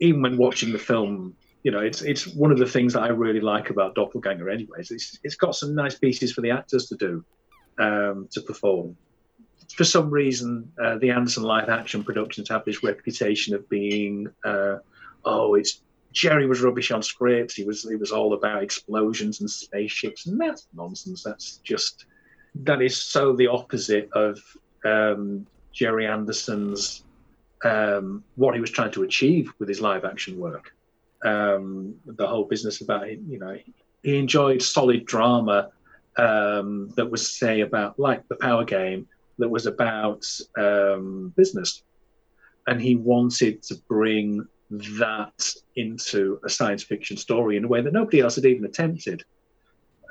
Even 0.00 0.22
when 0.22 0.36
watching 0.36 0.72
the 0.72 0.78
film 0.78 1.34
you 1.64 1.70
know, 1.70 1.80
it's 1.80 2.02
it's 2.02 2.26
one 2.26 2.52
of 2.52 2.58
the 2.58 2.66
things 2.66 2.92
that 2.92 3.02
I 3.02 3.08
really 3.08 3.40
like 3.40 3.70
about 3.70 3.94
Doppelganger. 3.94 4.50
Anyways, 4.50 4.90
it's 4.90 5.18
it's 5.24 5.34
got 5.34 5.56
some 5.56 5.74
nice 5.74 5.98
pieces 5.98 6.30
for 6.30 6.42
the 6.42 6.50
actors 6.50 6.86
to 6.88 6.96
do 6.96 7.24
um, 7.78 8.28
to 8.32 8.42
perform. 8.42 8.96
For 9.74 9.84
some 9.84 10.10
reason, 10.10 10.70
uh, 10.80 10.98
the 10.98 11.10
Anderson 11.10 11.42
live 11.42 11.70
action 11.70 12.04
productions 12.04 12.50
have 12.50 12.66
this 12.66 12.84
reputation 12.84 13.54
of 13.54 13.66
being, 13.70 14.28
uh, 14.44 14.76
oh, 15.24 15.54
it's 15.54 15.80
Gerry 16.12 16.46
was 16.46 16.60
rubbish 16.60 16.90
on 16.90 17.02
scripts. 17.02 17.54
He 17.54 17.64
was 17.64 17.82
he 17.82 17.96
was 17.96 18.12
all 18.12 18.34
about 18.34 18.62
explosions 18.62 19.40
and 19.40 19.50
spaceships, 19.50 20.26
and 20.26 20.38
that's 20.38 20.68
nonsense. 20.74 21.22
That's 21.22 21.56
just 21.64 22.04
that 22.62 22.82
is 22.82 23.00
so 23.00 23.34
the 23.34 23.48
opposite 23.48 24.08
of 24.12 24.38
um, 24.84 25.46
Gerry 25.72 26.06
Anderson's 26.06 27.04
um, 27.64 28.22
what 28.36 28.54
he 28.54 28.60
was 28.60 28.70
trying 28.70 28.92
to 28.92 29.02
achieve 29.02 29.52
with 29.58 29.68
his 29.68 29.80
live 29.80 30.04
action 30.04 30.38
work. 30.38 30.72
Um, 31.24 31.94
the 32.04 32.26
whole 32.26 32.44
business 32.44 32.82
about 32.82 33.10
you 33.10 33.38
know 33.38 33.58
he 34.02 34.18
enjoyed 34.18 34.60
solid 34.62 35.06
drama 35.06 35.70
um, 36.16 36.90
that 36.96 37.10
was 37.10 37.38
say 37.38 37.60
about 37.60 37.98
like 37.98 38.26
the 38.28 38.36
Power 38.36 38.64
Game 38.64 39.08
that 39.38 39.48
was 39.48 39.66
about 39.66 40.24
um, 40.56 41.32
business, 41.36 41.82
and 42.66 42.80
he 42.80 42.96
wanted 42.96 43.62
to 43.64 43.74
bring 43.88 44.46
that 44.70 45.52
into 45.76 46.38
a 46.44 46.48
science 46.48 46.82
fiction 46.82 47.16
story 47.16 47.56
in 47.56 47.64
a 47.64 47.68
way 47.68 47.80
that 47.80 47.92
nobody 47.92 48.20
else 48.20 48.36
had 48.36 48.44
even 48.44 48.64
attempted. 48.64 49.24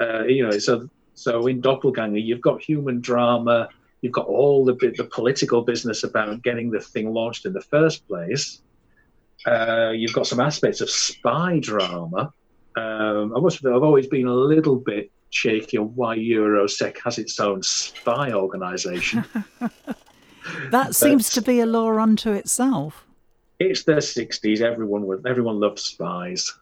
Uh, 0.01 0.23
you 0.23 0.43
know, 0.43 0.57
so 0.57 0.89
so 1.15 1.47
in 1.47 1.61
Doppelganger, 1.61 2.17
you've 2.17 2.41
got 2.41 2.61
human 2.61 3.01
drama, 3.01 3.69
you've 4.01 4.13
got 4.13 4.27
all 4.27 4.65
the 4.65 4.73
the 4.73 5.09
political 5.11 5.61
business 5.61 6.03
about 6.03 6.41
getting 6.41 6.71
the 6.71 6.79
thing 6.79 7.13
launched 7.13 7.45
in 7.45 7.53
the 7.53 7.61
first 7.61 8.07
place. 8.07 8.61
Uh, 9.45 9.91
you've 9.93 10.13
got 10.13 10.25
some 10.25 10.39
aspects 10.39 10.81
of 10.81 10.89
spy 10.89 11.59
drama. 11.59 12.33
Um, 12.75 13.35
I 13.35 13.39
must 13.39 13.57
admit, 13.57 13.73
I've 13.73 13.83
always 13.83 14.07
been 14.07 14.27
a 14.27 14.33
little 14.33 14.77
bit 14.77 15.11
shaky 15.29 15.77
on 15.77 15.87
why 15.95 16.17
Eurosec 16.17 16.97
has 17.03 17.17
its 17.17 17.39
own 17.39 17.61
spy 17.61 18.31
organisation. 18.31 19.25
that 20.71 20.95
seems 20.95 21.29
to 21.31 21.41
be 21.41 21.59
a 21.59 21.65
law 21.65 21.97
unto 21.97 22.31
itself 22.31 23.05
it's 23.59 23.83
the 23.83 23.93
60s. 23.93 24.61
Everyone 24.61 25.21
everyone 25.25 25.59
loved 25.59 25.79
spies. 25.79 26.53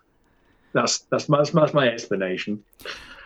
That's 0.73 0.99
that's 1.11 1.27
my, 1.29 1.43
that's 1.43 1.73
my 1.73 1.87
explanation. 1.87 2.63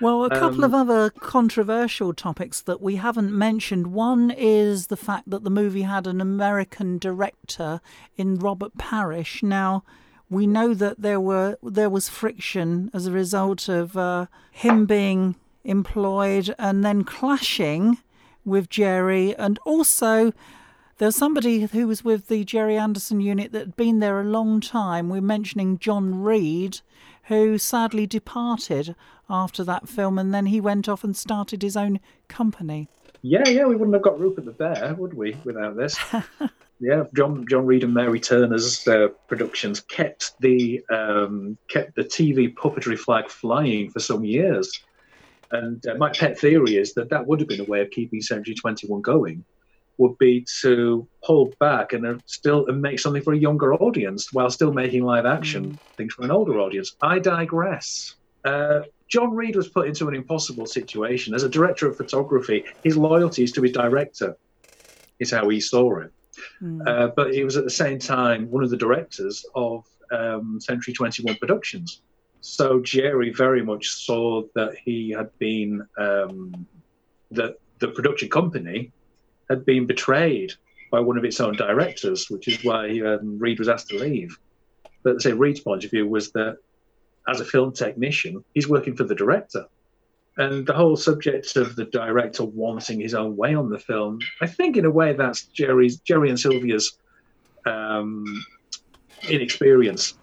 Well, 0.02 0.26
a 0.26 0.30
couple 0.30 0.66
um, 0.66 0.66
of 0.66 0.74
other 0.74 1.10
controversial 1.10 2.14
topics 2.14 2.62
that 2.62 2.82
we 2.82 2.98
haven't 2.98 3.32
mentioned. 3.32 3.88
One 3.88 4.30
is 4.30 4.88
the 4.88 4.98
fact 4.98 5.30
that 5.30 5.44
the 5.44 5.50
movie 5.50 5.84
had 5.84 6.06
an 6.06 6.20
American 6.20 6.98
director 6.98 7.80
in 8.18 8.36
Robert 8.36 8.78
Parrish. 8.78 9.42
Now, 9.42 9.84
we 10.30 10.48
know 10.48 10.74
that 10.74 11.02
there 11.02 11.20
were 11.20 11.58
there 11.64 11.90
was 11.90 12.10
friction 12.10 12.90
as 12.94 13.06
a 13.06 13.12
result 13.12 13.70
of 13.70 13.96
uh, 13.96 14.26
him 14.52 14.86
being 14.86 15.36
employed 15.64 16.54
and 16.60 16.84
then 16.84 17.04
clashing 17.04 17.98
with 18.44 18.70
Gerry, 18.70 19.36
and 19.36 19.60
also 19.66 20.34
there 20.98 21.08
was 21.08 21.16
somebody 21.16 21.62
who 21.62 21.88
was 21.88 22.04
with 22.04 22.28
the 22.28 22.44
Gerry 22.44 22.78
Anderson 22.78 23.20
unit 23.20 23.52
that 23.52 23.60
had 23.60 23.76
been 23.76 24.00
there 24.00 24.20
a 24.20 24.26
long 24.26 24.62
time. 24.62 25.10
We're 25.10 25.22
mentioning 25.22 25.78
John 25.78 26.22
Reid, 26.22 26.82
who 27.28 27.58
sadly 27.58 28.06
departed 28.06 28.96
after 29.30 29.64
that 29.64 29.88
film, 29.88 30.20
and 30.20 30.34
then 30.34 30.48
he 30.48 30.62
went 30.62 30.88
off 30.88 31.04
and 31.04 31.16
started 31.16 31.62
his 31.62 31.76
own 31.76 32.00
company. 32.28 32.88
Yeah, 33.22 33.48
yeah, 33.48 33.66
we 33.66 33.76
wouldn't 33.76 33.96
have 33.96 34.04
got 34.04 34.20
Rupert 34.20 34.46
the 34.46 34.52
Bear, 34.52 34.94
would 34.96 35.14
we, 35.14 35.36
without 35.44 35.76
this? 35.76 35.98
yeah, 36.80 37.06
John 37.16 37.46
John 37.50 37.66
Reid 37.66 37.84
and 37.84 37.94
Mary 37.94 38.20
Turner's 38.20 38.88
uh, 38.88 39.08
productions 39.28 39.80
kept 39.80 40.40
the 40.42 40.84
um, 40.92 41.58
kept 41.68 41.96
the 41.96 42.04
TV 42.04 42.54
puppetry 42.54 42.98
flag 42.98 43.30
flying 43.30 43.90
for 43.90 44.00
some 44.00 44.24
years. 44.24 44.80
And 45.52 45.86
uh, 45.88 45.96
my 45.96 46.12
pet 46.12 46.38
theory 46.38 46.78
is 46.78 46.94
that 46.94 47.10
that 47.10 47.26
would 47.26 47.40
have 47.40 47.50
been 47.50 47.62
a 47.62 47.66
way 47.66 47.82
of 47.82 47.92
keeping 47.92 48.22
Century 48.22 48.56
21 48.56 49.02
going 49.02 49.44
would 49.98 50.18
be 50.18 50.46
to 50.62 51.08
pull 51.24 51.54
back 51.60 51.94
and 51.94 52.22
still 52.26 52.66
make 52.68 53.00
something 53.00 53.22
for 53.22 53.34
a 53.34 53.38
younger 53.38 53.74
audience 53.74 54.34
while 54.34 54.50
still 54.50 54.74
making 54.74 55.04
live 55.04 55.26
action 55.26 55.72
mm. 55.72 55.96
things 55.98 56.14
for 56.14 56.24
an 56.24 56.32
older 56.32 56.60
audience. 56.60 56.96
I 57.02 57.20
digress. 57.20 58.16
Uh, 58.44 58.82
John 59.08 59.34
Reid 59.34 59.56
was 59.56 59.68
put 59.68 59.88
into 59.88 60.08
an 60.08 60.16
impossible 60.16 60.66
situation. 60.66 61.34
As 61.34 61.44
a 61.44 61.50
director 61.50 61.88
of 61.88 61.98
photography, 61.98 62.66
his 62.84 62.98
loyalty 62.98 63.44
is 63.44 63.52
to 63.54 63.62
his 63.62 63.72
director, 63.72 64.36
is 65.20 65.32
how 65.32 65.48
he 65.50 65.60
saw 65.60 66.00
it. 66.00 66.12
Mm. 66.62 66.88
Uh, 66.88 67.08
but 67.16 67.34
he 67.34 67.44
was 67.44 67.56
at 67.56 67.64
the 67.64 67.70
same 67.70 68.00
time 68.00 68.50
one 68.50 68.64
of 68.64 68.70
the 68.70 68.78
directors 68.78 69.46
of 69.56 69.86
um, 70.12 70.60
Century 70.60 70.94
21 70.94 71.36
Productions. 71.36 72.02
So 72.42 72.80
Gerry 72.80 73.32
very 73.32 73.64
much 73.64 73.88
saw 73.88 74.44
that 74.54 74.76
he 74.84 75.12
had 75.12 75.30
been, 75.40 75.88
um, 75.98 76.68
that 77.32 77.58
the 77.80 77.88
production 77.88 78.30
company 78.30 78.92
had 79.50 79.66
been 79.66 79.86
betrayed 79.86 80.54
by 80.92 81.00
one 81.00 81.18
of 81.18 81.26
its 81.26 81.40
own 81.40 81.56
directors, 81.56 82.30
which 82.30 82.48
is 82.48 82.64
why 82.64 83.00
um, 83.02 83.38
Reid 83.40 83.60
was 83.60 83.70
asked 83.70 83.90
to 83.90 84.00
leave. 84.00 84.38
But 85.04 85.22
say 85.22 85.34
Reid's 85.34 85.60
point 85.60 85.84
of 85.84 85.92
view 85.92 86.08
was 86.08 86.32
that 86.32 86.58
as 87.28 87.40
a 87.40 87.46
film 87.46 87.74
technician, 87.74 88.44
he's 88.54 88.70
working 88.70 88.96
for 88.96 89.04
the 89.04 89.16
director. 89.16 89.66
And 90.38 90.66
the 90.66 90.74
whole 90.74 90.98
subject 90.98 91.56
of 91.56 91.76
the 91.76 91.86
director 91.86 92.44
wanting 92.44 93.00
his 93.00 93.14
own 93.14 93.38
way 93.38 93.56
on 93.56 93.70
the 93.70 93.80
film, 93.80 94.20
I 94.42 94.48
think 94.48 94.76
in 94.78 94.86
a 94.86 94.92
way 94.92 95.14
that's 95.14 95.44
Gerry's 95.46 95.98
Gerry 95.98 96.30
and 96.30 96.40
Sylvia's 96.40 96.98
um, 97.66 98.26
inexperience 99.30 100.16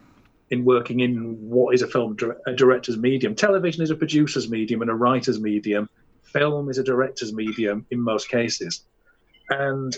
in 0.50 0.64
working 0.64 1.00
in 1.00 1.36
what 1.40 1.74
is 1.74 1.80
a 1.80 1.86
film 1.86 2.16
a 2.46 2.52
director's 2.52 2.98
medium. 2.98 3.34
Television 3.34 3.82
is 3.82 3.90
a 3.90 3.96
producer's 3.96 4.50
medium 4.50 4.82
and 4.82 4.90
a 4.90 4.94
writer's 4.94 5.40
medium. 5.40 5.88
Film 6.24 6.68
is 6.68 6.76
a 6.76 6.84
director's 6.84 7.32
medium 7.32 7.86
in 7.90 7.98
most 7.98 8.28
cases. 8.28 8.84
And 9.50 9.96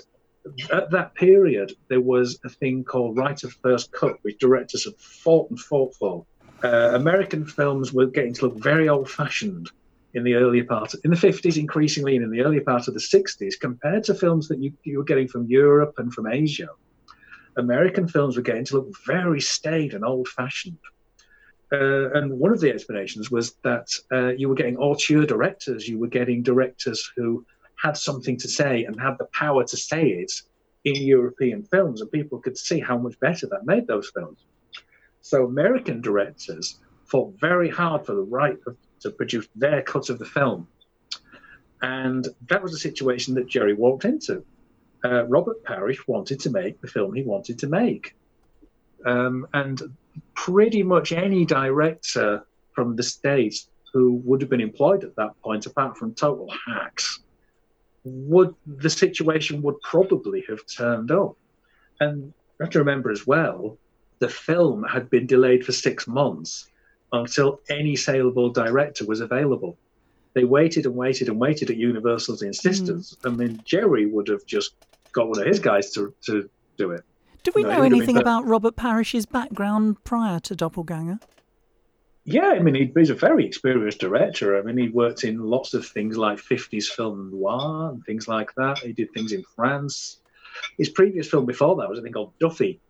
at 0.73 0.91
that 0.91 1.15
period, 1.15 1.73
there 1.89 2.01
was 2.01 2.39
a 2.45 2.49
thing 2.49 2.85
called 2.85 3.17
right 3.17 3.43
of 3.45 3.53
first 3.55 3.93
cut, 3.93 4.17
which 4.23 4.39
directors 4.39 4.85
had 4.85 4.97
fought 4.99 5.51
and 5.51 5.59
fought 5.59 5.95
for. 5.95 6.27
Uh, 6.63 6.93
American 6.95 7.45
films 7.47 7.93
were 7.93 8.07
getting 8.07 8.35
to 8.35 8.47
look 8.47 8.59
very 8.59 8.89
old 8.89 9.11
fashioned 9.11 9.71
in 10.15 10.23
the 10.23 10.35
earlier 10.35 10.65
part, 10.65 10.95
in 11.05 11.11
the 11.11 11.17
50s, 11.17 11.59
increasingly, 11.59 12.15
and 12.15 12.25
in 12.25 12.31
the 12.31 12.41
earlier 12.43 12.61
part 12.61 12.87
of 12.87 12.95
the 12.95 13.01
60s, 13.01 13.59
compared 13.61 14.05
to 14.05 14.15
films 14.15 14.49
that 14.49 14.61
you, 14.61 14.73
you 14.85 14.99
were 14.99 15.05
getting 15.05 15.27
from 15.27 15.47
Europe 15.47 15.95
and 15.99 16.13
from 16.13 16.29
Asia. 16.29 16.69
American 17.57 18.07
films 18.07 18.37
were 18.37 18.43
getting 18.43 18.65
to 18.67 18.77
look 18.77 18.95
very 19.07 19.41
staid 19.41 19.93
and 19.93 20.05
old 20.05 20.29
fashioned. 20.29 20.79
Uh, 21.73 22.11
and 22.13 22.39
one 22.39 22.53
of 22.53 22.61
the 22.61 22.71
explanations 22.71 23.31
was 23.31 23.55
that 23.65 23.89
uh, 24.13 24.29
you 24.29 24.49
were 24.49 24.55
getting 24.55 24.77
auteur 24.77 25.27
directors, 25.27 25.89
you 25.89 25.99
were 25.99 26.07
getting 26.07 26.43
directors 26.43 27.11
who 27.17 27.45
had 27.83 27.97
something 27.97 28.37
to 28.39 28.49
say 28.49 28.85
and 28.85 28.99
had 29.01 29.17
the 29.19 29.27
power 29.27 29.65
to 29.65 29.77
say 29.77 30.09
it 30.09 30.33
in 30.85 30.97
European 30.97 31.63
films, 31.63 32.01
and 32.01 32.11
people 32.11 32.39
could 32.39 32.59
see 32.59 32.81
how 32.81 32.99
much 32.99 33.19
better 33.21 33.47
that 33.47 33.67
made 33.67 33.87
those 33.87 34.11
films. 34.15 34.45
So 35.21 35.47
American 35.47 36.01
directors 36.03 36.79
fought 37.07 37.35
very 37.41 37.71
hard 37.71 38.05
for 38.05 38.15
the 38.15 38.23
right 38.23 38.59
of, 38.67 38.77
to 39.01 39.11
produce 39.11 39.49
their 39.57 39.83
cut 39.83 40.11
of 40.11 40.19
the 40.19 40.27
film. 40.27 40.69
And 41.81 42.29
that 42.49 42.63
was 42.63 42.75
a 42.75 42.79
situation 42.79 43.35
that 43.35 43.47
Gerry 43.47 43.75
walked 43.75 44.05
into. 44.05 44.45
Uh, 45.05 45.25
Robert 45.27 45.63
Parrish 45.65 46.07
wanted 46.07 46.41
to 46.41 46.51
make 46.51 46.81
the 46.81 46.89
film 46.89 47.15
he 47.15 47.23
wanted 47.23 47.59
to 47.59 47.67
make. 47.67 48.15
Um, 49.05 49.47
and 49.53 49.83
pretty 50.35 50.83
much 50.83 51.13
any 51.13 51.45
director 51.45 52.47
from 52.73 52.97
the 52.97 53.03
States 53.03 53.69
who 53.93 54.15
would 54.25 54.41
have 54.41 54.51
been 54.51 54.61
employed 54.61 55.05
at 55.05 55.15
that 55.17 55.41
point, 55.43 55.67
apart 55.67 55.97
from 55.97 56.15
total 56.15 56.53
hacks, 56.67 57.21
would 58.05 58.55
the 58.67 58.91
situation 58.91 59.63
would 59.63 59.81
probably 59.81 60.45
have 60.49 60.67
turned 60.67 61.11
up. 61.11 61.37
And 62.01 62.23
you 62.25 62.33
have 62.61 62.71
to 62.71 62.79
remember 62.79 63.11
as 63.11 63.27
well, 63.27 63.79
the 64.19 64.29
film 64.29 64.85
had 64.85 65.11
been 65.11 65.27
delayed 65.27 65.65
for 65.65 65.73
six 65.73 66.07
months 66.07 66.69
until 67.13 67.61
any 67.69 67.97
saleable 67.97 68.51
director 68.51 69.07
was 69.07 69.21
available. 69.21 69.77
They 70.35 70.45
waited 70.45 70.85
and 70.87 70.95
waited 70.95 71.29
and 71.29 71.39
waited 71.39 71.71
at 71.71 71.77
Universal's 71.77 72.43
insistence. 72.43 73.17
Mm. 73.23 73.33
I 73.33 73.35
mean, 73.35 73.63
Gerry 73.65 74.07
would 74.07 74.29
have 74.29 74.45
just 74.47 74.75
got 75.13 75.29
one 75.29 75.41
of 75.41 75.47
his 75.47 75.61
guys 75.61 75.93
to, 75.93 76.13
to 76.27 76.49
do 76.77 76.91
it. 76.91 77.05
Do 77.45 77.53
we 77.55 77.63
know 77.63 77.83
anything 77.83 78.17
about 78.17 78.47
Robert 78.47 78.75
Parrish's 78.75 79.27
background 79.27 80.03
prior 80.03 80.41
to 80.41 80.57
Doppelganger? 80.57 81.21
Yeah, 82.27 82.55
I 82.57 82.59
mean, 82.59 82.93
he's 82.97 83.11
a 83.11 83.15
very 83.15 83.47
experienced 83.47 84.01
director. 84.01 84.59
I 84.59 84.63
mean, 84.63 84.79
he 84.79 84.89
worked 84.89 85.25
in 85.25 85.39
lots 85.39 85.75
of 85.75 85.87
things 85.87 86.17
like 86.17 86.39
50s 86.39 86.87
film 86.87 87.31
noir 87.31 87.91
and 87.91 88.05
things 88.05 88.27
like 88.29 88.55
that. 88.55 88.79
He 88.79 88.95
did 88.95 89.13
things 89.13 89.33
in 89.33 89.45
France. 89.55 90.21
His 90.79 90.89
previous 90.89 91.29
film 91.29 91.45
before 91.45 91.77
that 91.77 91.89
was 91.89 91.99
a 91.99 92.03
thing 92.03 92.13
called 92.13 92.33
Duffy 92.41 92.81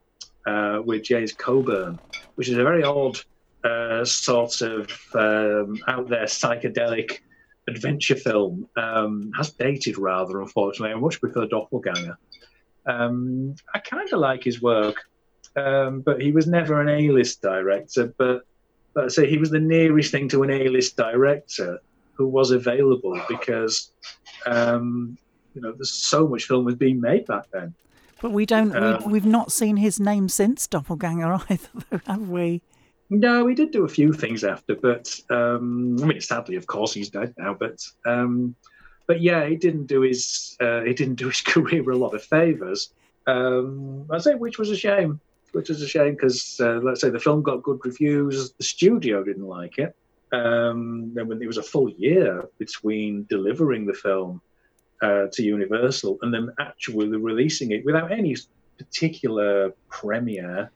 uh, 0.46 0.82
with 0.84 1.02
James 1.02 1.32
Coburn, 1.32 1.98
which 2.36 2.48
is 2.48 2.58
a 2.58 2.62
very 2.62 2.84
odd 2.84 3.18
uh, 3.64 4.04
sort 4.04 4.60
of 4.60 4.88
um, 5.14 5.78
out 5.88 6.08
there 6.08 6.26
psychedelic 6.26 7.18
adventure 7.66 8.16
film. 8.16 8.68
Um, 8.76 9.32
has 9.36 9.50
dated 9.50 9.98
rather, 9.98 10.40
unfortunately. 10.42 10.94
I 10.94 11.00
much 11.00 11.20
prefer 11.20 11.46
Doppelganger. 11.46 12.16
Um, 12.86 13.56
I 13.74 13.80
kind 13.80 14.12
of 14.12 14.20
like 14.20 14.44
his 14.44 14.62
work. 14.62 14.96
um, 15.56 16.02
but 16.02 16.20
he 16.20 16.30
was 16.30 16.46
never 16.46 16.80
an 16.80 16.88
A-list 16.88 17.42
director. 17.42 18.14
But 18.16 18.42
but 18.94 19.04
I 19.04 19.08
say 19.08 19.28
he 19.28 19.38
was 19.38 19.50
the 19.50 19.60
nearest 19.60 20.10
thing 20.10 20.28
to 20.30 20.42
an 20.42 20.50
A-list 20.50 20.96
director 20.96 21.80
who 22.14 22.28
was 22.28 22.50
available 22.52 23.20
because 23.28 23.90
um, 24.46 25.18
you 25.54 25.60
know 25.60 25.72
there's 25.72 25.92
so 25.92 26.26
much 26.26 26.44
film 26.44 26.64
was 26.64 26.76
being 26.76 27.00
made 27.00 27.26
back 27.26 27.50
then. 27.52 27.74
But 28.20 28.30
we 28.30 28.46
don't. 28.46 28.74
Um, 28.74 29.02
we, 29.06 29.14
we've 29.14 29.26
not 29.26 29.52
seen 29.52 29.76
his 29.76 30.00
name 30.00 30.28
since 30.28 30.66
Doppelganger 30.66 31.40
either, 31.48 32.02
have 32.06 32.28
we? 32.28 32.62
No, 33.10 33.46
he 33.46 33.54
did 33.54 33.70
do 33.70 33.84
a 33.84 33.88
few 33.88 34.12
things 34.12 34.44
after, 34.44 34.74
but 34.74 35.20
um, 35.30 36.02
I 36.02 36.06
mean, 36.06 36.20
sadly, 36.20 36.56
of 36.56 36.66
course, 36.66 36.94
he's 36.94 37.10
dead 37.10 37.34
now. 37.36 37.54
But 37.54 37.84
um, 38.06 38.54
but 39.06 39.20
yeah, 39.20 39.46
he 39.46 39.56
didn't 39.56 39.86
do 39.86 40.00
his 40.00 40.56
uh, 40.60 40.80
he 40.82 40.94
didn't 40.94 41.16
do 41.16 41.28
his 41.28 41.40
career 41.52 41.88
a 41.90 41.96
lot 41.96 42.14
of 42.14 42.22
favors. 42.22 42.92
Um, 43.26 44.06
I 44.10 44.18
say, 44.18 44.34
which 44.34 44.58
was 44.58 44.70
a 44.70 44.76
shame. 44.76 45.20
Which 45.54 45.70
is 45.70 45.82
a 45.82 45.88
shame 45.88 46.14
because 46.14 46.60
uh, 46.60 46.80
let's 46.82 47.00
say 47.00 47.10
the 47.10 47.20
film 47.20 47.42
got 47.42 47.62
good 47.62 47.80
reviews, 47.84 48.52
the 48.52 48.64
studio 48.64 49.22
didn't 49.22 49.46
like 49.46 49.78
it. 49.78 49.96
Um, 50.32 51.12
then 51.14 51.28
when 51.28 51.40
it 51.40 51.46
was 51.46 51.58
a 51.58 51.62
full 51.62 51.88
year 51.90 52.48
between 52.58 53.24
delivering 53.30 53.86
the 53.86 53.94
film 53.94 54.40
uh, 55.00 55.26
to 55.32 55.42
Universal 55.42 56.18
and 56.22 56.34
then 56.34 56.50
actually 56.58 57.08
releasing 57.08 57.70
it 57.70 57.84
without 57.84 58.10
any 58.10 58.36
particular 58.78 59.72
premiere 59.88 60.70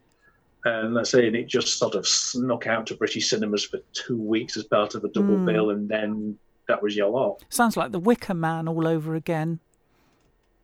and 0.64 0.94
let's 0.94 1.10
say 1.10 1.26
and 1.26 1.36
it 1.36 1.46
just 1.46 1.78
sort 1.78 1.94
of 1.94 2.06
snuck 2.06 2.66
out 2.66 2.86
to 2.86 2.94
British 2.94 3.28
cinemas 3.30 3.64
for 3.64 3.78
two 3.92 4.16
weeks 4.16 4.56
as 4.56 4.64
part 4.64 4.94
of 4.94 5.04
a 5.04 5.08
double 5.08 5.36
mm. 5.36 5.46
bill, 5.46 5.70
and 5.70 5.88
then 5.88 6.36
that 6.66 6.82
was 6.82 6.96
your 6.96 7.08
lot. 7.08 7.42
Sounds 7.48 7.76
like 7.76 7.92
the 7.92 7.98
Wicker 7.98 8.34
Man 8.34 8.68
all 8.68 8.86
over 8.86 9.14
again. 9.14 9.60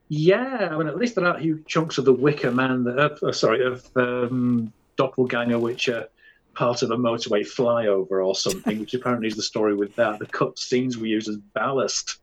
Yeah, 0.08 0.68
I 0.70 0.76
mean, 0.76 0.86
at 0.86 0.96
least 0.96 1.14
there 1.14 1.26
are 1.26 1.38
huge 1.38 1.66
chunks 1.66 1.98
of 1.98 2.04
the 2.04 2.12
Wicker 2.12 2.50
Man 2.50 2.84
that, 2.84 3.22
uh, 3.22 3.32
sorry, 3.32 3.64
of 3.64 3.88
um, 3.96 4.72
Doppelganger, 4.96 5.58
which 5.58 5.88
are 5.88 6.08
part 6.54 6.82
of 6.82 6.90
a 6.90 6.96
motorway 6.96 7.40
flyover 7.40 8.24
or 8.24 8.34
something, 8.34 8.78
which 8.80 8.94
apparently 8.94 9.28
is 9.28 9.36
the 9.36 9.42
story 9.42 9.74
with 9.74 9.94
that. 9.96 10.18
The 10.18 10.26
cut 10.26 10.58
scenes 10.58 10.98
were 10.98 11.06
used 11.06 11.28
as 11.28 11.36
ballast 11.36 12.18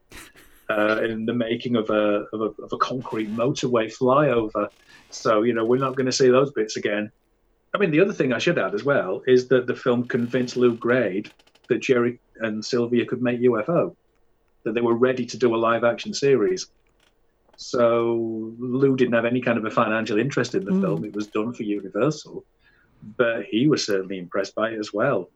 uh, 0.69 1.01
in 1.03 1.25
the 1.25 1.33
making 1.33 1.75
of 1.75 1.89
a, 1.89 2.25
of 2.33 2.41
a, 2.41 2.63
of 2.63 2.71
a 2.71 2.77
concrete 2.77 3.33
motorway 3.35 3.93
flyover. 3.93 4.69
So, 5.09 5.41
you 5.41 5.53
know, 5.53 5.65
we're 5.65 5.79
not 5.79 5.95
going 5.95 6.05
to 6.05 6.11
see 6.11 6.29
those 6.29 6.51
bits 6.51 6.77
again. 6.77 7.11
I 7.73 7.77
mean, 7.77 7.91
the 7.91 7.99
other 7.99 8.13
thing 8.13 8.33
I 8.33 8.39
should 8.39 8.59
add 8.59 8.73
as 8.73 8.83
well 8.83 9.23
is 9.27 9.47
that 9.47 9.67
the 9.67 9.75
film 9.75 10.05
convinced 10.05 10.57
Lew 10.57 10.75
Grade 10.75 11.31
that 11.67 11.81
Gerry 11.81 12.19
and 12.37 12.63
Sylvia 12.63 13.05
could 13.05 13.21
make 13.21 13.39
UFO, 13.41 13.95
that 14.63 14.73
they 14.73 14.81
were 14.81 14.95
ready 14.95 15.25
to 15.25 15.37
do 15.37 15.55
a 15.55 15.57
live 15.57 15.83
action 15.83 16.13
series. 16.13 16.67
So 17.61 18.55
Lew 18.57 18.95
didn't 18.95 19.13
have 19.13 19.25
any 19.25 19.39
kind 19.39 19.57
of 19.59 19.65
a 19.65 19.69
financial 19.69 20.17
interest 20.17 20.55
in 20.55 20.65
the 20.65 20.71
mm. 20.71 20.81
film. 20.81 21.05
It 21.05 21.15
was 21.15 21.27
done 21.27 21.53
for 21.53 21.61
Universal, 21.61 22.43
but 23.17 23.43
he 23.45 23.67
was 23.67 23.85
certainly 23.85 24.17
impressed 24.17 24.55
by 24.55 24.71
it 24.71 24.79
as 24.79 24.91
well. 24.91 25.29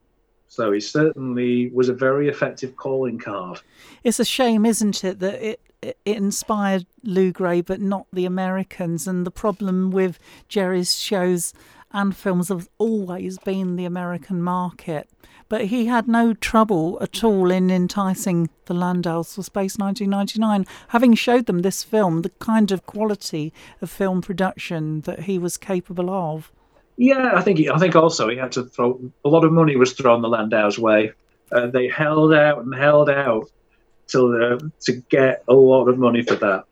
So 0.48 0.72
he 0.72 0.80
certainly 0.80 1.70
was 1.70 1.88
a 1.88 1.94
very 1.94 2.28
effective 2.28 2.76
calling 2.78 3.20
card. 3.20 3.62
It's 4.04 4.20
a 4.20 4.26
shame, 4.26 4.66
isn't 4.66 5.04
it, 5.04 5.20
that 5.20 5.42
it 5.42 5.62
it 5.84 5.98
inspired 6.04 6.88
Lew 7.04 7.32
Grade, 7.32 7.66
but 7.66 7.80
not 7.80 8.08
the 8.12 8.26
Americans. 8.26 9.08
And 9.08 9.24
the 9.24 9.32
problem 9.32 9.92
with 9.92 10.18
Gerry's 10.48 11.00
shows 11.00 11.54
and 11.92 12.16
films 12.16 12.50
have 12.50 12.68
always 12.80 13.38
been 13.38 13.76
the 13.76 13.86
American 13.86 14.42
market. 14.42 15.08
But 15.48 15.66
he 15.66 15.86
had 15.86 16.08
no 16.08 16.34
trouble 16.34 16.98
at 17.02 17.24
all 17.24 17.52
in 17.52 17.70
enticing 17.70 18.50
the 18.66 18.74
Landaus 18.74 19.36
for 19.36 19.44
Space 19.44 19.78
1999, 19.78 20.66
having 20.90 21.14
showed 21.14 21.46
them 21.46 21.60
this 21.60 21.84
film, 21.84 22.24
the 22.24 22.32
kind 22.40 22.72
of 22.72 22.86
quality 22.86 23.54
of 23.82 23.90
film 23.90 24.22
production 24.22 25.02
that 25.02 25.22
he 25.22 25.38
was 25.38 25.58
capable 25.58 26.10
of. 26.10 26.52
Yeah, 26.98 27.34
I 27.36 27.42
think 27.42 27.60
he, 27.60 27.70
I 27.70 27.78
think 27.78 27.96
also 27.96 28.30
he 28.30 28.38
had 28.38 28.54
to 28.54 28.64
throw 28.64 29.00
a 29.24 29.30
lot 29.30 29.44
of 29.44 29.52
money 29.52 29.76
was 29.76 29.94
thrown 29.94 30.22
the 30.22 30.30
Landau's 30.30 30.80
way. 30.80 31.12
Uh, 31.52 31.68
they 31.68 31.88
held 31.88 32.34
out 32.34 32.64
and 32.64 32.74
held 32.74 33.10
out 33.10 33.50
till 34.08 34.34
uh, 34.34 34.58
to 34.82 34.94
get 35.10 35.44
a 35.48 35.54
lot 35.54 35.88
of 35.88 35.98
money 35.98 36.24
for 36.24 36.36
that 36.36 36.64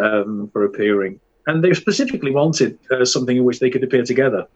um, 0.00 0.48
for 0.52 0.64
appearing, 0.64 1.20
and 1.46 1.62
they 1.62 1.74
specifically 1.74 2.30
wanted 2.30 2.78
uh, 2.90 3.04
something 3.04 3.36
in 3.36 3.44
which 3.44 3.58
they 3.58 3.68
could 3.68 3.82
appear 3.82 4.04
together 4.04 4.46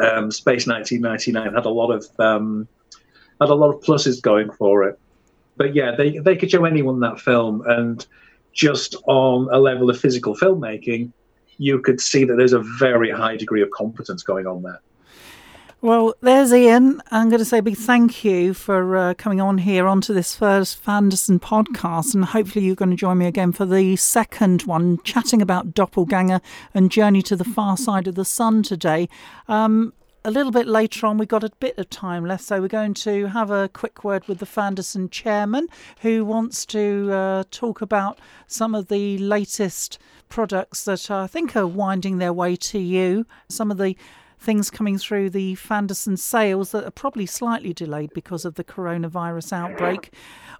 um, 0.00 0.30
Space 0.30 0.66
1999 0.66 1.54
had 1.54 1.66
a 1.66 1.70
lot 1.70 1.90
of 1.90 2.06
um, 2.18 2.68
had 3.40 3.50
a 3.50 3.54
lot 3.54 3.70
of 3.74 3.82
pluses 3.82 4.20
going 4.20 4.50
for 4.52 4.84
it. 4.84 4.98
But 5.56 5.74
yeah, 5.74 5.94
they 5.94 6.18
they 6.18 6.36
could 6.36 6.50
show 6.50 6.64
anyone 6.64 7.00
that 7.00 7.20
film, 7.20 7.62
and 7.66 8.04
just 8.52 8.96
on 9.06 9.48
a 9.52 9.58
level 9.58 9.90
of 9.90 9.98
physical 9.98 10.34
filmmaking, 10.34 11.12
you 11.58 11.80
could 11.80 12.00
see 12.00 12.24
that 12.24 12.36
there's 12.36 12.52
a 12.52 12.62
very 12.78 13.10
high 13.10 13.36
degree 13.36 13.62
of 13.62 13.70
competence 13.70 14.22
going 14.22 14.46
on 14.46 14.62
there. 14.62 14.80
Well, 15.82 16.14
there's 16.20 16.52
Ian. 16.52 17.02
I'm 17.10 17.28
going 17.28 17.40
to 17.40 17.44
say 17.44 17.58
a 17.58 17.62
big 17.62 17.76
thank 17.76 18.24
you 18.24 18.54
for 18.54 18.96
uh, 18.96 19.14
coming 19.14 19.40
on 19.40 19.58
here 19.58 19.88
onto 19.88 20.14
this 20.14 20.32
first 20.32 20.80
Fanderson 20.80 21.40
podcast, 21.40 22.14
and 22.14 22.24
hopefully 22.24 22.64
you're 22.64 22.76
going 22.76 22.92
to 22.92 22.96
join 22.96 23.18
me 23.18 23.26
again 23.26 23.50
for 23.50 23.66
the 23.66 23.96
second 23.96 24.62
one, 24.62 25.02
chatting 25.02 25.42
about 25.42 25.74
Doppelganger 25.74 26.40
and 26.72 26.88
Journey 26.88 27.20
to 27.22 27.34
the 27.34 27.42
Far 27.42 27.76
Side 27.76 28.06
of 28.06 28.14
the 28.14 28.24
Sun 28.24 28.62
today. 28.62 29.08
Um, 29.48 29.92
a 30.24 30.30
little 30.30 30.52
bit 30.52 30.66
later 30.68 31.06
on, 31.06 31.18
we've 31.18 31.28
got 31.28 31.42
a 31.42 31.50
bit 31.58 31.76
of 31.78 31.90
time 31.90 32.24
left, 32.24 32.44
so 32.44 32.60
we're 32.60 32.68
going 32.68 32.94
to 32.94 33.26
have 33.26 33.50
a 33.50 33.68
quick 33.68 34.04
word 34.04 34.26
with 34.28 34.38
the 34.38 34.46
Fanderson 34.46 35.10
chairman 35.10 35.66
who 36.02 36.24
wants 36.24 36.64
to 36.66 37.10
uh, 37.12 37.44
talk 37.50 37.80
about 37.80 38.20
some 38.46 38.74
of 38.74 38.86
the 38.86 39.18
latest 39.18 39.98
products 40.28 40.84
that 40.84 41.10
I 41.10 41.26
think 41.26 41.56
are 41.56 41.66
winding 41.66 42.18
their 42.18 42.32
way 42.32 42.54
to 42.56 42.78
you, 42.78 43.26
some 43.48 43.72
of 43.72 43.78
the 43.78 43.96
things 44.42 44.70
coming 44.70 44.98
through 44.98 45.30
the 45.30 45.54
Fanderson 45.54 46.18
sales 46.18 46.72
that 46.72 46.84
are 46.84 46.90
probably 46.90 47.26
slightly 47.26 47.72
delayed 47.72 48.12
because 48.12 48.44
of 48.44 48.54
the 48.54 48.64
coronavirus 48.64 49.52
outbreak. 49.52 50.12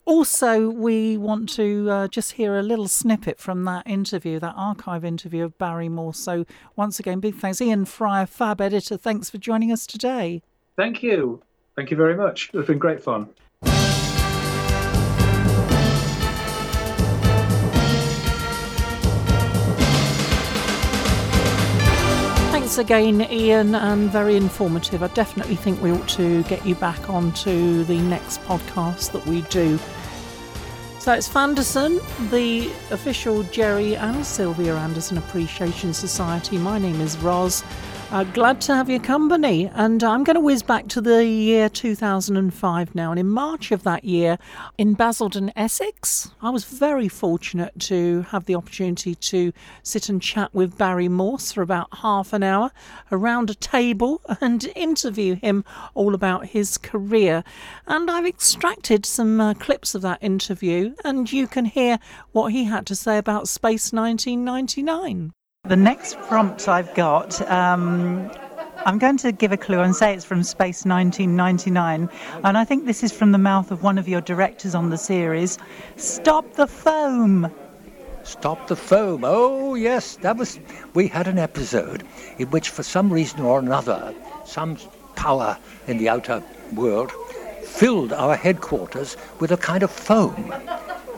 Also, 0.05 0.69
we 0.69 1.17
want 1.17 1.49
to 1.51 1.89
uh, 1.91 2.09
just 2.09 2.33
hear 2.33 2.57
a 2.57 2.63
little 2.63 2.89
snippet 2.89 3.39
from 3.39 3.65
that 3.65 3.87
interview, 3.87 4.41
that 4.41 4.55
archive 4.57 5.05
interview 5.05 5.45
of 5.45 5.57
Barry 5.59 5.89
Morse. 5.89 6.19
So, 6.19 6.45
once 6.75 6.99
again, 6.99 7.21
big 7.21 7.37
thanks. 7.37 7.61
Ian 7.61 7.85
Fryer, 7.85 8.27
Fab 8.27 8.61
Editor, 8.61 8.97
thanks 8.97 9.31
for 9.31 9.39
joining 9.39 9.71
us 9.71 9.87
today. 9.87 10.43
Thank 10.77 11.03
you. 11.03 11.43
Thank 11.77 11.91
you 11.91 11.97
very 11.97 12.17
much. 12.17 12.51
It's 12.53 12.67
been 12.67 12.79
great 12.79 13.03
fun. 13.03 13.29
Thanks 22.73 22.91
again, 22.91 23.31
Ian, 23.31 23.75
and 23.75 24.09
very 24.09 24.35
informative. 24.35 25.03
I 25.03 25.09
definitely 25.09 25.57
think 25.57 25.83
we 25.83 25.93
ought 25.93 26.09
to 26.09 26.43
get 26.45 26.65
you 26.65 26.75
back 26.75 27.11
onto 27.11 27.85
the 27.85 28.01
next 28.01 28.41
podcast 28.45 29.13
that 29.13 29.27
we 29.27 29.43
do. 29.43 29.79
So 30.99 31.13
it's 31.13 31.29
Fanderson, 31.29 32.01
the 32.31 32.69
official 32.91 33.43
Gerry 33.43 33.95
and 33.95 34.25
Sylvia 34.25 34.75
Anderson 34.75 35.19
Appreciation 35.19 35.93
Society. 35.93 36.57
My 36.57 36.79
name 36.79 36.99
is 37.03 37.19
Ros. 37.19 37.63
Uh, 38.13 38.25
glad 38.25 38.61
to 38.61 38.75
have 38.75 38.91
your 38.91 39.01
company. 39.01 39.71
And 39.73 40.05
I'm 40.05 40.23
going 40.23 40.35
to 40.35 40.41
whiz 40.41 40.63
back 40.63 40.87
to 40.89 41.01
the 41.01 41.25
year 41.25 41.71
2005 41.71 42.95
now. 42.95 43.11
And 43.11 43.19
in 43.19 43.31
March 43.31 43.73
of 43.73 43.85
that 43.85 44.05
year, 44.05 44.37
in 44.77 44.93
Basildon, 44.93 45.51
Essex, 45.57 46.31
I 46.43 46.51
was 46.51 46.67
very 46.67 47.09
fortunate 47.09 47.73
to 47.81 48.27
have 48.29 48.45
the 48.45 48.55
opportunity 48.55 49.15
to 49.15 49.55
sit 49.83 50.11
and 50.11 50.21
chat 50.21 50.55
with 50.55 50.77
Barry 50.77 51.09
Morse 51.09 51.53
for 51.53 51.63
about 51.63 51.89
half 52.03 52.35
an 52.35 52.43
hour 52.43 52.71
around 53.11 53.49
a 53.49 53.55
table 53.55 54.21
and 54.43 54.71
interview 54.77 55.37
him 55.37 55.65
all 55.95 56.15
about 56.15 56.49
his 56.49 56.77
career. 56.77 57.43
And 57.87 58.11
I've 58.11 58.27
extracted 58.27 59.07
some 59.07 59.41
uh, 59.41 59.55
clips 59.55 59.95
of 59.95 60.03
that 60.03 60.23
interview, 60.23 60.95
and 61.03 61.33
you 61.33 61.47
can 61.47 61.65
hear 61.65 61.99
what 62.33 62.53
he 62.53 62.65
had 62.65 62.85
to 62.89 62.95
say 62.95 63.17
about 63.17 63.49
Space 63.49 63.91
1999. 63.91 65.33
The 65.69 65.77
next 65.77 66.19
prompt 66.23 66.67
I've 66.67 66.93
got, 66.93 67.41
um, 67.49 68.29
I'm 68.85 68.99
going 68.99 69.17
to 69.19 69.31
give 69.31 69.53
a 69.53 69.57
clue 69.57 69.79
and 69.79 69.95
say 69.95 70.13
it's 70.13 70.25
from 70.25 70.43
Space 70.43 70.85
1999. 70.85 72.11
And 72.43 72.59
I 72.59 72.65
think 72.65 72.85
this 72.85 73.05
is 73.05 73.13
from 73.13 73.31
the 73.31 73.39
mouth 73.39 73.71
of 73.71 73.81
one 73.81 73.97
of 73.97 74.09
your 74.09 74.21
directors 74.21 74.75
on 74.75 74.91
the 74.91 74.99
series. 74.99 75.59
Stop 75.95 76.55
the 76.55 76.67
foam! 76.67 77.49
Stop 78.25 78.67
the 78.67 78.75
foam. 78.75 79.23
Oh, 79.25 79.77
yes, 79.77 80.17
that 80.17 80.37
was. 80.37 80.59
We 80.95 81.07
had 81.07 81.29
an 81.29 81.39
episode 81.39 82.03
in 82.39 82.51
which, 82.51 82.71
for 82.71 82.83
some 82.83 83.13
reason 83.13 83.39
or 83.39 83.61
another, 83.61 84.13
some 84.45 84.77
power 85.15 85.57
in 85.87 85.97
the 85.97 86.09
outer 86.09 86.43
world 86.75 87.13
filled 87.63 88.13
our 88.13 88.35
headquarters 88.35 89.17
with 89.39 89.53
a 89.53 89.57
kind 89.57 89.85
of 89.85 89.93
foam. 89.93 90.53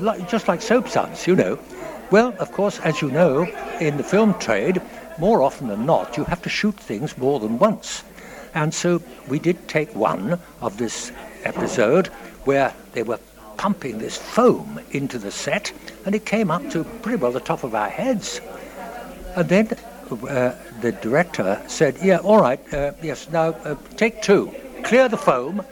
Like, 0.01 0.29
just 0.29 0.49
like 0.49 0.61
soap 0.61 0.91
suds, 0.91 1.27
you 1.27 1.35
know. 1.35 1.59
Well, 2.15 2.33
of 2.39 2.53
course, 2.53 2.79
as 2.79 3.03
you 3.03 3.11
know, 3.11 3.43
in 3.81 3.97
the 3.97 4.05
film 4.05 4.39
trade, 4.39 4.81
more 5.19 5.43
often 5.43 5.67
than 5.67 5.85
not, 5.85 6.17
you 6.17 6.23
have 6.23 6.41
to 6.43 6.49
shoot 6.49 6.77
things 6.77 7.19
more 7.19 7.41
than 7.41 7.59
once. 7.59 8.05
And 8.55 8.73
so 8.73 9.03
we 9.27 9.41
did 9.41 9.67
take 9.67 9.93
one 9.97 10.39
of 10.61 10.79
this 10.79 11.11
episode 11.43 12.07
where 12.45 12.73
they 12.93 13.03
were 13.03 13.19
pumping 13.57 13.99
this 13.99 14.17
foam 14.17 14.79
into 14.93 15.19
the 15.19 15.33
set, 15.33 15.73
and 16.07 16.15
it 16.15 16.25
came 16.25 16.53
up 16.53 16.71
to 16.71 16.85
pretty 17.03 17.21
well 17.21 17.33
the 17.33 17.41
top 17.41 17.65
of 17.65 17.75
our 17.75 17.89
heads. 17.89 18.41
And 19.35 19.49
then 19.49 19.67
uh, 20.13 20.55
the 20.83 20.93
director 20.93 21.61
said, 21.67 21.97
"Yeah, 22.01 22.19
all 22.19 22.41
right, 22.41 22.61
uh, 22.73 22.93
yes. 23.03 23.29
Now 23.29 23.49
uh, 23.65 23.75
take 23.97 24.23
two. 24.23 24.55
Clear 24.85 25.09
the 25.09 25.19
foam." 25.19 25.65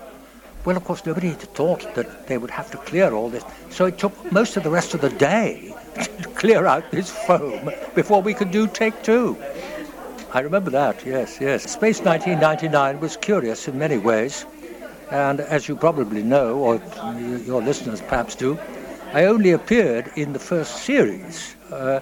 Well, 0.64 0.76
of 0.76 0.82
course, 0.82 1.06
nobody 1.06 1.28
had 1.28 1.54
thought 1.54 1.94
that 1.94 2.26
they 2.26 2.36
would 2.36 2.50
have 2.50 2.68
to 2.72 2.78
clear 2.78 3.12
all 3.12 3.28
this, 3.30 3.44
so 3.70 3.84
it 3.84 3.96
took 3.96 4.32
most 4.32 4.56
of 4.56 4.64
the 4.64 4.70
rest 4.70 4.92
of 4.94 5.02
the 5.02 5.10
day 5.10 5.72
clear 6.34 6.66
out 6.66 6.90
this 6.90 7.10
foam 7.10 7.70
before 7.94 8.22
we 8.22 8.34
could 8.34 8.50
do 8.50 8.66
take 8.66 9.02
two. 9.02 9.36
I 10.32 10.40
remember 10.40 10.70
that. 10.70 11.04
Yes, 11.04 11.38
yes. 11.40 11.64
Space 11.64 12.00
1999 12.00 13.00
was 13.00 13.16
curious 13.16 13.68
in 13.68 13.78
many 13.78 13.98
ways, 13.98 14.46
and 15.10 15.40
as 15.40 15.68
you 15.68 15.76
probably 15.76 16.22
know, 16.22 16.58
or 16.58 16.82
your 17.46 17.62
listeners 17.62 18.00
perhaps 18.00 18.34
do, 18.34 18.58
I 19.12 19.24
only 19.26 19.50
appeared 19.52 20.10
in 20.16 20.32
the 20.32 20.38
first 20.38 20.84
series. 20.84 21.54
Uh, 21.70 22.00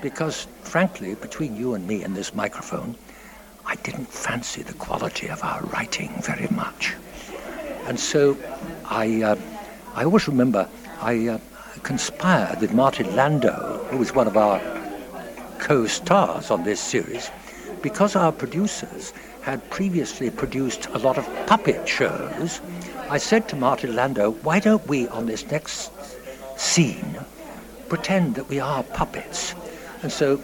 because, 0.00 0.46
frankly, 0.62 1.14
between 1.14 1.56
you 1.56 1.74
and 1.74 1.86
me 1.86 2.02
and 2.02 2.16
this 2.16 2.34
microphone, 2.34 2.96
I 3.66 3.76
didn't 3.76 4.08
fancy 4.08 4.62
the 4.62 4.72
quality 4.74 5.28
of 5.28 5.42
our 5.42 5.62
writing 5.62 6.10
very 6.22 6.48
much. 6.50 6.94
And 7.86 7.98
so 7.98 8.36
I, 8.86 9.22
uh, 9.22 9.36
I 9.94 10.04
always 10.04 10.26
remember 10.28 10.68
I 11.00 11.28
uh, 11.28 11.38
conspired 11.82 12.60
with 12.60 12.72
Martin 12.72 13.14
Landau, 13.16 13.78
who 13.84 13.98
was 13.98 14.14
one 14.14 14.26
of 14.26 14.36
our 14.36 14.60
co 15.58 15.86
stars 15.86 16.50
on 16.50 16.64
this 16.64 16.80
series, 16.80 17.30
because 17.82 18.16
our 18.16 18.32
producers 18.32 19.12
had 19.42 19.68
previously 19.70 20.30
produced 20.30 20.86
a 20.86 20.98
lot 20.98 21.18
of 21.18 21.26
puppet 21.46 21.88
shows. 21.88 22.60
I 23.08 23.18
said 23.18 23.48
to 23.48 23.56
Martin 23.56 23.94
Landau, 23.94 24.30
why 24.30 24.60
don't 24.60 24.86
we, 24.86 25.08
on 25.08 25.26
this 25.26 25.50
next 25.50 25.90
scene, 26.56 27.18
pretend 27.88 28.34
that 28.34 28.48
we 28.48 28.60
are 28.60 28.82
puppets? 28.82 29.54
And 30.02 30.12
so 30.12 30.40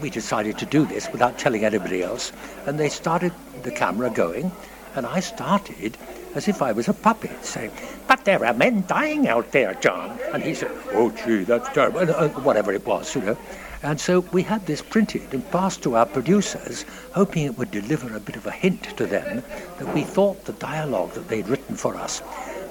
we 0.00 0.10
decided 0.10 0.58
to 0.58 0.66
do 0.66 0.86
this 0.86 1.10
without 1.12 1.38
telling 1.38 1.64
anybody 1.64 2.02
else. 2.02 2.32
And 2.66 2.78
they 2.78 2.88
started 2.88 3.32
the 3.62 3.70
camera 3.70 4.10
going, 4.10 4.52
and 4.94 5.06
I 5.06 5.20
started 5.20 5.96
as 6.34 6.48
if 6.48 6.62
I 6.62 6.72
was 6.72 6.88
a 6.88 6.94
puppet, 6.94 7.44
saying, 7.44 7.72
But 8.06 8.24
there 8.24 8.44
are 8.44 8.54
men 8.54 8.84
dying 8.86 9.28
out 9.28 9.50
there, 9.52 9.74
John. 9.74 10.18
And 10.32 10.42
he 10.42 10.54
said, 10.54 10.70
Oh, 10.92 11.10
gee, 11.10 11.44
that's 11.44 11.68
terrible, 11.70 12.00
uh, 12.00 12.28
whatever 12.40 12.72
it 12.72 12.86
was, 12.86 13.14
you 13.14 13.22
know. 13.22 13.36
And 13.82 13.98
so 13.98 14.20
we 14.32 14.42
had 14.42 14.66
this 14.66 14.82
printed 14.82 15.32
and 15.32 15.50
passed 15.50 15.82
to 15.84 15.96
our 15.96 16.06
producers, 16.06 16.84
hoping 17.12 17.44
it 17.44 17.56
would 17.56 17.70
deliver 17.70 18.14
a 18.14 18.20
bit 18.20 18.36
of 18.36 18.46
a 18.46 18.50
hint 18.50 18.96
to 18.98 19.06
them 19.06 19.42
that 19.78 19.94
we 19.94 20.02
thought 20.02 20.44
the 20.44 20.52
dialogue 20.52 21.12
that 21.12 21.28
they'd 21.28 21.48
written 21.48 21.76
for 21.76 21.96
us 21.96 22.22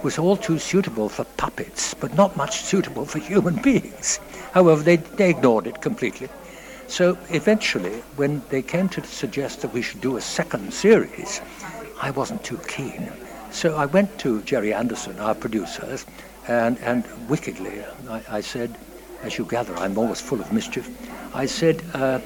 was 0.03 0.20
all 0.20 0.38
too 0.38 0.59
suitable 0.59 1.09
for 1.09 1.24
puppets, 1.24 1.93
but 1.93 2.13
not 2.15 2.38
much 2.38 2.61
suitable 2.61 3.05
for 3.05 3.20
human 3.20 3.55
beings. 3.61 4.20
However, 4.53 4.82
they, 4.84 4.97
they 4.97 5.32
ignored 5.32 5.67
it 5.67 5.82
completely. 5.82 6.30
So 6.88 7.17
eventually, 7.30 8.01
when 8.15 8.41
they 8.49 8.61
came 8.61 8.89
to 8.89 9.03
suggest 9.03 9.61
that 9.61 9.74
we 9.74 9.82
should 9.82 10.01
do 10.01 10.17
a 10.17 10.22
second 10.22 10.74
series, 10.74 11.41
I 12.02 12.12
wasn't 12.12 12.43
too 12.43 12.60
keen. 12.68 13.12
So 13.52 13.76
I 13.76 13.86
went 13.86 14.18
to 14.20 14.41
Gerry 14.43 14.74
Anderson, 14.74 15.20
our 15.20 15.36
producers, 15.36 16.06
and, 16.47 16.78
and 16.80 17.04
wickedly, 17.28 17.84
I, 18.10 18.22
I 18.30 18.41
said, 18.41 18.76
as 19.24 19.38
you 19.38 19.45
gather, 19.45 19.76
I'm 19.76 19.97
always 19.97 20.22
full 20.22 20.39
of 20.39 20.52
mischief. 20.54 20.89
I 21.36 21.45
said, 21.45 21.84
uh, 21.93 22.20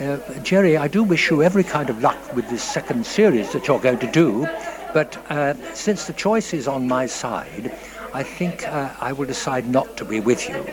uh, 0.00 0.18
Gerry, 0.42 0.76
I 0.76 0.88
do 0.88 1.02
wish 1.02 1.30
you 1.30 1.42
every 1.42 1.64
kind 1.64 1.90
of 1.90 2.02
luck 2.02 2.34
with 2.34 2.48
this 2.48 2.62
second 2.62 3.04
series 3.04 3.52
that 3.52 3.68
you're 3.68 3.78
going 3.78 3.98
to 3.98 4.10
do, 4.10 4.48
but 4.94 5.16
uh, 5.30 5.54
since 5.74 6.06
the 6.06 6.12
choice 6.12 6.54
is 6.54 6.66
on 6.66 6.88
my 6.88 7.06
side, 7.06 7.76
I 8.14 8.22
think 8.22 8.66
uh, 8.66 8.90
I 9.00 9.12
will 9.12 9.26
decide 9.26 9.68
not 9.68 9.96
to 9.98 10.04
be 10.04 10.20
with 10.20 10.48
you. 10.48 10.64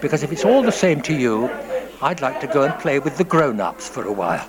Because 0.00 0.22
if 0.22 0.32
it's 0.32 0.44
all 0.44 0.62
the 0.62 0.72
same 0.72 1.00
to 1.02 1.14
you, 1.14 1.50
I'd 2.02 2.20
like 2.20 2.40
to 2.40 2.46
go 2.46 2.62
and 2.62 2.78
play 2.78 2.98
with 2.98 3.16
the 3.16 3.24
grown 3.24 3.60
ups 3.60 3.88
for 3.88 4.04
a 4.04 4.12
while. 4.12 4.46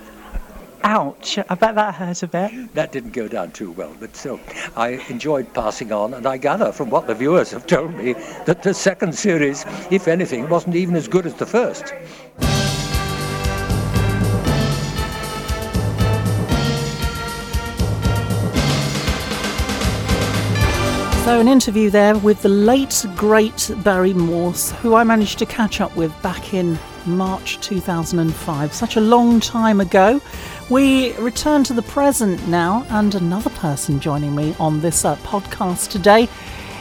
Ouch, 0.88 1.38
I 1.50 1.54
bet 1.54 1.74
that 1.74 1.96
hurt 1.96 2.22
a 2.22 2.26
bit. 2.26 2.72
That 2.72 2.92
didn't 2.92 3.10
go 3.10 3.28
down 3.28 3.50
too 3.50 3.72
well, 3.72 3.94
but 4.00 4.16
still, 4.16 4.40
I 4.74 5.04
enjoyed 5.10 5.52
passing 5.52 5.92
on, 5.92 6.14
and 6.14 6.26
I 6.26 6.38
gather 6.38 6.72
from 6.72 6.88
what 6.88 7.06
the 7.06 7.14
viewers 7.14 7.50
have 7.50 7.66
told 7.66 7.94
me 7.94 8.14
that 8.46 8.62
the 8.62 8.72
second 8.72 9.14
series, 9.14 9.66
if 9.90 10.08
anything, 10.08 10.48
wasn't 10.48 10.76
even 10.76 10.96
as 10.96 11.06
good 11.06 11.26
as 11.26 11.34
the 11.34 11.44
first. 11.44 11.92
So, 21.26 21.38
an 21.38 21.48
interview 21.48 21.90
there 21.90 22.16
with 22.16 22.40
the 22.40 22.48
late, 22.48 23.04
great 23.14 23.70
Barry 23.84 24.14
Morse, 24.14 24.70
who 24.80 24.94
I 24.94 25.04
managed 25.04 25.38
to 25.40 25.44
catch 25.44 25.82
up 25.82 25.94
with 25.94 26.10
back 26.22 26.54
in 26.54 26.78
March 27.04 27.60
2005. 27.60 28.72
Such 28.72 28.96
a 28.96 29.00
long 29.00 29.38
time 29.38 29.80
ago. 29.80 30.22
We 30.70 31.14
return 31.14 31.64
to 31.64 31.72
the 31.72 31.80
present 31.80 32.46
now, 32.46 32.84
and 32.90 33.14
another 33.14 33.48
person 33.48 33.98
joining 34.00 34.34
me 34.34 34.54
on 34.60 34.82
this 34.82 35.02
uh, 35.02 35.16
podcast 35.16 35.90
today 35.90 36.28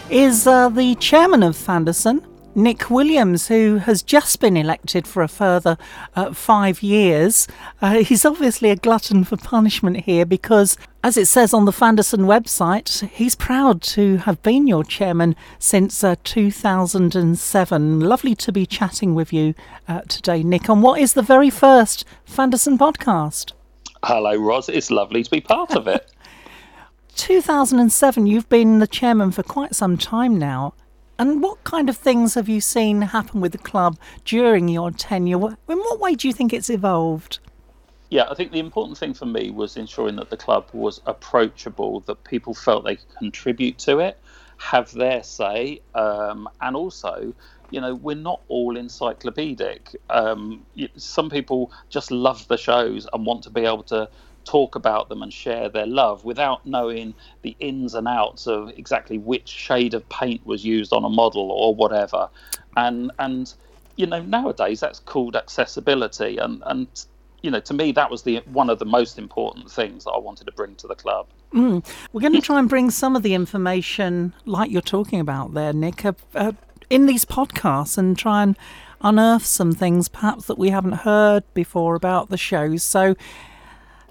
is 0.09 0.45
uh, 0.45 0.67
the 0.67 0.95
chairman 0.95 1.41
of 1.41 1.55
Fanderson, 1.55 2.21
Nick 2.53 2.89
Williams, 2.89 3.47
who 3.47 3.77
has 3.77 4.03
just 4.03 4.41
been 4.41 4.57
elected 4.57 5.07
for 5.07 5.23
a 5.23 5.29
further 5.29 5.77
uh, 6.17 6.33
five 6.33 6.83
years. 6.83 7.47
Uh, 7.81 8.03
he's 8.03 8.25
obviously 8.25 8.71
a 8.71 8.75
glutton 8.75 9.23
for 9.23 9.37
punishment 9.37 10.01
here 10.01 10.25
because, 10.25 10.75
as 11.01 11.15
it 11.15 11.27
says 11.27 11.53
on 11.53 11.63
the 11.63 11.71
Fanderson 11.71 12.25
website, 12.25 13.07
he's 13.07 13.35
proud 13.35 13.81
to 13.83 14.17
have 14.17 14.43
been 14.43 14.67
your 14.67 14.83
chairman 14.83 15.33
since 15.59 16.03
uh, 16.03 16.17
2007. 16.25 18.01
Lovely 18.01 18.35
to 18.35 18.51
be 18.51 18.65
chatting 18.65 19.15
with 19.15 19.31
you 19.31 19.53
uh, 19.87 20.01
today, 20.09 20.43
Nick, 20.43 20.69
on 20.69 20.81
what 20.81 20.99
is 20.99 21.13
the 21.13 21.21
very 21.21 21.49
first 21.49 22.03
Fanderson 22.25 22.77
podcast. 22.77 23.53
Hello, 24.07 24.37
Ros. 24.37 24.69
It's 24.69 24.89
lovely 24.89 25.21
to 25.21 25.29
be 25.29 25.41
part 25.41 25.75
of 25.75 25.85
it. 25.85 26.09
2007, 27.17 28.25
you've 28.25 28.47
been 28.47 28.79
the 28.79 28.87
chairman 28.87 29.31
for 29.31 29.43
quite 29.43 29.75
some 29.75 29.97
time 29.97 30.39
now. 30.39 30.73
And 31.19 31.43
what 31.43 31.61
kind 31.65 31.89
of 31.89 31.97
things 31.97 32.35
have 32.35 32.47
you 32.47 32.61
seen 32.61 33.01
happen 33.01 33.41
with 33.41 33.51
the 33.51 33.57
club 33.57 33.99
during 34.23 34.69
your 34.69 34.91
tenure? 34.91 35.57
In 35.67 35.77
what 35.79 35.99
way 35.99 36.15
do 36.15 36.29
you 36.29 36.33
think 36.33 36.53
it's 36.53 36.69
evolved? 36.69 37.39
Yeah, 38.09 38.29
I 38.31 38.33
think 38.33 38.53
the 38.53 38.59
important 38.59 38.97
thing 38.97 39.13
for 39.13 39.25
me 39.25 39.51
was 39.51 39.75
ensuring 39.75 40.15
that 40.15 40.29
the 40.29 40.37
club 40.37 40.69
was 40.71 41.01
approachable, 41.05 41.99
that 42.07 42.23
people 42.23 42.53
felt 42.53 42.85
they 42.85 42.95
could 42.95 43.13
contribute 43.17 43.77
to 43.79 43.99
it, 43.99 44.17
have 44.55 44.89
their 44.93 45.21
say, 45.21 45.81
um, 45.95 46.47
and 46.61 46.77
also, 46.77 47.33
you 47.69 47.81
know, 47.81 47.95
we're 47.95 48.15
not 48.15 48.41
all 48.47 48.77
encyclopedic. 48.77 49.95
Um, 50.09 50.65
some 50.95 51.29
people 51.29 51.71
just 51.89 52.11
love 52.11 52.47
the 52.47 52.57
shows 52.57 53.07
and 53.11 53.25
want 53.25 53.43
to 53.43 53.49
be 53.49 53.65
able 53.65 53.83
to 53.83 54.09
talk 54.47 54.75
about 54.75 55.09
them 55.09 55.21
and 55.21 55.31
share 55.31 55.67
their 55.67 55.85
love 55.85 56.23
without 56.23 56.65
knowing 56.65 57.13
the 57.41 57.55
ins 57.59 57.93
and 57.93 58.07
outs 58.07 58.47
of 58.47 58.69
exactly 58.77 59.17
which 59.17 59.49
shade 59.49 59.93
of 59.93 60.07
paint 60.09 60.45
was 60.45 60.63
used 60.63 60.93
on 60.93 61.03
a 61.03 61.09
model 61.09 61.51
or 61.51 61.75
whatever. 61.75 62.29
And 62.75 63.11
and 63.19 63.53
you 63.97 64.05
know 64.05 64.21
nowadays 64.21 64.79
that's 64.79 64.99
called 64.99 65.35
accessibility 65.35 66.37
and 66.37 66.61
and 66.67 66.87
you 67.41 67.51
know 67.51 67.59
to 67.59 67.73
me 67.73 67.91
that 67.91 68.09
was 68.09 68.21
the 68.21 68.37
one 68.45 68.69
of 68.69 68.79
the 68.79 68.85
most 68.85 69.17
important 69.17 69.69
things 69.69 70.05
that 70.05 70.11
I 70.11 70.19
wanted 70.19 70.45
to 70.45 70.53
bring 70.53 70.75
to 70.75 70.87
the 70.87 70.95
club. 70.95 71.27
Mm. 71.53 71.85
We're 72.11 72.21
going 72.21 72.33
to 72.33 72.41
try 72.41 72.59
and 72.59 72.67
bring 72.67 72.91
some 72.91 73.15
of 73.15 73.23
the 73.23 73.33
information 73.33 74.33
like 74.45 74.69
you're 74.69 74.81
talking 74.81 75.19
about 75.21 75.53
there, 75.53 75.71
Nick, 75.71 76.03
uh, 76.03 76.51
in 76.89 77.05
these 77.05 77.25
podcasts 77.25 77.97
and 77.97 78.17
try 78.17 78.43
and 78.43 78.57
unearth 79.01 79.45
some 79.45 79.73
things 79.73 80.09
perhaps 80.09 80.45
that 80.45 80.57
we 80.57 80.69
haven't 80.69 80.93
heard 80.93 81.43
before 81.53 81.95
about 81.95 82.29
the 82.29 82.37
shows. 82.37 82.83
So 82.83 83.15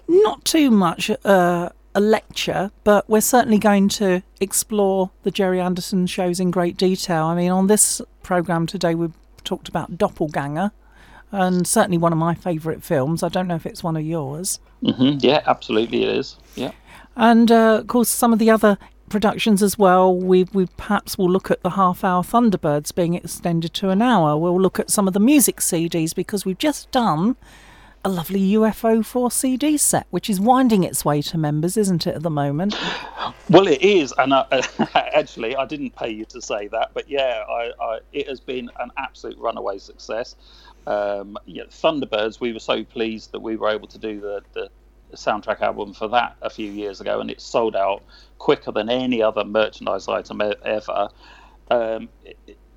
not 0.07 0.45
too 0.45 0.71
much 0.71 1.11
uh, 1.25 1.69
a 1.93 1.99
lecture, 1.99 2.71
but 2.83 3.09
we're 3.09 3.21
certainly 3.21 3.57
going 3.57 3.89
to 3.89 4.21
explore 4.39 5.11
the 5.23 5.31
Gerry 5.31 5.59
Anderson 5.59 6.07
shows 6.07 6.39
in 6.39 6.51
great 6.51 6.77
detail. 6.77 7.25
I 7.25 7.35
mean, 7.35 7.51
on 7.51 7.67
this 7.67 8.01
programme 8.23 8.67
today, 8.67 8.95
we've 8.95 9.13
talked 9.43 9.67
about 9.67 9.97
Doppelganger, 9.97 10.71
and 11.31 11.67
certainly 11.67 11.97
one 11.97 12.13
of 12.13 12.19
my 12.19 12.35
favourite 12.35 12.83
films. 12.83 13.23
I 13.23 13.29
don't 13.29 13.47
know 13.47 13.55
if 13.55 13.65
it's 13.65 13.83
one 13.83 13.97
of 13.97 14.05
yours. 14.05 14.59
Mm-hmm. 14.83 15.17
Yeah, 15.19 15.41
absolutely, 15.45 16.03
it 16.03 16.09
is. 16.09 16.37
Yeah. 16.55 16.71
And 17.15 17.51
uh, 17.51 17.79
of 17.79 17.87
course, 17.87 18.09
some 18.09 18.31
of 18.31 18.39
the 18.39 18.51
other 18.51 18.77
productions 19.09 19.63
as 19.63 19.77
well. 19.77 20.15
We 20.15 20.43
we 20.45 20.67
perhaps 20.77 21.17
will 21.17 21.29
look 21.29 21.49
at 21.51 21.61
the 21.61 21.71
half 21.71 22.03
hour 22.03 22.23
Thunderbirds 22.23 22.93
being 22.93 23.13
extended 23.13 23.73
to 23.75 23.89
an 23.89 24.01
hour. 24.01 24.37
We'll 24.37 24.59
look 24.59 24.79
at 24.79 24.89
some 24.89 25.07
of 25.07 25.13
the 25.13 25.19
music 25.19 25.57
CDs 25.57 26.13
because 26.13 26.45
we've 26.45 26.57
just 26.57 26.91
done 26.91 27.35
a 28.05 28.09
lovely 28.09 28.39
UFO 28.53 29.03
4 29.03 29.29
CD 29.31 29.77
set, 29.77 30.07
which 30.11 30.29
is 30.29 30.39
winding 30.39 30.83
its 30.83 31.03
way 31.03 31.21
to 31.23 31.37
members, 31.37 31.75
isn't 31.75 32.07
it, 32.07 32.15
at 32.15 32.23
the 32.23 32.29
moment? 32.29 32.73
Well, 33.49 33.67
it 33.67 33.81
is, 33.81 34.13
and 34.17 34.33
I, 34.33 34.45
actually, 34.95 35.57
I 35.57 35.65
didn't 35.65 35.95
pay 35.95 36.09
you 36.09 36.23
to 36.25 36.41
say 36.41 36.67
that, 36.69 36.91
but 36.93 37.09
yeah, 37.09 37.43
I, 37.49 37.71
I, 37.81 37.99
it 38.13 38.29
has 38.29 38.39
been 38.39 38.69
an 38.79 38.91
absolute 38.97 39.37
runaway 39.37 39.77
success. 39.77 40.35
Um, 40.85 41.37
yeah, 41.45 41.63
Thunderbirds, 41.63 42.39
we 42.39 42.53
were 42.53 42.59
so 42.59 42.83
pleased 42.83 43.33
that 43.33 43.41
we 43.41 43.57
were 43.57 43.69
able 43.69 43.87
to 43.89 43.97
do 43.97 44.21
the, 44.21 44.41
the 44.53 44.69
soundtrack 45.15 45.61
album 45.61 45.93
for 45.93 46.07
that 46.09 46.35
a 46.41 46.49
few 46.49 46.71
years 46.71 47.01
ago, 47.01 47.19
and 47.19 47.31
it 47.31 47.41
sold 47.41 47.75
out 47.75 48.03
quicker 48.37 48.71
than 48.71 48.89
any 48.89 49.21
other 49.21 49.43
merchandise 49.43 50.07
item 50.07 50.41
ever. 50.63 51.09
Um, 51.69 52.09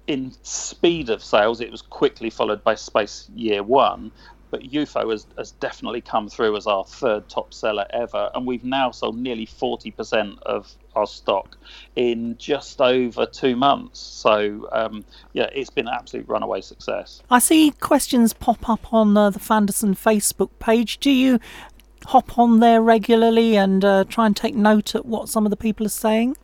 in 0.06 0.32
speed 0.42 1.10
of 1.10 1.22
sales, 1.22 1.60
it 1.60 1.70
was 1.70 1.82
quickly 1.82 2.30
followed 2.30 2.64
by 2.64 2.74
Space 2.74 3.30
Year 3.34 3.62
One, 3.62 4.10
but 4.50 4.62
UFO 4.62 5.10
has, 5.10 5.26
has 5.38 5.52
definitely 5.52 6.00
come 6.00 6.28
through 6.28 6.56
as 6.56 6.66
our 6.66 6.84
third 6.84 7.28
top 7.28 7.54
seller 7.54 7.86
ever, 7.90 8.30
and 8.34 8.46
we've 8.46 8.64
now 8.64 8.90
sold 8.90 9.16
nearly 9.16 9.46
40% 9.46 10.38
of 10.42 10.72
our 10.96 11.06
stock 11.06 11.56
in 11.94 12.36
just 12.36 12.80
over 12.80 13.26
two 13.26 13.54
months. 13.54 14.00
So, 14.00 14.68
um, 14.72 15.04
yeah, 15.32 15.48
it's 15.52 15.70
been 15.70 15.86
an 15.86 15.94
absolute 15.94 16.28
runaway 16.28 16.60
success. 16.60 17.22
I 17.30 17.38
see 17.38 17.70
questions 17.70 18.32
pop 18.32 18.68
up 18.68 18.92
on 18.92 19.16
uh, 19.16 19.30
the 19.30 19.38
Fanderson 19.38 19.94
Facebook 19.94 20.50
page. 20.58 20.98
Do 20.98 21.10
you 21.10 21.38
hop 22.06 22.38
on 22.38 22.60
there 22.60 22.80
regularly 22.80 23.56
and 23.56 23.84
uh, 23.84 24.04
try 24.04 24.26
and 24.26 24.36
take 24.36 24.54
note 24.54 24.94
at 24.94 25.06
what 25.06 25.28
some 25.28 25.46
of 25.46 25.50
the 25.50 25.56
people 25.56 25.86
are 25.86 25.90
saying? 25.90 26.36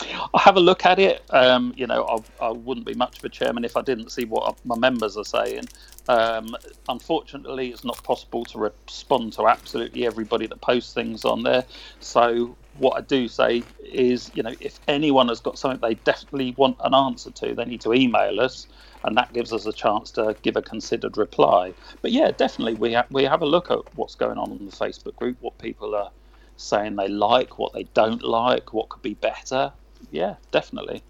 I 0.00 0.40
have 0.40 0.56
a 0.56 0.60
look 0.60 0.86
at 0.86 0.98
it. 0.98 1.22
Um, 1.30 1.74
you 1.76 1.86
know, 1.86 2.04
I, 2.40 2.46
I, 2.46 2.50
wouldn't 2.50 2.86
be 2.86 2.94
much 2.94 3.18
of 3.18 3.24
a 3.24 3.28
chairman 3.28 3.64
if 3.64 3.76
I 3.76 3.82
didn't 3.82 4.10
see 4.10 4.24
what 4.24 4.56
my 4.64 4.76
members 4.76 5.18
are 5.18 5.24
saying. 5.24 5.64
Um, 6.08 6.56
unfortunately, 6.88 7.68
it's 7.68 7.84
not 7.84 8.02
possible 8.02 8.44
to 8.46 8.58
respond 8.58 9.34
to 9.34 9.46
absolutely 9.46 10.06
everybody 10.06 10.46
that 10.46 10.60
posts 10.62 10.94
things 10.94 11.24
on 11.24 11.42
there. 11.42 11.64
So, 12.00 12.56
what 12.78 12.96
I 12.96 13.02
do 13.02 13.28
say 13.28 13.62
is, 13.84 14.30
you 14.34 14.42
know, 14.42 14.54
if 14.60 14.80
anyone 14.88 15.28
has 15.28 15.40
got 15.40 15.58
something 15.58 15.80
they 15.80 15.94
definitely 15.96 16.54
want 16.56 16.78
an 16.82 16.94
answer 16.94 17.30
to, 17.30 17.54
they 17.54 17.64
need 17.66 17.82
to 17.82 17.92
email 17.92 18.40
us, 18.40 18.66
and 19.04 19.16
that 19.16 19.32
gives 19.32 19.52
us 19.52 19.66
a 19.66 19.72
chance 19.72 20.10
to 20.12 20.36
give 20.42 20.56
a 20.56 20.62
considered 20.62 21.16
reply. 21.16 21.74
But 22.00 22.12
yeah, 22.12 22.30
definitely, 22.30 22.74
we 22.74 22.94
ha- 22.94 23.06
we 23.10 23.24
have 23.24 23.42
a 23.42 23.46
look 23.46 23.70
at 23.70 23.80
what's 23.96 24.14
going 24.14 24.38
on 24.38 24.52
in 24.52 24.66
the 24.66 24.72
Facebook 24.72 25.16
group, 25.16 25.36
what 25.40 25.58
people 25.58 25.94
are 25.94 26.10
saying 26.56 26.96
they 26.96 27.08
like, 27.08 27.58
what 27.58 27.72
they 27.72 27.84
don't 27.94 28.22
like, 28.22 28.72
what 28.72 28.88
could 28.88 29.02
be 29.02 29.14
better 29.14 29.72
yeah, 30.10 30.36
definitely. 30.50 31.02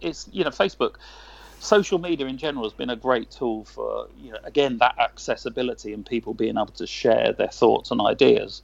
It's 0.00 0.28
you 0.32 0.44
know 0.44 0.50
Facebook, 0.50 0.96
social 1.60 1.98
media 1.98 2.26
in 2.26 2.36
general 2.36 2.64
has 2.64 2.72
been 2.72 2.90
a 2.90 2.96
great 2.96 3.30
tool 3.30 3.64
for 3.64 4.08
you 4.18 4.32
know 4.32 4.38
again 4.44 4.78
that 4.78 4.98
accessibility 4.98 5.92
and 5.92 6.04
people 6.04 6.34
being 6.34 6.56
able 6.56 6.66
to 6.66 6.86
share 6.86 7.32
their 7.32 7.48
thoughts 7.48 7.90
and 7.90 8.00
ideas. 8.00 8.62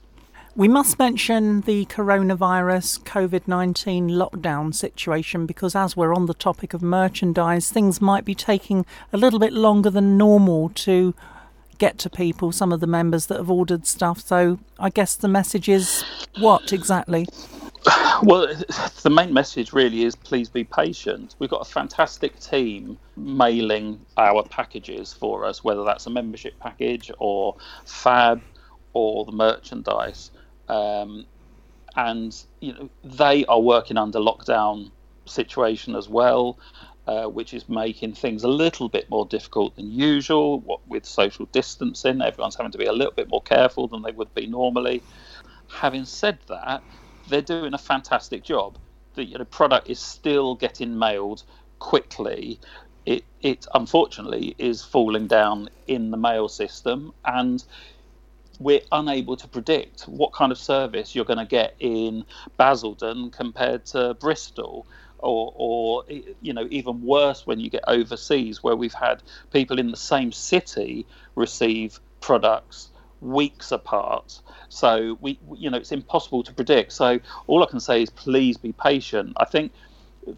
We 0.53 0.67
must 0.67 0.99
mention 0.99 1.61
the 1.61 1.85
coronavirus 1.85 3.03
COVID 3.03 3.47
19 3.47 4.09
lockdown 4.09 4.75
situation 4.75 5.45
because, 5.45 5.75
as 5.75 5.95
we're 5.95 6.13
on 6.13 6.25
the 6.25 6.33
topic 6.33 6.73
of 6.73 6.81
merchandise, 6.81 7.71
things 7.71 8.01
might 8.01 8.25
be 8.25 8.35
taking 8.35 8.85
a 9.13 9.17
little 9.17 9.39
bit 9.39 9.53
longer 9.53 9.89
than 9.89 10.17
normal 10.17 10.67
to 10.75 11.15
get 11.77 11.97
to 11.99 12.09
people, 12.09 12.51
some 12.51 12.73
of 12.73 12.81
the 12.81 12.87
members 12.87 13.27
that 13.27 13.37
have 13.37 13.49
ordered 13.49 13.87
stuff. 13.87 14.19
So, 14.19 14.59
I 14.77 14.89
guess 14.89 15.15
the 15.15 15.29
message 15.29 15.69
is 15.69 16.03
what 16.37 16.73
exactly? 16.73 17.27
Well, 18.21 18.53
the 19.01 19.09
main 19.09 19.33
message 19.33 19.71
really 19.73 20.03
is 20.03 20.15
please 20.15 20.49
be 20.49 20.65
patient. 20.65 21.35
We've 21.39 21.49
got 21.49 21.67
a 21.67 21.71
fantastic 21.71 22.37
team 22.39 22.97
mailing 23.15 23.99
our 24.17 24.43
packages 24.43 25.13
for 25.13 25.45
us, 25.45 25.63
whether 25.63 25.83
that's 25.83 26.05
a 26.07 26.09
membership 26.09 26.59
package 26.59 27.09
or 27.19 27.55
fab 27.85 28.41
or 28.93 29.25
the 29.25 29.31
merchandise. 29.31 30.31
Um, 30.67 31.25
and 31.95 32.45
you 32.59 32.73
know 32.73 32.89
they 33.03 33.45
are 33.45 33.59
working 33.59 33.97
under 33.97 34.19
lockdown 34.19 34.91
situation 35.25 35.95
as 35.95 36.07
well, 36.07 36.57
uh, 37.07 37.25
which 37.25 37.53
is 37.53 37.67
making 37.67 38.13
things 38.13 38.43
a 38.43 38.47
little 38.47 38.89
bit 38.89 39.09
more 39.09 39.25
difficult 39.25 39.75
than 39.75 39.91
usual. 39.91 40.59
What 40.59 40.79
with 40.87 41.05
social 41.05 41.47
distancing, 41.51 42.21
everyone's 42.21 42.55
having 42.55 42.71
to 42.71 42.77
be 42.77 42.85
a 42.85 42.93
little 42.93 43.13
bit 43.13 43.29
more 43.29 43.41
careful 43.41 43.87
than 43.87 44.01
they 44.01 44.11
would 44.11 44.33
be 44.33 44.47
normally. 44.47 45.03
Having 45.67 46.05
said 46.05 46.39
that, 46.47 46.83
they're 47.27 47.41
doing 47.41 47.73
a 47.73 47.77
fantastic 47.77 48.43
job. 48.43 48.77
The 49.15 49.25
you 49.25 49.37
know, 49.37 49.45
product 49.45 49.89
is 49.89 49.99
still 49.99 50.55
getting 50.55 50.97
mailed 50.97 51.43
quickly. 51.79 52.59
It, 53.05 53.23
it 53.41 53.65
unfortunately 53.73 54.55
is 54.57 54.83
falling 54.83 55.27
down 55.27 55.69
in 55.87 56.11
the 56.11 56.17
mail 56.17 56.47
system, 56.47 57.13
and 57.25 57.63
we're 58.59 58.81
unable 58.91 59.35
to 59.37 59.47
predict 59.47 60.03
what 60.03 60.33
kind 60.33 60.51
of 60.51 60.57
service 60.57 61.15
you're 61.15 61.25
going 61.25 61.39
to 61.39 61.45
get 61.45 61.75
in 61.79 62.25
Basildon 62.57 63.31
compared 63.31 63.85
to 63.87 64.13
Bristol. 64.15 64.87
Or, 65.19 65.53
or, 65.55 66.03
you 66.41 66.51
know, 66.51 66.67
even 66.71 67.03
worse 67.03 67.45
when 67.45 67.59
you 67.59 67.69
get 67.69 67.83
overseas, 67.87 68.63
where 68.63 68.75
we've 68.75 68.93
had 68.93 69.21
people 69.53 69.77
in 69.77 69.91
the 69.91 69.97
same 69.97 70.31
city 70.31 71.05
receive 71.35 71.99
products 72.21 72.89
weeks 73.21 73.71
apart. 73.71 74.41
So 74.69 75.17
we, 75.21 75.39
you 75.55 75.69
know, 75.69 75.77
it's 75.77 75.91
impossible 75.91 76.43
to 76.43 76.53
predict. 76.53 76.91
So 76.91 77.19
all 77.47 77.63
I 77.63 77.67
can 77.67 77.79
say 77.79 78.01
is 78.01 78.09
please 78.09 78.57
be 78.57 78.73
patient. 78.73 79.33
I 79.37 79.45
think 79.45 79.71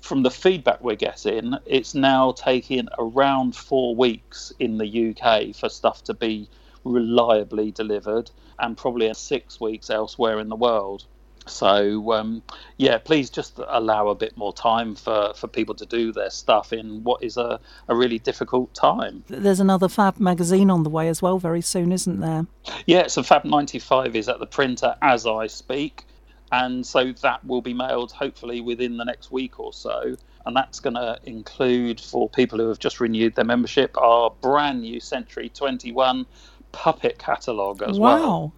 from 0.02 0.24
the 0.24 0.32
feedback 0.32 0.82
we're 0.82 0.96
getting, 0.96 1.56
it's 1.66 1.96
now 1.96 2.34
taking 2.34 2.88
around 2.98 3.56
four 3.56 3.96
weeks 3.96 4.52
in 4.60 4.78
the 4.78 5.16
UK 5.16 5.56
for 5.56 5.70
stuff 5.70 6.04
to 6.06 6.14
be 6.14 6.50
reliably 6.84 7.72
delivered, 7.72 8.32
and 8.60 8.78
probably 8.78 9.14
six 9.14 9.60
weeks 9.60 9.90
elsewhere 9.90 10.40
in 10.40 10.50
the 10.50 10.56
world. 10.56 11.06
So 11.46 12.14
um, 12.14 12.42
yeah, 12.78 12.98
please 12.98 13.30
just 13.30 13.60
allow 13.68 14.08
a 14.08 14.16
bit 14.16 14.38
more 14.38 14.54
time 14.54 14.96
for, 14.96 15.34
for 15.36 15.48
people 15.48 15.76
to 15.76 15.86
do 15.86 16.12
their 16.12 16.30
stuff 16.30 16.72
in 16.72 17.04
what 17.04 17.24
is 17.24 17.38
a, 17.38 17.60
a 17.88 17.96
really 17.96 18.20
difficult 18.20 18.74
time. 18.74 19.24
There's 19.28 19.60
another 19.60 19.90
Fab 19.90 20.20
magazine 20.20 20.70
on 20.70 20.84
the 20.84 20.90
way 20.90 21.10
as 21.10 21.22
well 21.22 21.40
very 21.40 21.62
soon, 21.62 21.92
isn't 21.92 22.20
there? 22.20 22.46
Yeah, 22.86 23.08
so 23.08 23.24
Fab 23.24 23.44
95 23.46 24.16
is 24.16 24.30
at 24.30 24.40
the 24.40 24.46
printer 24.46 24.96
as 25.02 25.26
I 25.26 25.48
speak, 25.48 26.06
and 26.52 26.86
so 26.86 27.12
that 27.12 27.46
will 27.46 27.62
be 27.62 27.74
mailed 27.74 28.12
hopefully 28.12 28.62
within 28.62 28.98
the 28.98 29.06
next 29.06 29.32
week 29.32 29.60
or 29.60 29.74
so. 29.74 30.16
And 30.46 30.56
that's 30.56 30.82
going 30.82 30.96
to 30.96 31.18
include 31.24 32.02
for 32.02 32.30
people 32.30 32.60
who 32.60 32.68
have 32.68 32.80
just 32.80 33.00
renewed 33.00 33.36
their 33.36 33.46
membership 33.46 33.98
our 33.98 34.30
brand 34.30 34.82
new 34.82 35.00
Century 35.00 35.50
21 35.50 36.26
puppet 36.74 37.18
catalogue 37.18 37.82
as 37.82 37.98
well. 37.98 38.20
wow. 38.20 38.20
well 38.20 38.54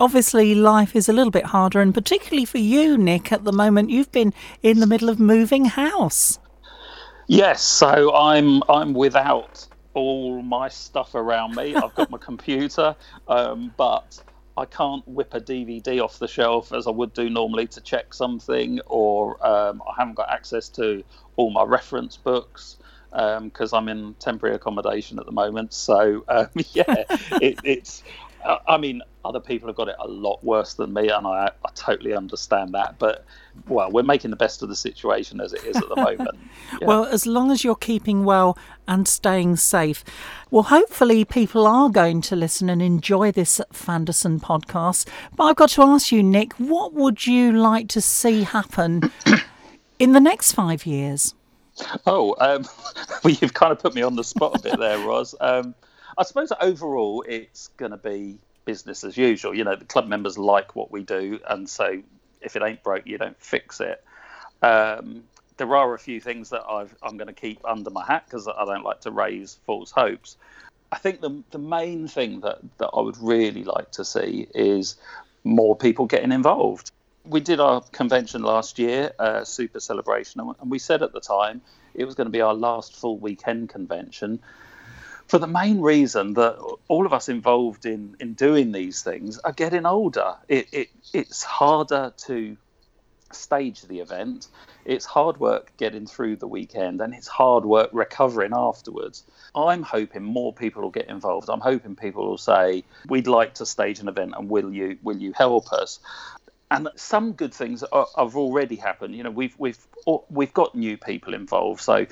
obviously 0.00 0.54
life 0.54 0.94
is 0.94 1.08
a 1.08 1.12
little 1.12 1.30
bit 1.30 1.46
harder, 1.46 1.80
and 1.80 1.92
particularly 1.92 2.44
for 2.44 2.58
you, 2.58 2.96
Nick, 2.96 3.32
at 3.32 3.44
the 3.44 3.52
moment, 3.52 3.90
you've 3.90 4.12
been 4.12 4.32
in 4.62 4.80
the 4.80 4.86
middle 4.86 5.08
of 5.08 5.18
moving 5.18 5.64
house. 5.64 6.38
Yes, 7.26 7.62
so 7.62 8.14
I'm 8.14 8.62
I'm 8.68 8.94
without 8.94 9.66
all 9.94 10.42
my 10.42 10.68
stuff 10.68 11.14
around 11.14 11.56
me. 11.56 11.74
I've 11.74 11.94
got 11.94 12.10
my 12.10 12.18
computer, 12.30 12.96
um, 13.26 13.72
but 13.76 14.22
I 14.56 14.64
can't 14.64 15.06
whip 15.06 15.34
a 15.34 15.40
DVD 15.40 16.02
off 16.02 16.18
the 16.18 16.28
shelf 16.28 16.72
as 16.72 16.86
I 16.86 16.90
would 16.90 17.12
do 17.12 17.28
normally 17.28 17.66
to 17.68 17.80
check 17.80 18.14
something, 18.14 18.80
or 18.86 19.44
um, 19.46 19.82
I 19.86 19.94
haven't 19.98 20.14
got 20.14 20.30
access 20.30 20.68
to 20.70 21.04
all 21.36 21.50
my 21.50 21.64
reference 21.64 22.16
books 22.16 22.78
because 23.10 23.72
um, 23.72 23.88
I'm 23.88 23.88
in 23.88 24.14
temporary 24.14 24.56
accommodation 24.56 25.18
at 25.18 25.26
the 25.26 25.32
moment. 25.32 25.72
So 25.72 26.24
um, 26.28 26.48
yeah, 26.72 27.04
it, 27.40 27.58
it's 27.64 28.02
I 28.44 28.78
mean, 28.78 29.02
other 29.24 29.40
people 29.40 29.68
have 29.68 29.76
got 29.76 29.88
it 29.88 29.96
a 29.98 30.06
lot 30.06 30.42
worse 30.44 30.74
than 30.74 30.92
me, 30.92 31.08
and 31.08 31.26
I, 31.26 31.50
I 31.64 31.70
totally 31.74 32.14
understand 32.14 32.72
that. 32.72 32.98
But 32.98 33.24
well, 33.66 33.90
we're 33.90 34.04
making 34.04 34.30
the 34.30 34.36
best 34.36 34.62
of 34.62 34.68
the 34.68 34.76
situation 34.76 35.40
as 35.40 35.52
it 35.52 35.64
is 35.64 35.76
at 35.76 35.88
the 35.88 35.96
moment. 35.96 36.38
Yeah. 36.80 36.86
Well, 36.86 37.04
as 37.04 37.26
long 37.26 37.50
as 37.50 37.64
you're 37.64 37.74
keeping 37.74 38.24
well 38.24 38.56
and 38.86 39.06
staying 39.08 39.56
safe, 39.56 40.04
well, 40.50 40.64
hopefully 40.64 41.24
people 41.24 41.66
are 41.66 41.90
going 41.90 42.20
to 42.22 42.36
listen 42.36 42.70
and 42.70 42.80
enjoy 42.80 43.32
this 43.32 43.60
Fanderson 43.72 44.40
podcast. 44.40 45.08
But 45.36 45.44
I've 45.44 45.56
got 45.56 45.70
to 45.70 45.82
ask 45.82 46.12
you, 46.12 46.22
Nick, 46.22 46.54
what 46.54 46.94
would 46.94 47.26
you 47.26 47.52
like 47.52 47.88
to 47.88 48.00
see 48.00 48.44
happen 48.44 49.10
in 49.98 50.12
the 50.12 50.20
next 50.20 50.52
five 50.52 50.86
years? 50.86 51.34
Oh, 52.06 52.34
um, 52.38 52.64
well, 53.24 53.34
you've 53.40 53.54
kind 53.54 53.72
of 53.72 53.78
put 53.78 53.94
me 53.94 54.02
on 54.02 54.16
the 54.16 54.24
spot 54.24 54.56
a 54.56 54.62
bit 54.62 54.78
there, 54.78 54.98
Ros. 54.98 55.34
Um, 55.40 55.74
I 56.16 56.24
suppose 56.24 56.52
overall 56.60 57.24
it's 57.26 57.68
going 57.76 57.92
to 57.92 57.96
be 57.96 58.38
business 58.64 59.04
as 59.04 59.16
usual. 59.16 59.54
You 59.54 59.64
know, 59.64 59.76
the 59.76 59.84
club 59.84 60.08
members 60.08 60.36
like 60.36 60.74
what 60.74 60.90
we 60.90 61.02
do, 61.02 61.40
and 61.48 61.68
so 61.68 62.02
if 62.40 62.56
it 62.56 62.62
ain't 62.62 62.82
broke, 62.82 63.06
you 63.06 63.18
don't 63.18 63.40
fix 63.40 63.80
it. 63.80 64.02
Um, 64.62 65.24
there 65.56 65.74
are 65.74 65.94
a 65.94 65.98
few 65.98 66.20
things 66.20 66.50
that 66.50 66.62
i 66.68 66.86
am 67.02 67.16
going 67.16 67.26
to 67.26 67.32
keep 67.32 67.60
under 67.64 67.90
my 67.90 68.04
hat 68.04 68.24
because 68.26 68.48
I 68.48 68.64
don't 68.64 68.84
like 68.84 69.00
to 69.02 69.10
raise 69.10 69.58
false 69.66 69.90
hopes. 69.90 70.36
I 70.90 70.98
think 70.98 71.20
the 71.20 71.42
the 71.50 71.58
main 71.58 72.08
thing 72.08 72.40
that 72.40 72.58
that 72.78 72.90
I 72.94 73.00
would 73.00 73.18
really 73.18 73.64
like 73.64 73.90
to 73.92 74.04
see 74.04 74.48
is 74.54 74.96
more 75.44 75.76
people 75.76 76.06
getting 76.06 76.32
involved. 76.32 76.90
We 77.28 77.40
did 77.40 77.60
our 77.60 77.82
convention 77.92 78.42
last 78.42 78.78
year, 78.78 79.12
uh, 79.18 79.44
Super 79.44 79.80
Celebration, 79.80 80.40
and 80.40 80.70
we 80.70 80.78
said 80.78 81.02
at 81.02 81.12
the 81.12 81.20
time 81.20 81.60
it 81.94 82.04
was 82.04 82.14
going 82.14 82.26
to 82.26 82.30
be 82.30 82.40
our 82.40 82.54
last 82.54 82.96
full 82.96 83.18
weekend 83.18 83.68
convention 83.68 84.40
for 85.28 85.38
the 85.38 85.46
main 85.46 85.80
reason 85.80 86.32
that 86.34 86.56
all 86.88 87.04
of 87.04 87.12
us 87.12 87.28
involved 87.28 87.84
in, 87.84 88.16
in 88.18 88.32
doing 88.32 88.72
these 88.72 89.02
things 89.02 89.38
are 89.38 89.52
getting 89.52 89.84
older. 89.84 90.36
It, 90.48 90.68
it, 90.72 90.88
it's 91.12 91.42
harder 91.42 92.14
to 92.26 92.56
stage 93.30 93.82
the 93.82 94.00
event. 94.00 94.48
It's 94.86 95.04
hard 95.04 95.38
work 95.38 95.72
getting 95.76 96.06
through 96.06 96.36
the 96.36 96.46
weekend 96.46 97.02
and 97.02 97.12
it's 97.12 97.28
hard 97.28 97.66
work 97.66 97.90
recovering 97.92 98.52
afterwards. 98.54 99.22
I'm 99.54 99.82
hoping 99.82 100.22
more 100.22 100.54
people 100.54 100.80
will 100.80 100.90
get 100.90 101.10
involved. 101.10 101.50
I'm 101.50 101.60
hoping 101.60 101.94
people 101.94 102.26
will 102.26 102.38
say, 102.38 102.84
We'd 103.06 103.26
like 103.26 103.54
to 103.54 103.66
stage 103.66 104.00
an 104.00 104.08
event 104.08 104.32
and 104.34 104.48
will 104.48 104.72
you 104.72 104.98
will 105.02 105.18
you 105.18 105.34
help 105.34 105.72
us? 105.74 106.00
And 106.70 106.88
some 106.96 107.32
good 107.32 107.54
things 107.54 107.82
are, 107.82 108.06
have 108.16 108.36
already 108.36 108.76
happened. 108.76 109.14
You 109.14 109.22
know, 109.22 109.30
we've 109.30 109.54
we've 109.58 109.78
we've 110.28 110.52
got 110.52 110.74
new 110.74 110.96
people 110.96 111.34
involved. 111.34 111.80
So, 111.80 112.06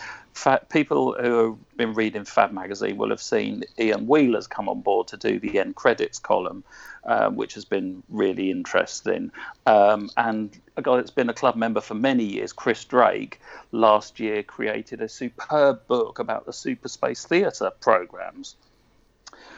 people 0.70 1.14
who 1.20 1.50
have 1.50 1.76
been 1.76 1.94
reading 1.94 2.24
Fab 2.24 2.52
magazine 2.52 2.96
will 2.96 3.10
have 3.10 3.20
seen 3.20 3.64
Ian 3.78 4.06
Wheeler's 4.06 4.46
come 4.46 4.68
on 4.68 4.80
board 4.80 5.08
to 5.08 5.16
do 5.16 5.38
the 5.38 5.58
end 5.58 5.76
credits 5.76 6.18
column, 6.18 6.64
uh, 7.04 7.30
which 7.30 7.54
has 7.54 7.64
been 7.64 8.02
really 8.08 8.50
interesting. 8.50 9.30
Um, 9.66 10.10
and 10.16 10.58
a 10.76 10.82
guy 10.82 10.96
that's 10.96 11.10
been 11.10 11.28
a 11.28 11.34
club 11.34 11.56
member 11.56 11.80
for 11.80 11.94
many 11.94 12.24
years, 12.24 12.52
Chris 12.52 12.84
Drake, 12.84 13.40
last 13.72 14.20
year 14.20 14.42
created 14.42 15.00
a 15.02 15.08
superb 15.08 15.86
book 15.86 16.18
about 16.18 16.46
the 16.46 16.52
Super 16.52 16.88
Space 16.88 17.24
Theatre 17.26 17.70
programs. 17.80 18.56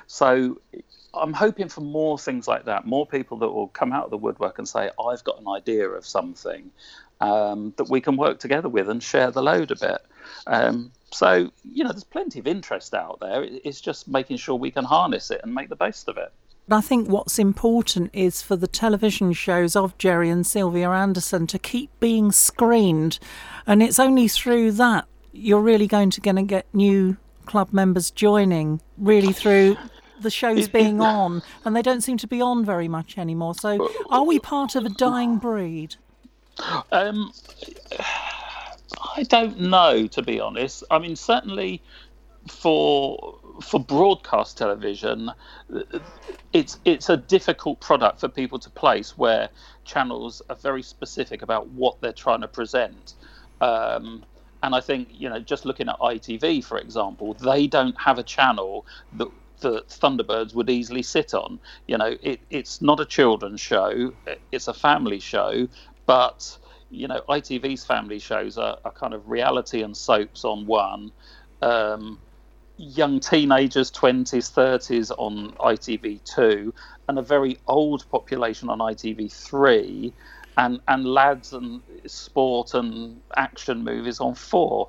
So 0.09 0.59
I'm 1.15 1.35
hoping 1.35 1.69
for 1.69 1.83
more 1.83 2.19
things 2.19 2.49
like 2.49 2.65
that, 2.65 2.87
more 2.87 3.07
people 3.07 3.37
that 3.39 3.49
will 3.51 3.69
come 3.69 3.93
out 3.93 4.05
of 4.05 4.11
the 4.11 4.17
woodwork 4.17 4.59
and 4.59 4.67
say, 4.67 4.91
I've 4.99 5.23
got 5.23 5.39
an 5.41 5.47
idea 5.47 5.89
of 5.89 6.07
something 6.07 6.71
um, 7.21 7.75
that 7.77 7.89
we 7.91 8.01
can 8.01 8.17
work 8.17 8.41
together 8.41 8.71
with 8.71 8.89
and 8.89 9.03
share 9.03 9.31
the 9.31 9.43
load 9.43 9.71
a 9.71 9.77
bit. 9.77 9.99
Um, 10.47 10.93
so, 11.13 11.51
you 11.63 11.85
know, 11.85 11.91
there's 11.91 12.05
plenty 12.05 12.39
of 12.39 12.47
interest 12.47 12.95
out 12.95 13.21
there. 13.21 13.45
It's 13.45 13.83
just 13.83 14.09
making 14.09 14.39
sure 14.39 14.57
we 14.57 14.71
can 14.71 14.85
harness 14.85 15.31
it 15.31 15.43
and 15.45 15.55
make 15.55 15.69
the 15.69 15.77
best 15.77 16.09
of 16.09 16.17
it. 16.17 16.33
I 16.71 16.81
think 16.81 17.09
what's 17.09 17.39
important 17.39 18.11
is 18.15 18.43
for 18.43 18.57
the 18.57 18.67
television 18.67 19.33
shows 19.35 19.77
of 19.77 19.97
Gerry 19.99 20.31
and 20.31 20.47
Sylvia 20.47 20.91
Anderson 20.91 21.47
to 21.49 21.59
keep 21.59 21.91
being 22.01 22.33
screened. 22.33 23.19
And 23.67 23.83
it's 23.83 23.99
only 23.99 24.29
through 24.29 24.73
that 24.73 25.07
you're 25.33 25.61
really 25.61 25.87
going 25.87 26.11
to, 26.11 26.21
going 26.21 26.37
to 26.37 26.43
get 26.43 26.67
new 26.73 27.17
club 27.47 27.73
members 27.73 28.11
joining, 28.11 28.81
really 28.99 29.33
through 29.33 29.77
the 30.23 30.31
shows 30.31 30.69
being 30.69 31.01
on, 31.01 31.43
and 31.65 31.75
they 31.75 31.83
don't 31.83 32.01
seem 32.01 32.19
to 32.19 32.27
be 32.27 32.41
on 32.41 32.65
very 32.65 32.89
much 32.89 33.19
anymore. 33.19 33.55
So, 33.55 33.91
are 34.11 34.25
we 34.25 34.39
part 34.39 34.75
of 34.75 34.85
a 34.85 34.91
dying 34.91 35.39
breed? 35.39 35.97
Um, 36.91 37.33
I 39.17 39.23
don't 39.25 39.61
know, 39.61 40.07
to 40.09 40.23
be 40.23 40.41
honest. 40.41 40.85
I 40.91 40.99
mean, 40.99 41.17
certainly 41.17 41.83
for 42.51 43.39
for 43.63 43.81
broadcast 43.81 44.59
television, 44.59 45.31
it's 46.53 46.79
it's 46.85 47.09
a 47.09 47.17
difficult 47.17 47.81
product 47.81 48.21
for 48.21 48.29
people 48.29 48.59
to 48.59 48.71
place 48.71 49.19
where 49.19 49.49
channels 49.85 50.43
are 50.49 50.57
very 50.57 50.83
specific 50.83 51.43
about 51.43 51.69
what 51.69 52.01
they're 52.01 52.13
trying 52.13 52.41
to 52.41 52.49
present. 52.49 53.15
Um, 53.61 54.25
and 54.63 54.75
I 54.75 54.81
think 54.81 55.09
you 55.13 55.29
know, 55.29 55.41
just 55.41 55.65
looking 55.65 55.89
at 55.89 55.99
ITV, 55.99 56.65
for 56.65 56.79
example, 56.79 57.35
they 57.35 57.67
don't 57.67 57.99
have 58.01 58.19
a 58.19 58.23
channel 58.23 58.87
that 59.15 59.29
that 59.61 59.89
Thunderbirds 59.89 60.55
would 60.55 60.71
easily 60.71 61.03
sit 61.03 61.35
on. 61.35 61.61
You 61.87 61.99
know, 61.99 62.17
it, 62.23 62.41
it's 62.51 62.83
not 62.83 63.01
a 63.01 63.07
children's 63.07 63.61
show; 63.61 64.13
it's 64.53 64.69
a 64.69 64.75
family 64.75 65.21
show. 65.21 65.69
But 66.07 66.59
you 66.91 67.09
know, 67.09 67.21
ITV's 67.29 67.85
family 67.85 68.19
shows 68.19 68.57
are, 68.59 68.79
are 68.85 68.93
kind 68.93 69.15
of 69.15 69.29
reality 69.29 69.83
and 69.83 69.97
soaps 69.97 70.45
on 70.45 70.67
one. 70.67 71.13
Um, 71.63 72.21
young 72.79 73.21
teenagers, 73.21 73.91
20s, 73.91 74.53
30s 74.53 75.11
on 75.19 75.53
ITV2, 75.61 76.73
and 77.09 77.19
a 77.19 77.23
very 77.23 77.59
old 77.67 78.09
population 78.09 78.71
on 78.71 78.79
ITV3, 78.79 80.15
and, 80.57 80.81
and 80.89 81.07
lads 81.07 81.53
and 81.53 81.83
sport 82.07 82.75
and 82.75 83.21
action 83.37 83.85
movies 83.85 84.21
on 84.21 84.35
4. 84.35 84.87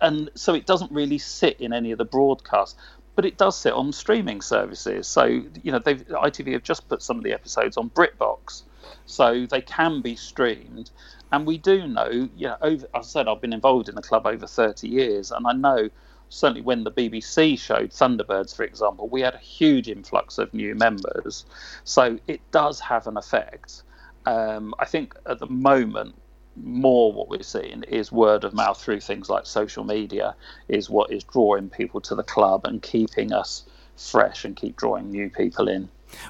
And 0.00 0.30
so 0.36 0.54
it 0.54 0.66
doesn't 0.66 0.90
really 0.92 1.18
sit 1.18 1.60
in 1.60 1.72
any 1.72 1.92
of 1.92 1.98
the 1.98 2.04
broadcasts 2.04 2.78
but 3.14 3.24
it 3.24 3.38
does 3.38 3.58
sit 3.58 3.72
on 3.72 3.92
streaming 3.92 4.40
services. 4.40 5.06
So 5.06 5.24
you 5.24 5.72
know, 5.72 5.78
they've 5.78 6.06
ITV 6.06 6.52
have 6.52 6.62
just 6.62 6.88
put 6.88 7.02
some 7.02 7.18
of 7.18 7.24
the 7.24 7.32
episodes 7.32 7.76
on 7.76 7.90
BritBox, 7.90 8.62
so 9.06 9.46
they 9.46 9.60
can 9.60 10.02
be 10.02 10.16
streamed. 10.16 10.90
And 11.32 11.46
we 11.46 11.58
do 11.58 11.88
know, 11.88 12.10
you 12.10 12.46
know, 12.46 12.56
over, 12.60 12.86
I 12.94 13.00
said, 13.00 13.26
I've 13.26 13.40
been 13.40 13.52
involved 13.52 13.88
in 13.88 13.96
the 13.96 14.02
club 14.02 14.26
over 14.26 14.46
30 14.46 14.88
years, 14.88 15.32
and 15.32 15.46
I 15.46 15.52
know 15.52 15.88
certainly 16.28 16.62
when 16.62 16.84
the 16.84 16.90
BBC 16.90 17.58
showed 17.58 17.90
Thunderbirds, 17.90 18.54
for 18.54 18.64
example, 18.64 19.08
we 19.08 19.20
had 19.20 19.34
a 19.34 19.38
huge 19.38 19.88
influx 19.88 20.38
of 20.38 20.52
new 20.52 20.74
members. 20.74 21.44
So 21.84 22.18
it 22.26 22.40
does 22.50 22.80
have 22.80 23.06
an 23.06 23.16
effect. 23.16 23.82
Um, 24.26 24.74
I 24.78 24.84
think 24.84 25.14
at 25.26 25.38
the 25.38 25.46
moment 25.46 26.14
more 26.56 27.12
what 27.12 27.28
we're 27.28 27.42
seeing 27.42 27.82
is 27.84 28.12
word 28.12 28.44
of 28.44 28.54
mouth 28.54 28.80
through 28.80 29.00
things 29.00 29.28
like 29.28 29.46
social 29.46 29.84
media 29.84 30.34
is 30.68 30.88
what 30.88 31.12
is 31.12 31.24
drawing 31.24 31.68
people 31.68 32.00
to 32.02 32.14
the 32.14 32.22
club 32.22 32.64
and 32.64 32.82
keeping 32.82 33.32
us 33.32 33.64
fresh 33.96 34.44
and 34.44 34.56
keep 34.56 34.76
drawing 34.76 35.10
new 35.10 35.30
people 35.30 35.68
in. 35.68 35.88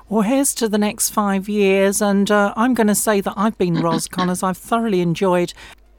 Well, 0.09 0.23
here's 0.23 0.55
to 0.55 0.69
the 0.69 0.79
next 0.79 1.11
five 1.11 1.49
years, 1.49 2.01
and 2.01 2.31
uh, 2.31 2.55
I'm 2.57 2.75
going 2.75 2.87
to 2.87 2.95
say 2.95 3.21
that 3.21 3.35
I've 3.37 3.59
been 3.59 3.75
Ros 3.83 4.09
Connors. 4.09 4.43
I've 4.43 4.57
thoroughly 4.57 5.01
enjoyed 5.01 5.53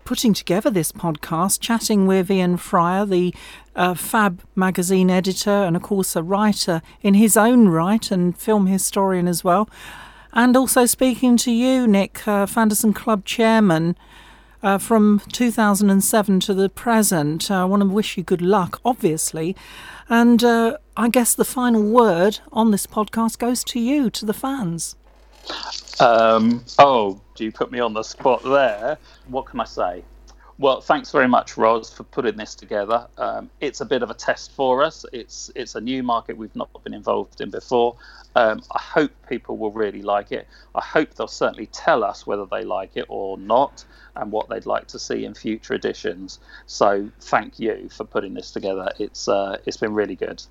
putting 0.05 0.33
together 0.33 0.69
this 0.69 0.91
podcast, 0.91 1.59
chatting 1.59 2.05
with 2.07 2.29
Ian 2.29 2.57
Fryer, 2.57 3.05
the 3.05 3.33
uh, 3.75 3.93
Fab 3.93 4.41
magazine 4.55 5.09
editor, 5.09 5.51
and 5.51 5.75
of 5.75 5.81
course 5.81 6.15
a 6.15 6.23
writer 6.23 6.81
in 7.01 7.15
his 7.15 7.35
own 7.37 7.67
right 7.67 8.11
and 8.11 8.37
film 8.37 8.67
historian 8.67 9.27
as 9.27 9.43
well 9.43 9.69
and 10.35 10.57
also 10.57 10.85
speaking 10.85 11.37
to 11.37 11.51
you, 11.51 11.87
Nick, 11.87 12.27
uh, 12.27 12.45
Fanderson 12.45 12.93
Club 12.93 13.23
chairman. 13.23 13.97
Uh, 14.65 14.79
from 14.79 15.21
2007 15.31 16.39
to 16.39 16.51
the 16.51 16.69
present. 16.69 17.51
Uh, 17.51 17.61
I 17.61 17.65
want 17.65 17.81
to 17.81 17.87
wish 17.87 18.17
you 18.17 18.23
good 18.23 18.41
luck, 18.41 18.81
obviously. 18.83 19.55
And 20.09 20.43
uh, 20.43 20.77
I 20.97 21.07
guess 21.07 21.35
the 21.35 21.45
final 21.45 21.83
word 21.83 22.39
on 22.51 22.71
this 22.71 22.87
podcast 22.87 23.37
goes 23.37 23.63
to 23.65 23.79
you, 23.79 24.09
to 24.09 24.25
the 24.25 24.33
fans. 24.33 24.95
Um, 25.99 26.65
oh, 26.79 27.21
do 27.35 27.43
you 27.43 27.51
put 27.51 27.71
me 27.71 27.79
on 27.79 27.93
the 27.93 28.01
spot 28.01 28.41
there? 28.43 28.97
What 29.27 29.45
can 29.45 29.59
I 29.59 29.65
say? 29.65 30.03
Well, 30.57 30.79
thanks 30.79 31.11
very 31.11 31.27
much, 31.27 31.57
Ros, 31.57 31.91
for 31.91 32.05
putting 32.05 32.37
this 32.37 32.55
together. 32.55 33.09
Um, 33.17 33.51
it's 33.59 33.81
a 33.81 33.85
bit 33.85 34.03
of 34.03 34.09
a 34.09 34.13
test 34.13 34.53
for 34.53 34.83
us. 34.83 35.05
It's 35.11 35.51
it's 35.53 35.75
a 35.75 35.81
new 35.81 36.01
market 36.01 36.37
we've 36.37 36.55
not 36.55 36.69
been 36.85 36.93
involved 36.93 37.41
in 37.41 37.49
before. 37.49 37.97
Um, 38.35 38.63
I 38.73 38.79
hope 38.81 39.11
people 39.27 39.57
will 39.57 39.73
really 39.73 40.01
like 40.01 40.31
it. 40.31 40.47
I 40.73 40.81
hope 40.81 41.13
they'll 41.13 41.27
certainly 41.27 41.67
tell 41.67 42.05
us 42.05 42.25
whether 42.25 42.45
they 42.45 42.63
like 42.63 42.95
it 42.95 43.05
or 43.09 43.37
not, 43.37 43.83
and 44.15 44.31
what 44.31 44.47
they'd 44.47 44.65
like 44.65 44.87
to 44.89 44.99
see 44.99 45.25
in 45.25 45.33
future 45.33 45.73
editions. 45.73 46.39
So, 46.67 47.11
thank 47.19 47.59
you 47.59 47.89
for 47.89 48.05
putting 48.05 48.33
this 48.33 48.51
together. 48.51 48.93
It's 48.97 49.27
uh, 49.27 49.57
it's 49.65 49.77
been 49.77 49.93
really 49.93 50.15
good. 50.15 50.41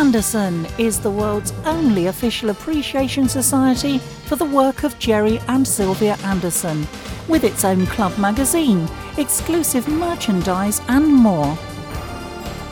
Anderson 0.00 0.66
is 0.78 0.98
the 0.98 1.10
world's 1.10 1.52
only 1.66 2.06
official 2.06 2.48
appreciation 2.48 3.28
society 3.28 3.98
for 3.98 4.34
the 4.34 4.46
work 4.46 4.82
of 4.82 4.98
Gerry 4.98 5.38
and 5.46 5.68
Sylvia 5.68 6.16
Anderson, 6.24 6.88
with 7.28 7.44
its 7.44 7.66
own 7.66 7.86
club 7.86 8.16
magazine, 8.16 8.88
exclusive 9.18 9.86
merchandise, 9.88 10.80
and 10.88 11.06
more. 11.06 11.54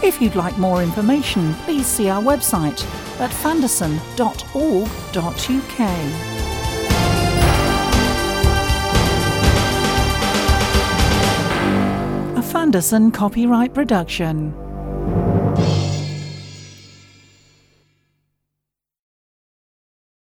If 0.03 0.23
you'd 0.23 0.37
like 0.37 0.57
more 0.57 0.83
information, 0.83 1.53
please 1.67 1.87
see 1.87 2.09
our 2.09 2.23
website 2.23 2.83
at 3.21 3.31
fanderson.org.uk. 3.31 5.81
A 12.39 12.43
Fanderson 12.43 13.13
copyright 13.13 13.75
production. 13.75 14.68